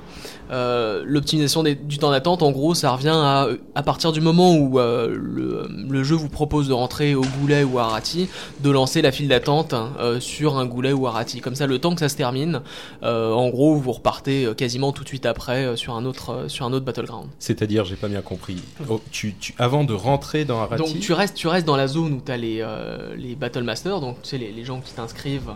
[0.51, 4.79] euh, l'optimisation du temps d'attente, en gros, ça revient à, à partir du moment où
[4.79, 8.29] euh, le, le jeu vous propose de rentrer au Goulet ou à Arati,
[8.61, 11.41] de lancer la file d'attente euh, sur un Goulet ou Arati.
[11.41, 12.61] Comme ça, le temps que ça se termine,
[13.03, 16.85] en gros, vous repartez quasiment tout de suite après sur un autre sur un autre
[16.85, 17.27] battleground.
[17.39, 18.57] C'est-à-dire, j'ai pas bien compris.
[18.89, 21.87] Oh, tu, tu, avant de rentrer dans Arati, Donc tu restes, tu restes dans la
[21.87, 22.65] zone où tu as les,
[23.17, 25.51] les Battle Masters, donc tu sais, les, les gens qui t'inscrivent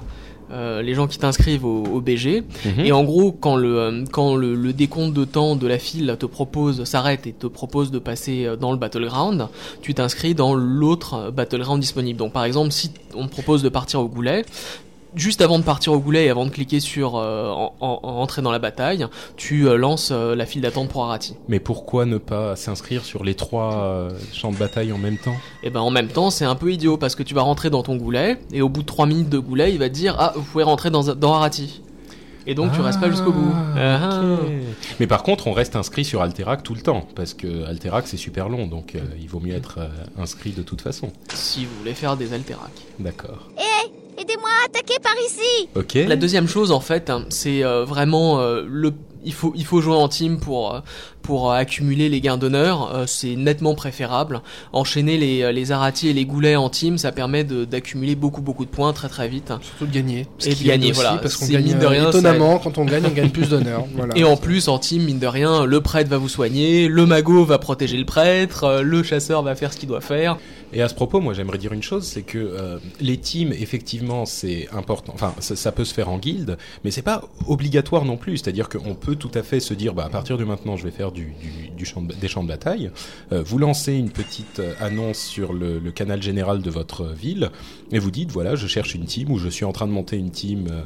[0.51, 2.43] euh, les gens qui t'inscrivent au, au BG.
[2.65, 2.85] Mhm.
[2.85, 6.15] Et en gros, quand le euh, quand le, le décompte de temps de la file
[6.19, 9.47] te propose s'arrête et te propose de passer euh, dans le battleground,
[9.81, 12.19] tu t'inscris dans l'autre battleground disponible.
[12.19, 14.45] Donc par exemple, si on te propose de partir au goulet,
[15.15, 18.09] juste avant de partir au goulet et avant de cliquer sur euh, en, en- en
[18.21, 19.05] entrer dans la bataille,
[19.37, 21.35] tu euh, lances euh, la file d'attente pour Arati.
[21.47, 25.35] Mais pourquoi ne pas s'inscrire sur les trois euh, champs de bataille en même temps?
[25.63, 27.83] Et ben en même temps, c'est un peu idiot parce que tu vas rentrer dans
[27.83, 30.33] ton goulet et au bout de 3 minutes de goulet, il va te dire ah
[30.35, 31.81] vous pouvez rentrer dans dans Arati.
[32.47, 33.53] Et donc tu restes pas jusqu'au bout.
[33.77, 34.19] Ah, ah.
[34.99, 38.17] Mais par contre, on reste inscrit sur Alterac tout le temps, parce que Alterac c'est
[38.17, 39.87] super long, donc euh, il vaut mieux être euh,
[40.19, 41.11] inscrit de toute façon.
[41.33, 42.71] Si vous voulez faire des alterac.
[42.99, 43.47] D'accord.
[44.17, 45.93] Aidez-moi à attaquer par ici Ok.
[46.07, 48.93] La deuxième chose en fait, hein, c'est euh, vraiment euh, le
[49.23, 50.79] il faut il faut jouer en team pour euh,
[51.21, 54.41] pour accumuler les gains d'honneur, c'est nettement préférable.
[54.73, 58.65] Enchaîner les les aratis et les goulets en team, ça permet de- d'accumuler beaucoup beaucoup
[58.65, 59.53] de points très très vite.
[59.61, 60.25] Surtout de gagner.
[60.43, 61.19] Et de gagner, voilà.
[61.21, 63.85] Parce qu'on gagne mine de rien, étonnamment, quand on gagne, on gagne plus d'honneur.
[63.95, 64.17] Voilà.
[64.17, 67.45] Et en plus, en team, mine de rien, le prêtre va vous soigner, le magot
[67.45, 70.37] va protéger le prêtre, le chasseur va faire ce qu'il doit faire.
[70.73, 74.25] Et à ce propos, moi j'aimerais dire une chose, c'est que euh, les teams, effectivement,
[74.25, 75.11] c'est important.
[75.13, 78.37] Enfin, ça, peut se faire en guilde, mais c'est pas obligatoire non plus.
[78.37, 80.91] C'est-à-dire qu'on peut tout à fait se dire, bah à partir de maintenant, je vais
[80.91, 82.89] faire du, du, du champ de- des champs de bataille.
[83.31, 87.49] Euh, vous lancez une petite euh, annonce sur le, le canal général de votre ville
[87.91, 90.15] et vous dites, voilà, je cherche une team ou je suis en train de monter
[90.17, 90.67] une team.
[90.71, 90.81] euh,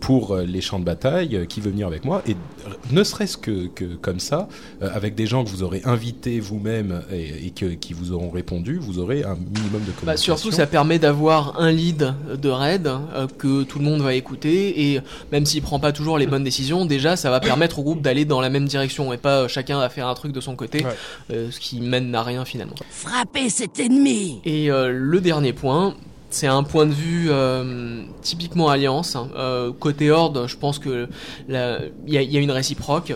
[0.00, 3.02] pour euh, les champs de bataille, euh, qui veut venir avec moi, et euh, ne
[3.04, 4.48] serait-ce que, que comme ça,
[4.80, 8.78] avec des gens que vous aurez invités vous-même et, et que, qui vous auront répondu,
[8.78, 10.04] vous aurez un minimum de communication.
[10.06, 14.14] Bah, surtout, ça permet d'avoir un lead de raid euh, que tout le monde va
[14.14, 15.00] écouter et
[15.32, 18.24] même s'il prend pas toujours les bonnes décisions, déjà ça va permettre au groupe d'aller
[18.24, 20.84] dans la même direction et pas euh, chacun à faire un truc de son côté,
[20.84, 20.90] Ouais.
[21.32, 22.74] euh, ce qui mène à rien finalement.
[22.90, 25.94] Frappez cet ennemi Et euh, le dernier point,
[26.34, 29.14] c'est un point de vue euh, typiquement alliance.
[29.16, 29.28] hein.
[29.36, 31.06] Euh, côté horde, je pense que
[31.48, 33.12] il y, a- il y a une réciproque.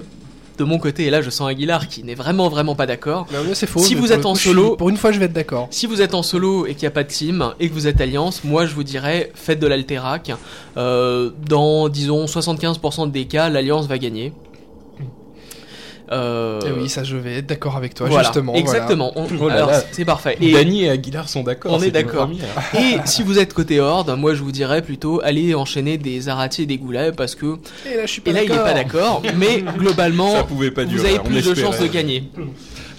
[0.59, 3.28] De mon côté, et là je sens Aguilar qui n'est vraiment vraiment pas d'accord.
[3.55, 3.78] C'est faux.
[3.78, 5.69] Si vous êtes en coup, solo- suis- pour une fois, je vais être d'accord.
[5.70, 7.86] Si vous êtes en solo et qu'il n'y a pas de team et que vous
[7.86, 10.32] êtes alliance, moi je vous dirais faites de l'alterac.
[10.77, 14.32] Euh, dans disons 75% des cas, l'alliance va gagner.
[16.10, 18.52] Euh, Et Eh oui, ça, je vais être d'accord avec toi, voilà, justement.
[18.52, 18.60] voilà.
[18.66, 19.12] exactement.
[19.16, 19.82] On- Oh là alors, là.
[19.93, 20.36] c'est parfait.
[20.40, 21.72] Et, Dany et Aguilar sont d'accord.
[21.74, 22.26] On est d'accord.
[22.26, 22.47] première.
[22.74, 26.62] et si vous êtes côté horde, moi je vous dirais plutôt allez enchaîner des arati
[26.62, 27.56] et des goulets parce que
[27.90, 30.70] Et là, je suis pas et là il est pas d'accord, mais globalement Ça pouvait
[30.70, 32.24] pas vous avez on plus de chances de gagner.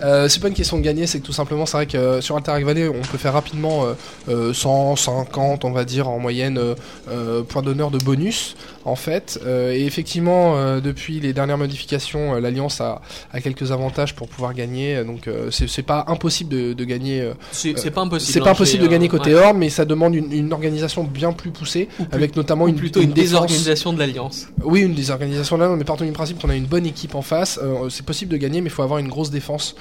[0.01, 2.21] Euh, c'est pas une question de gagner, c'est que tout simplement, c'est vrai que euh,
[2.21, 3.93] sur Alterac Valley, on peut faire rapidement euh,
[4.29, 6.73] euh, 150, on va dire, en moyenne, euh,
[7.11, 8.55] euh, points d'honneur de bonus,
[8.89, 9.39] en fait.
[9.45, 13.01] Euh, et effectivement, euh, depuis les dernières modifications, euh, l'Alliance a,
[13.31, 15.03] a quelques avantages pour pouvoir gagner.
[15.03, 17.31] Donc, c'est pas impossible de, de gagner.
[17.51, 18.33] C'est pas impossible.
[18.33, 19.41] c'est hein, pas impossible de gagner côté ouais.
[19.41, 23.01] Horde, mais ça demande une, une organisation bien plus poussée, plus- avec notamment une, plutôt
[23.01, 24.47] une, désorganisation de l'alliance.
[24.63, 27.59] oui, une désorganisation là, mais partons du principe qu'on a une bonne équipe en face.
[27.89, 29.75] c'est possible de gagner, mais il faut avoir une grosse défense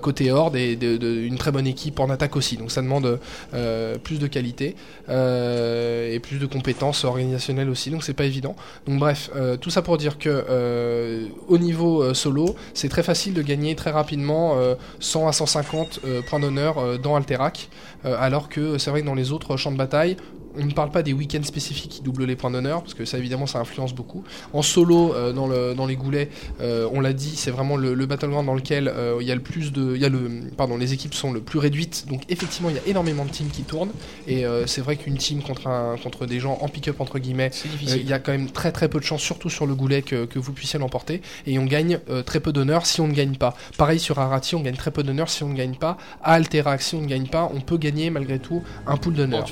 [0.00, 2.56] côté horde et de- de- une très bonne équipe en attaque aussi.
[2.56, 3.18] Donc ça demande
[3.54, 4.76] euh, plus de qualité
[5.08, 7.90] euh, et plus de compétences organisationnelles aussi.
[7.90, 8.51] Donc c'est pas évident.
[8.86, 13.02] Donc bref, euh, tout ça pour dire que euh, au niveau euh, solo, c'est très
[13.02, 17.68] facile de gagner très rapidement euh, 100 à 150 euh, points d'honneur dans Alterac,
[18.04, 20.16] alors que c'est vrai que dans les autres champs de bataille,
[20.58, 23.18] on ne parle pas des week-ends spécifiques qui doublent les points d'honneur, parce que ça
[23.18, 24.24] évidemment ça influence beaucoup.
[24.52, 26.28] En solo, euh, dans, le, dans les goulets,
[26.60, 29.34] euh, on l'a dit, c'est vraiment le, le battleground dans lequel euh, il y a
[29.34, 32.70] le plus de, y a le, pardon, les équipes sont le plus réduites, donc effectivement
[32.70, 33.92] il y a énormément de teams qui tournent,
[34.26, 37.50] et c'est vrai qu'une team contre un, contre des gens en pick-up entre guillemets,
[37.82, 40.24] il y a quand même très très peu de chances, surtout sur le goulet, que,
[40.24, 41.22] que vous puissiez l'emporter.
[41.46, 43.54] Et on gagne très peu d'honneur si on ne gagne pas.
[43.76, 45.96] Pareil sur Arati, on gagne très peu d'honneur si on ne gagne pas.
[46.22, 49.46] À Alterac, si on ne gagne pas, on peut gagner malgré tout un pool d'honneur.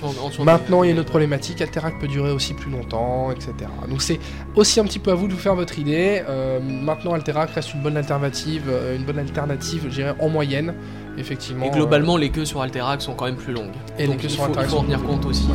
[0.44, 1.60] Maintenant, une autre problématique.
[1.60, 3.52] Alterac peut durer aussi plus longtemps, etc.
[3.88, 4.18] Donc c'est
[4.54, 6.22] aussi un petit peu à vous de vous faire votre idée.
[6.28, 10.74] Euh, maintenant, Alterac reste une bonne alternative, euh, une bonne alternative, je dirais en moyenne,
[11.18, 11.66] effectivement.
[11.66, 13.72] Et globalement, les queues sur Alterac sont quand même plus longues.
[13.98, 15.48] Et les Donc queues il sur faut, il faut en tenir compte aussi.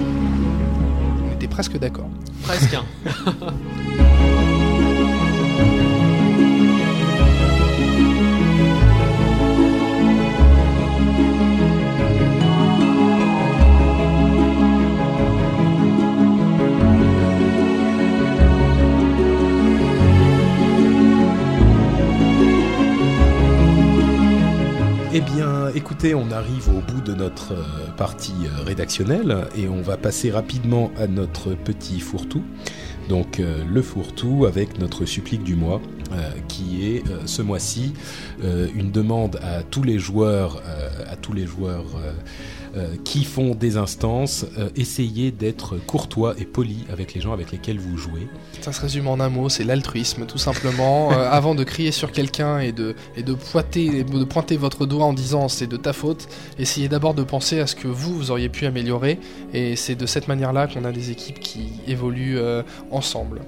[0.00, 2.08] on était presque d'accord.
[2.44, 2.76] Presque.
[25.14, 29.82] Eh bien, écoutez, on arrive au bout de notre euh, partie euh, rédactionnelle et on
[29.82, 32.42] va passer rapidement à notre petit fourre-tout.
[33.10, 35.82] Donc, euh, le fourre-tout avec notre supplique du mois,
[36.48, 37.94] qui est ce mois-ci
[38.42, 40.62] une demande à tous les joueurs,
[41.10, 41.86] à tous les joueurs
[42.74, 47.52] euh, qui font des instances, euh, essayez d'être courtois et poli avec les gens avec
[47.52, 48.28] lesquels vous jouez.
[48.62, 51.10] Ça se résume en un mot, c'est l'altruisme, tout simplement.
[51.12, 52.94] Euh, avant de crier sur quelqu'un et de,
[53.50, 56.28] pointer, de pointer votre doigt en disant c'est de ta faute,
[56.58, 59.18] essayez d'abord de penser à ce que vous, vous auriez pu améliorer.
[59.52, 62.38] Et c'est de cette manière-là qu'on a des équipes qui évoluent
[62.90, 63.40] ensemble.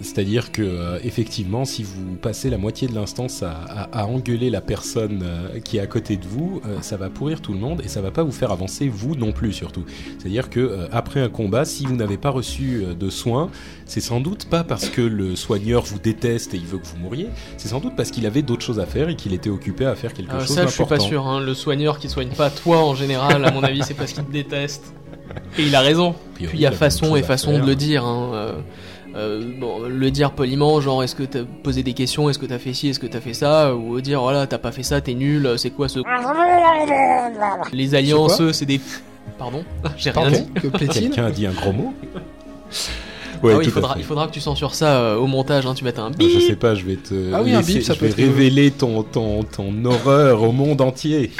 [0.00, 4.48] C'est-à-dire que euh, effectivement, si vous passez la moitié de l'instance à, à- à engueuler
[4.50, 7.58] la personne euh, qui est à côté de vous, euh, ça va pourrir tout le
[7.58, 9.84] monde et ça va pas vous faire avancer vous non plus surtout.
[10.18, 13.50] C'est-à-dire que après un combat, si vous n'avez pas reçu de soins,
[13.84, 16.96] c'est sans doute pas parce que le soigneur vous déteste et il veut que vous
[16.98, 17.28] mouriez,
[17.58, 19.94] c'est sans doute parce qu'il avait d'autres choses à faire et qu'il était occupé à
[19.94, 21.04] faire quelque Euh, chose ça, je suis d'important.
[21.04, 21.26] pas sûr.
[21.26, 21.40] Hein.
[21.40, 24.32] Le soigneur qui soigne pas toi en général, à mon avis, c'est parce qu'il te
[24.32, 24.94] déteste.
[25.58, 26.14] Et il a raison.
[26.34, 28.04] Puis il y a façon et façon de le dire.
[28.04, 28.54] Hein.
[29.16, 32.58] Euh, bon, le dire poliment, genre est-ce que t'as posé des questions, est-ce que t'as
[32.58, 35.14] fait ci, est-ce que t'as fait ça, ou dire voilà t'as pas fait ça, t'es
[35.14, 35.98] nul, c'est quoi ce.
[37.72, 38.80] Les alliances, c'est des.
[39.38, 39.64] Pardon
[39.96, 40.44] J'ai rien dit.
[40.54, 41.92] que plaît-il Quelqu'un a dit un gros mot
[43.42, 45.82] Ah oui, il faudra, il faudra que tu censures ça euh, au montage, hein, tu
[45.82, 46.28] mettes un Ah, bip.
[46.30, 48.16] Je sais pas, je vais te Ah oui, un bip, ça je peut vais être
[48.18, 48.34] rigolo.
[48.36, 51.30] révéler ton, ton, ton horreur au monde entier.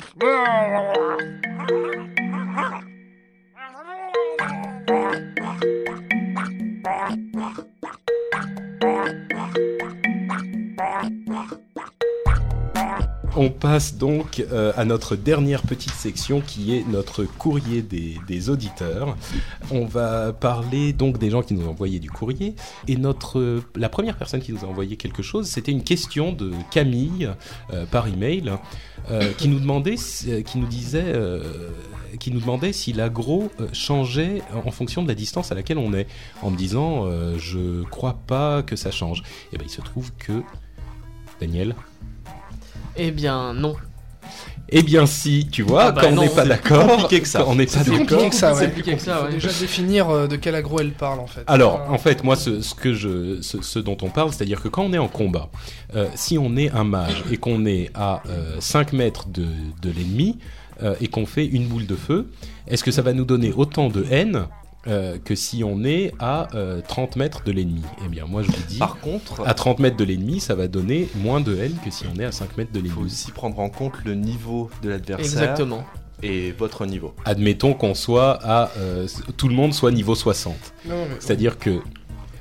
[0.00, 1.49] Christmas.
[13.42, 19.16] On passe donc euh, à notre dernière petite section qui est notre courrier des, auditeurs.
[19.70, 22.54] On va parler donc des gens qui nous ont envoyé du courrier.
[22.86, 26.52] Et notre, la première personne qui nous a envoyé quelque chose, c'était une question de
[26.70, 27.30] Camille
[27.72, 28.52] euh, par email
[29.10, 30.68] euh, qui nous demandait, si- qui nous
[32.18, 36.06] qui nous demandait si l'agro changeait en fonction de la distance à laquelle on est,
[36.42, 37.06] en me disant,
[37.38, 39.22] je crois pas que ça change.
[39.54, 40.42] Et ben il se trouve que
[41.40, 41.74] Daniel.
[42.96, 43.76] Eh bien, non.
[44.72, 47.26] Eh bien si, tu vois, Ah bah quand non, on n'est pas d'accord, compliqué que
[47.26, 47.40] ça.
[47.40, 48.06] quand on n'est pas C'est plus d'accord.
[48.18, 48.68] compliqué que ça, C'est ouais.
[48.68, 49.32] plus compliqué que ça, Faut ouais.
[49.32, 51.42] déjà définir euh, de quel agro elle parle en fait.
[51.48, 54.62] Alors, Euh, en fait, moi, ce, ce que je, ce, ce dont on parle, c'est-à-dire
[54.62, 55.48] que quand on est en combat,
[55.96, 59.42] euh, si on est un mage et qu'on est à euh, 5 mètres de,
[59.82, 60.38] de l'ennemi
[60.84, 62.30] euh, et qu'on fait une boule de feu,
[62.68, 64.44] est-ce que ça va nous donner autant de haine
[64.86, 68.48] euh, que si on est à euh, 30 mètres de l'ennemi Eh bien, moi, je
[68.48, 71.76] vous dis, Par contre, à 30 mètres de l'ennemi, ça va donner moins de haine
[71.84, 73.06] que si on est à 5 mètres de il faut l'ennemi.
[73.12, 75.84] aussi prendre en compte le niveau de l'adversaire Exactement.
[76.22, 77.14] et votre niveau.
[77.24, 78.70] Admettons qu'on soit à...
[78.78, 80.54] euh, tout le monde soit niveau 60.
[80.86, 81.80] non, mais- C'est-à-dire que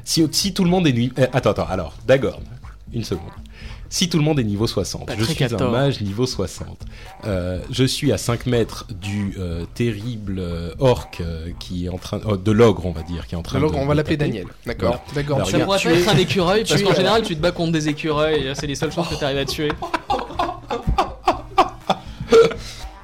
[0.06, 1.14] si, si tout le monde est niveau...
[1.34, 2.44] attends, attends, alors, Dagorn,
[2.94, 3.32] une seconde.
[3.92, 6.78] Si tout le monde est niveau 60, je suis un mage niveau 60,
[7.26, 11.98] euh, je suis à 5 mètres du euh, terrible euh, orc euh, qui est en
[11.98, 12.20] train...
[12.28, 13.66] euh, de l'ogre, on va dire, qui est en train de...
[13.66, 14.18] on va l'appeler.
[14.18, 14.46] Daniel.
[14.66, 15.02] D'accord.
[15.14, 15.16] Voilà.
[15.16, 15.44] D'accord.
[15.44, 17.42] Tu Ça es- pourrait tu pas être un écureuil, parce tu qu'en général, tu te
[17.42, 19.72] bats contre des écureuils, c'est les seules choses que t'arrives à tuer.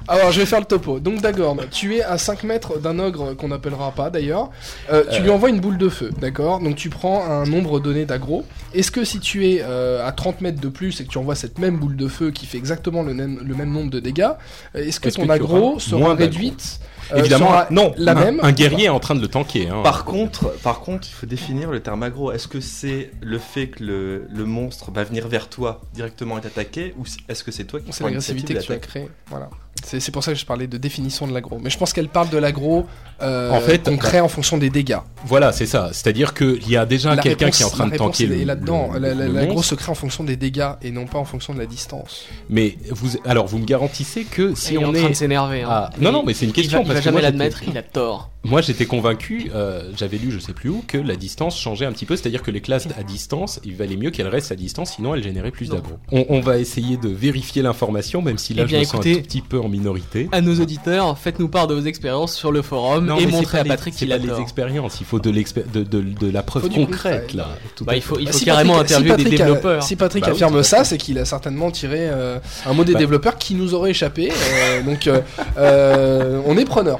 [0.08, 1.00] Alors je vais faire le topo.
[1.00, 4.50] Donc Dagorn, tu es à 5 mètres d'un ogre qu'on n'appellera pas d'ailleurs.
[4.92, 6.60] Euh, tu lui envoies une boule de feu, d'accord?
[6.60, 8.44] Donc tu prends un nombre donné d'agro.
[8.74, 11.34] Est-ce que si tu es euh, à 30 mètres de plus et que tu envoies
[11.34, 14.30] cette même boule de feu qui fait exactement le même, le même nombre de dégâts,
[14.74, 16.80] euh, est-ce que ton que auras sera réduite
[17.12, 19.68] euh, Évidemment, sera non, la un, même un guerrier est en train de le tanker.
[19.68, 19.82] Hein.
[19.82, 22.32] Par contre, par contre, il faut définir le terme aggro.
[22.32, 26.40] Est-ce que c'est le fait que le, le monstre va venir vers toi directement et
[26.42, 29.08] t'attaquer ou est-ce que c'est toi qui C'est prends l'agressivité que tu as créée.
[29.30, 29.48] Voilà.
[29.86, 31.60] C'est c'est pour ça que je parlais de définition de l'agro.
[31.62, 32.86] Mais je pense qu'elle parle de l'agro
[33.22, 34.98] euh, En fait, qu'on crée en fonction des dégâts.
[35.24, 35.90] Voilà, c'est ça.
[35.92, 38.18] C'est-à-dire qu'il y a déjà La quelqu'un réponse- qui est en train la de réponse
[38.18, 38.90] tanker est le, là-dedans.
[38.98, 42.26] L'agro se crée en fonction des dégâts et non pas en fonction de la distance.
[42.50, 45.14] Mais vous, alors, vous me garantissez que si il est on en train de est...
[45.14, 45.62] s'énerver.
[45.62, 45.68] Hein.
[45.70, 46.78] Ah, non, non, mais c'est une Il question.
[46.78, 48.30] va, il va parce que jamais l'admettre, il a tort.
[48.48, 51.92] Moi, j'étais convaincu, euh, j'avais lu, je sais plus où, que la distance changeait un
[51.92, 54.92] petit peu, c'est-à-dire que les classes à distance, il valait mieux qu'elles restent à distance,
[54.94, 55.74] sinon elles généraient plus Non.
[55.76, 55.94] d'aggro.
[56.12, 59.06] On, on va essayer de vérifier l'information, même si là, Eh bien, je me sens
[59.06, 60.28] un tout petit peu en minorité.
[60.32, 63.64] À nos auditeurs, faites-nous part de vos expériences sur le forum Non, et montrez à
[63.64, 64.40] Patrick qu'il a les tort.
[64.40, 67.48] expériences, il faut de, de, de, de la preuve concrète, là.
[67.74, 69.82] Tout Bah, il faut, il Bah, faut si carrément Patrick- si interviewer des a- développeurs.
[69.82, 72.98] si Patrick Bah affirme ça, c'est qu'il a certainement tiré euh, un mot des Bah.
[73.00, 74.30] développeurs qui nous aurait échappé.
[74.30, 75.20] euh, donc, euh,
[75.58, 76.98] euh, on est preneur.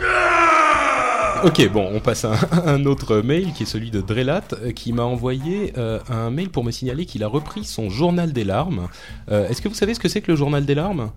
[1.45, 2.35] Ok, bon, on passe à
[2.67, 6.49] un, autre mail qui est celui de Drelat euh, qui m'a envoyé euh, un mail
[6.51, 8.89] pour me signaler qu'il a repris son journal des larmes.
[9.31, 11.11] Euh, Est-ce que vous savez ce que c'est que le journal des larmes?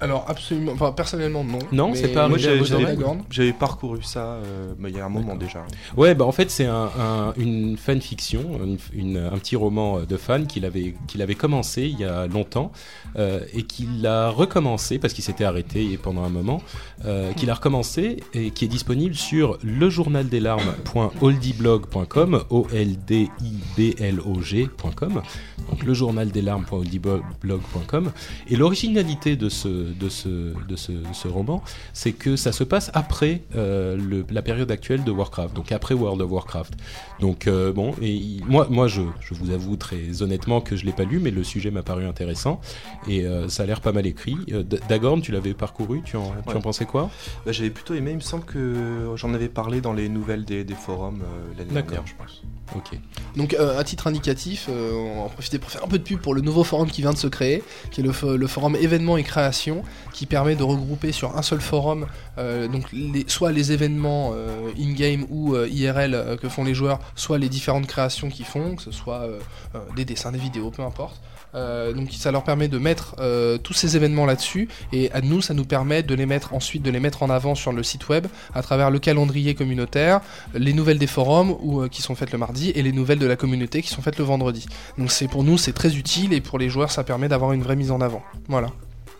[0.00, 1.58] Alors absolument, enfin personnellement non.
[1.72, 5.64] Non, c'est pas Moi, j'avais- parcouru ça euh, mais il y a un moment déjà.
[5.96, 10.16] Ouais, bah en fait c'est un, un- une fanfiction, une, une- un petit roman de
[10.16, 12.70] fan qu'il avait qu'il avait commencé il y a longtemps
[13.16, 16.62] euh, et qu'il a recommencé parce qu'il s'était arrêté pendant un moment,
[17.04, 23.94] euh, qu'il a recommencé et qui est disponible sur lejournaldeslarmes.oldieblog.com, o l d i b
[24.00, 25.22] l o g.com,
[25.70, 28.12] donc lejournaldeslarmes.oldieblog.com.
[28.48, 31.62] Et l'originalité de ce de ce de ce, roman,
[31.92, 36.20] c'est que ça se passe après euh, la période actuelle de Warcraft, donc après World
[36.22, 36.74] of Warcraft.
[37.20, 40.84] Donc euh, bon, et il- moi, moi je, je vous avoue très honnêtement que je
[40.84, 42.60] l'ai pas lu, mais le sujet m'a paru intéressant
[43.08, 44.36] et euh, ça a l'air pas mal écrit.
[44.52, 47.10] Euh, Dagorn, tu l'avais parcouru, tu en, tu en pensais quoi?
[47.44, 50.62] Bah, j'avais plutôt aimé, il me semble que j'en avais parlé dans les nouvelles des,
[50.64, 51.90] des forums euh, l'année D'accord.
[51.90, 52.42] dernière, je pense.
[52.76, 52.98] Ok.
[53.34, 56.02] Donc euh, à titre indicatif, euh, on va en profiter pour faire un peu de
[56.04, 58.46] pub pour le nouveau forum qui vient de se créer, qui est le, fo- le
[58.46, 59.82] forum événements et création,
[60.12, 64.68] qui permet de regrouper sur un seul forum euh, donc les, soit les événements euh,
[64.78, 68.76] in-game ou euh, IRL euh, que font les joueurs, soit les différentes créations qu'ils font,
[68.76, 69.38] que ce soit euh,
[69.74, 71.20] euh, des dessins, des vidéos, peu importe.
[71.54, 73.16] Euh, donc ça leur permet de mettre
[73.62, 76.90] tous ces événements là-dessus et à nous ça nous permet de les mettre ensuite de
[76.90, 80.20] les mettre en avant sur le site web à travers le calendrier communautaire,
[80.52, 83.36] les nouvelles des forums ou qui sont faites le mardi et les nouvelles de la
[83.36, 84.66] communauté qui sont faites le vendredi.
[84.98, 87.62] Donc c'est pour nous c'est très utile et pour les joueurs ça permet d'avoir une
[87.62, 88.22] vraie mise en avant.
[88.48, 88.68] Voilà.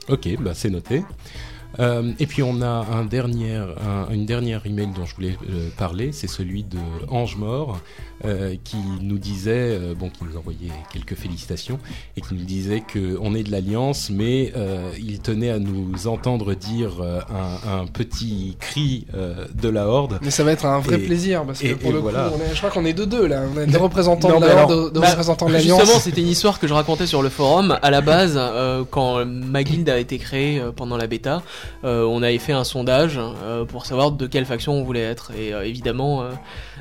[0.09, 1.05] Ok, bah c'est noté.
[1.81, 5.69] Euh, et puis on a un dernier, un- une dernière email dont je voulais euh,
[5.77, 6.79] parler, c'est celui de
[7.09, 7.79] Ange Mort,
[8.25, 11.79] euh, qui nous disait, euh, bon, qui nous envoyait quelques félicitations,
[12.17, 16.09] et qui nous disait que on est de l'Alliance, mais euh, il tenait à nous
[16.09, 20.19] entendre dire euh, un, un petit cri euh, de la Horde.
[20.23, 22.29] Mais ça va être un vrai Et- plaisir parce que et- pour et le voilà.
[22.31, 24.41] coup on est, je crois qu'on est deux deux là, on est des représentants Non,
[24.41, 26.03] de la alors- Horde, de Bah, représentants de Justement, l'Alliance.
[26.03, 27.79] c'était une histoire que je racontais sur le forum.
[27.83, 31.43] À la base, euh, quand ma guilde a été créée euh, pendant la bêta,
[31.83, 35.33] on avait fait un sondage euh, pour savoir de quelle faction on voulait être.
[35.39, 36.31] Et euh, évidemment, euh,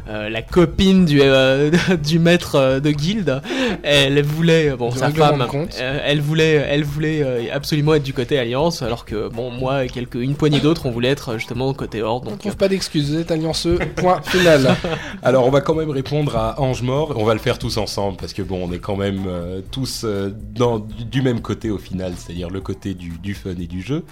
[0.09, 1.71] euh, la copine du, euh,
[2.03, 3.41] du maître euh, de guilde,
[3.83, 5.45] elle voulait, bon, Du sa femme,
[5.79, 9.85] euh, elle voulait, elle voulait euh, absolument être du côté Alliance, alors que bon, moi
[9.85, 12.27] et quelques, une poignée d'autres, on voulait être justement côté Horde.
[12.27, 14.75] On Donc, trouve pas d'excuses, vous êtes allianceux, point final.
[15.23, 18.17] Alors on va quand même répondre à Ange Mort, on va le faire tous ensemble
[18.17, 21.69] parce que bon on est quand même euh, tous euh, dans, du, du même côté
[21.69, 24.03] au final, c'est-à-dire le côté du, du fun et du jeu.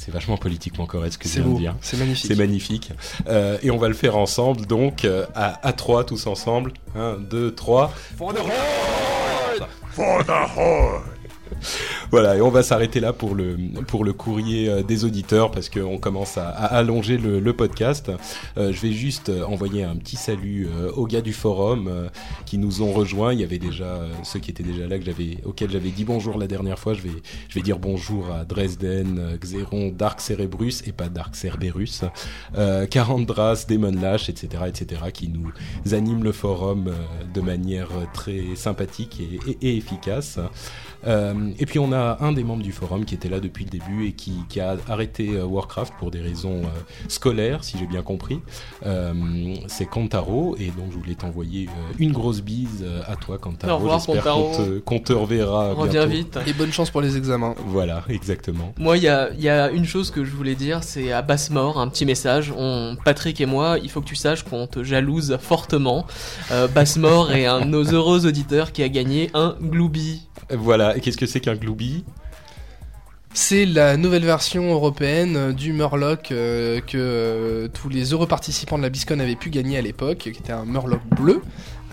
[0.00, 1.74] C'est vachement politiquement correct ce que je C'est viens de dire.
[1.82, 2.26] c'est magnifique.
[2.28, 2.92] C'est magnifique.
[3.26, 6.72] Euh, et on va le faire ensemble, donc euh, à, à trois tous ensemble.
[6.96, 7.92] Un, deux, trois.
[8.16, 9.68] For the Horde!
[9.90, 11.02] For the Horde!
[12.10, 13.56] Voilà, et on va s'arrêter là pour le,
[13.86, 18.10] pour le courrier euh, des auditeurs parce qu'on commence à, allonger le, podcast.
[18.56, 22.08] Euh, je vais juste euh, envoyer un petit salut aux gars du forum
[22.46, 23.32] qui nous ont rejoints.
[23.32, 26.38] Il y avait déjà ceux qui étaient déjà là que j'avais, auxquels j'avais dit bonjour
[26.38, 26.94] la dernière fois.
[26.94, 32.02] Je vais, je vais dire bonjour à Dresden, Xeron, Dark Cerebrus et pas Dark Cerberus,
[32.90, 35.50] Carandras, Demon Lash, etc., etc., qui nous
[35.92, 36.92] animent le forum
[37.32, 39.20] de manière très sympathique
[39.60, 40.38] et efficace.
[41.06, 43.70] Euh, et puis on a un des membres du forum qui était là depuis le
[43.70, 46.68] début et qui, qui a arrêté euh, Warcraft pour des raisons euh,
[47.08, 48.40] scolaires, si j'ai bien compris.
[48.86, 49.12] Euh,
[49.68, 53.72] c'est Kantaro et donc je voulais t'envoyer euh, une grosse bise euh, à toi, Kantaro.
[53.72, 54.50] Au revoir, Kantaro.
[54.50, 56.40] qu'on te, qu'on te reverra reviens bientôt.
[56.40, 56.48] vite.
[56.48, 57.54] Et bonne chance pour les examens.
[57.66, 58.72] Voilà, exactement.
[58.78, 61.22] Moi, il y a, il y a une chose que je voulais dire, c'est à
[61.22, 62.52] Basse-Mort, un petit message.
[62.56, 66.06] On, Patrick et moi, il faut que tu saches qu'on te jalouse fortement.
[66.50, 70.22] Euh, Basse-Mort est un de nos heureux auditeurs qui a gagné un Glooby.
[70.50, 72.04] Voilà, et qu'est-ce que c'est qu'un Glooby
[73.34, 78.82] C'est la nouvelle version européenne du Murloc euh, que euh, tous les heureux participants de
[78.82, 81.42] la BISCON avaient pu gagner à l'époque, qui était un Murloc bleu.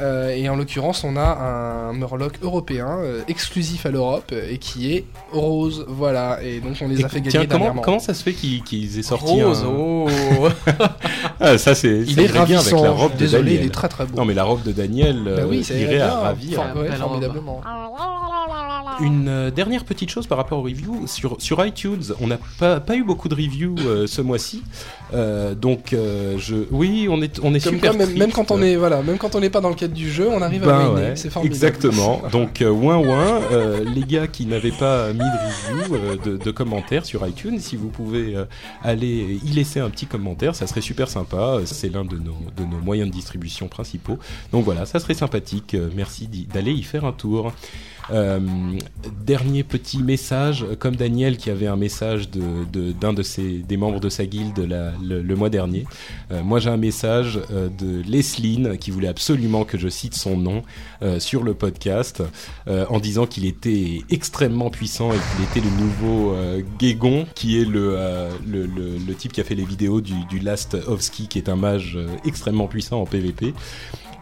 [0.01, 2.99] Euh, et en l'occurrence, on a un Murloc européen
[3.29, 5.85] exclusif à l'Europe et qui est rose.
[5.87, 9.03] Voilà, et donc on les a fait gagner Tiens, comment, ça se fait qu'ils aient
[9.03, 9.67] sorti Rose, un...
[9.69, 10.09] oh
[11.39, 12.83] Ah, ça c'est Il ça est bien avec ravissant.
[12.83, 13.61] la robe de Désolé, Daniel.
[13.63, 14.17] il est très très beau.
[14.17, 16.15] Non mais la robe de Daniel euh, Bah oui, ça irait à bien.
[16.19, 16.59] ravir.
[16.61, 17.61] Enfin, ouais, Belle formidablement.
[19.01, 22.79] Une euh, dernière petite chose par rapport aux reviews sur sur iTunes, on n'a pas,
[22.79, 24.63] pas eu beaucoup de reviews euh, ce mois-ci,
[25.13, 28.61] Euh, donc euh, je oui on est on est Comme super quoi, même, quand on
[28.61, 30.67] est voilà, même quand on n'est pas dans le cadre du jeu, on arrive à
[30.67, 31.01] Ben winner.
[31.09, 31.53] ouais, C'est formidable.
[31.55, 32.21] exactement.
[32.31, 36.37] Donc euh, ouin ouin, euh, les gars qui n'avaient pas mis de review, euh, de,
[36.43, 38.45] de commentaires sur iTunes, si vous pouvez euh,
[38.83, 41.24] aller y laisser un petit commentaire, ça serait super sympa.
[41.65, 44.19] C'est l'un de nos moyens de distribution principaux.
[44.51, 45.75] Donc voilà, ça serait sympathique.
[45.95, 47.53] Merci d'aller y faire un tour.
[48.11, 48.39] Euh,
[49.25, 52.41] dernier petit message, comme Daniel qui avait un message de
[52.71, 54.59] de- d'un de, ses des membres de sa guilde
[55.01, 55.85] le, mois dernier.
[56.31, 60.37] euh, moi j'ai un message euh, de Lesline qui voulait absolument que je cite son
[60.37, 60.61] nom
[61.19, 62.23] sur le podcast
[62.67, 66.35] en disant qu'il était extrêmement puissant et qu'il était le nouveau
[66.79, 67.97] Guégon qui est le,
[68.47, 71.49] le, le, type qui a fait les vidéos du, du Last of Ski qui est
[71.49, 73.53] un mage extrêmement puissant en PvP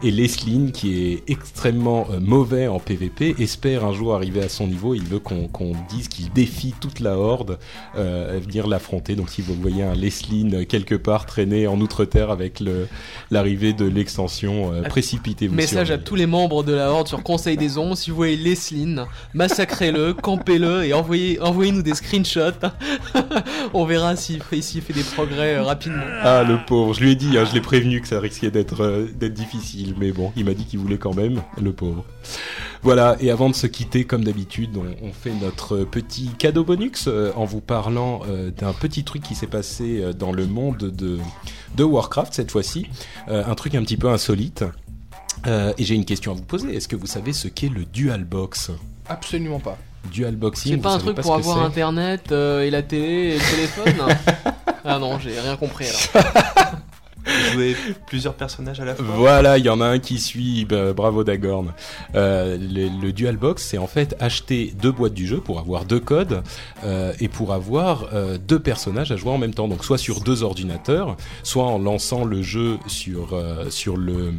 [0.04, 4.66] et Lesline qui est extrêmement euh, mauvais en PvP espère un jour arriver à son
[4.66, 4.94] niveau.
[4.94, 5.48] Il veut qu'on
[5.88, 7.58] dise qu'il défie toute la horde
[7.96, 9.16] euh, à venir l'affronter.
[9.16, 12.86] Donc si vous voyez un Lesline quelque part traîner en outre-terre avec le-
[13.30, 17.56] l'arrivée de l'extension euh, précipitez-vous Message à tous les membres de la Horde sur Conseil
[17.56, 22.68] des Ondes, si vous voyez Lesline, massacrez-le, campez-le et envoyez, envoyez-nous des screenshots.
[23.74, 26.02] On verra s'il fait, fait des progrès euh, rapidement.
[26.22, 28.82] Ah le pauvre, je lui ai dit, hein, je l'ai prévenu que ça risquait d'être
[28.82, 32.04] euh, d'être difficile, mais bon, il m'a dit qu'il voulait quand même, le pauvre.
[32.82, 37.06] Voilà, et avant de se quitter, comme d'habitude, on, on fait notre petit cadeau bonus
[37.08, 40.76] euh, en vous parlant euh, d'un petit truc qui s'est passé euh, dans le monde
[40.78, 41.18] de,
[41.76, 42.86] de Warcraft cette fois-ci,
[43.28, 44.64] Euh, un truc un petit peu insolite.
[45.46, 47.84] Euh, et j'ai une question à vous poser, est-ce que vous savez ce qu'est le
[47.84, 48.70] Dual Box?
[49.08, 49.76] Absolument pas.
[50.12, 53.38] Dual boxing, C'est pas un truc pas pour avoir internet euh, et la télé et
[53.38, 54.14] le téléphone
[54.84, 56.24] Ah non, j'ai rien compris alors.
[57.52, 57.76] Jouer
[58.06, 59.04] plusieurs personnages à la fois.
[59.16, 61.72] Voilà, il y en a un qui suit, bah, bravo Dagorn.
[62.14, 65.84] Euh, le, le Dual Box, c'est en fait acheter deux boîtes du jeu pour avoir
[65.84, 66.42] deux codes
[66.84, 69.68] euh, et pour avoir euh, deux personnages à jouer en même temps.
[69.68, 74.32] Donc soit sur deux ordinateurs, soit en lançant le jeu sur euh, sur le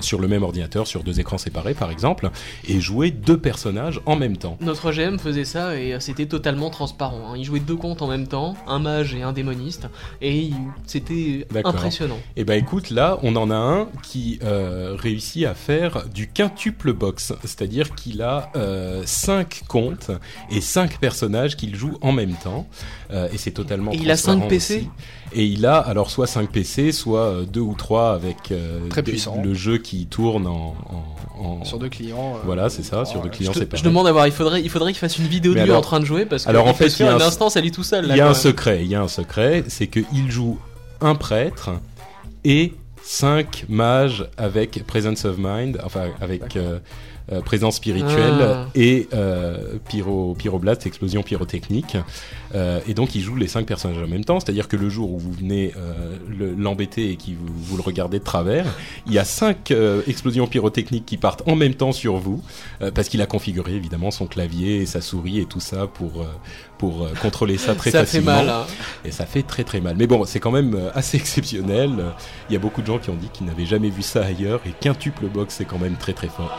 [0.00, 2.30] sur le même ordinateur, sur deux écrans séparés par exemple,
[2.68, 4.56] et jouer deux personnages en même temps.
[4.60, 7.32] Notre GM faisait ça et c'était totalement transparent.
[7.32, 7.34] hein.
[7.36, 9.88] Il jouait deux comptes en même temps, un mage et un démoniste,
[10.20, 10.54] et il-
[10.86, 12.18] c'était impressionnant.
[12.36, 16.92] Et ben écoute, là, on en a un qui euh, réussit à faire du quintuple
[16.92, 20.10] box, c'est-à-dire qu'il a euh, cinq comptes
[20.50, 22.66] et cinq personnages qu'il joue en même temps,
[23.12, 23.90] Euh, et c'est totalement.
[23.92, 24.74] Et il a cinq transparent PC?
[24.76, 24.88] aussi.
[25.32, 29.02] Et il a alors soit 5 PC, soit euh, deux ou trois avec euh, Très
[29.02, 29.40] puissant.
[29.42, 30.74] le jeu qui tourne en,
[31.38, 32.34] en- en- Sur deux clients.
[32.36, 33.80] euh, Voilà, c'est ça, sur deux clients Je, te- séparés.
[33.80, 35.80] je demande à voir, il faudrait, il faudrait qu'il fasse une vidéo de lui en
[35.80, 38.06] train de jouer parce que alors, en fait, il y a un- tout seul.
[38.08, 40.58] Il y a un secret, il y a un secret, c'est que il joue
[41.00, 41.70] un prêtre
[42.44, 42.72] et
[43.02, 46.78] cinq mages avec presence of mind, enfin avec euh,
[47.32, 48.66] euh, présence spirituelle Ah.
[48.74, 51.96] et euh, pyro, pyroblast, explosion pyrotechnique.
[52.88, 55.18] Et donc il joue les cinq personnages en même temps, c'est-à-dire que le jour où
[55.18, 55.72] vous venez
[56.28, 58.66] le- l'embêter et que vous, vous le regardez de travers,
[59.06, 62.42] il y a cinq euh, explosions pyrotechniques qui partent en même temps sur vous,
[62.94, 66.26] parce qu'il a configuré évidemment son clavier et sa souris et tout ça pour,
[66.80, 68.32] pour euh, contrôler ça très Ça fait facilement.
[68.36, 68.48] mal.
[68.48, 68.66] hein.
[69.04, 69.96] Et ça fait très très mal.
[69.98, 71.90] Mais bon, c'est quand même euh, assez exceptionnel.
[72.48, 74.60] Il y a beaucoup de gens qui ont dit qu'ils n'avaient jamais vu ça ailleurs
[74.64, 76.50] et quintuple box c'est quand même très très fort.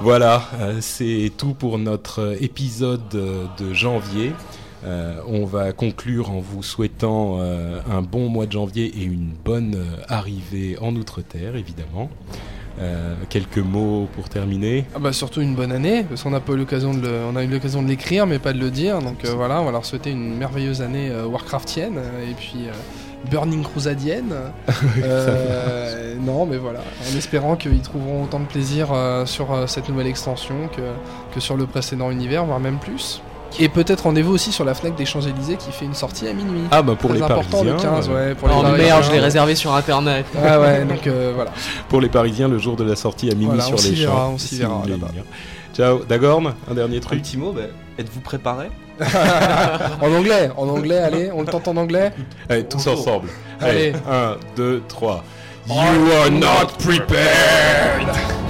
[0.00, 4.32] Voilà, euh, c'est tout pour notre épisode de janvier.
[4.84, 9.32] Euh, on va conclure en vous souhaitant euh, un bon mois de janvier et une
[9.32, 12.10] bonne euh, arrivée en Outre-Terre, évidemment.
[12.80, 14.84] Euh, quelques mots pour terminer.
[14.96, 17.36] Ah bah surtout une bonne année, parce qu'on n'a pas eu l'occasion de le, on
[17.36, 18.98] a eu l'occasion de l'écrire, mais pas de le dire.
[18.98, 22.66] Donc euh, voilà, on va leur souhaiter une merveilleuse année euh, Warcraftienne et puis
[23.30, 24.34] Burning Crusadienne.
[26.20, 28.88] Non, mais voilà, en espérant qu'ils trouveront autant de plaisir
[29.26, 30.80] sur cette nouvelle extension que,
[31.34, 33.20] que sur le précédent univers, voire même plus.
[33.60, 36.62] Et peut-être rendez-vous aussi sur la Fnac des Champs-Élysées qui fait une sortie à minuit.
[36.70, 38.34] Ah bah pour Très les important Parisiens, le 15, euh, ouais.
[38.34, 38.84] Pour les Oh Parisiens.
[38.86, 40.26] merde, je l'ai réservé sur internet.
[40.34, 41.52] Ouais, ouais, donc euh, voilà.
[41.88, 44.00] pour les Parisiens, le jour de la sortie à minuit Voilà, sur on s'y les
[44.04, 44.32] verra, champs.
[44.34, 45.08] on s'y verra là-bas.
[45.74, 47.22] Ciao, Dagorn, un dernier Un truc.
[47.22, 47.62] petit mot, bah,
[47.98, 48.70] êtes-vous préparé
[50.00, 52.12] en anglais, en anglais, allez, on le tente en anglais.
[52.48, 53.00] Allez, tous Bonjour.
[53.00, 53.28] ensemble.
[53.60, 53.88] Allez.
[53.88, 55.24] Allez, 1, 2, 3.
[55.66, 55.74] You
[56.22, 58.43] are not prepared!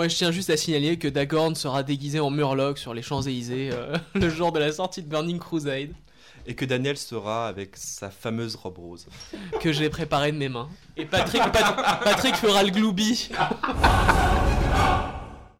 [0.00, 3.02] Bon, et je tiens juste à signaler que Dagorn sera déguisé en Murloc sur les
[3.02, 5.90] Champs-Élysées euh, le jour de la sortie de Burning Crusade,
[6.46, 9.06] Et que Daniel sera avec sa fameuse robe rose.
[9.60, 10.70] que j'ai préparé de mes mains.
[10.96, 13.28] Et Patrick, Pat- Patrick fera le Glooby.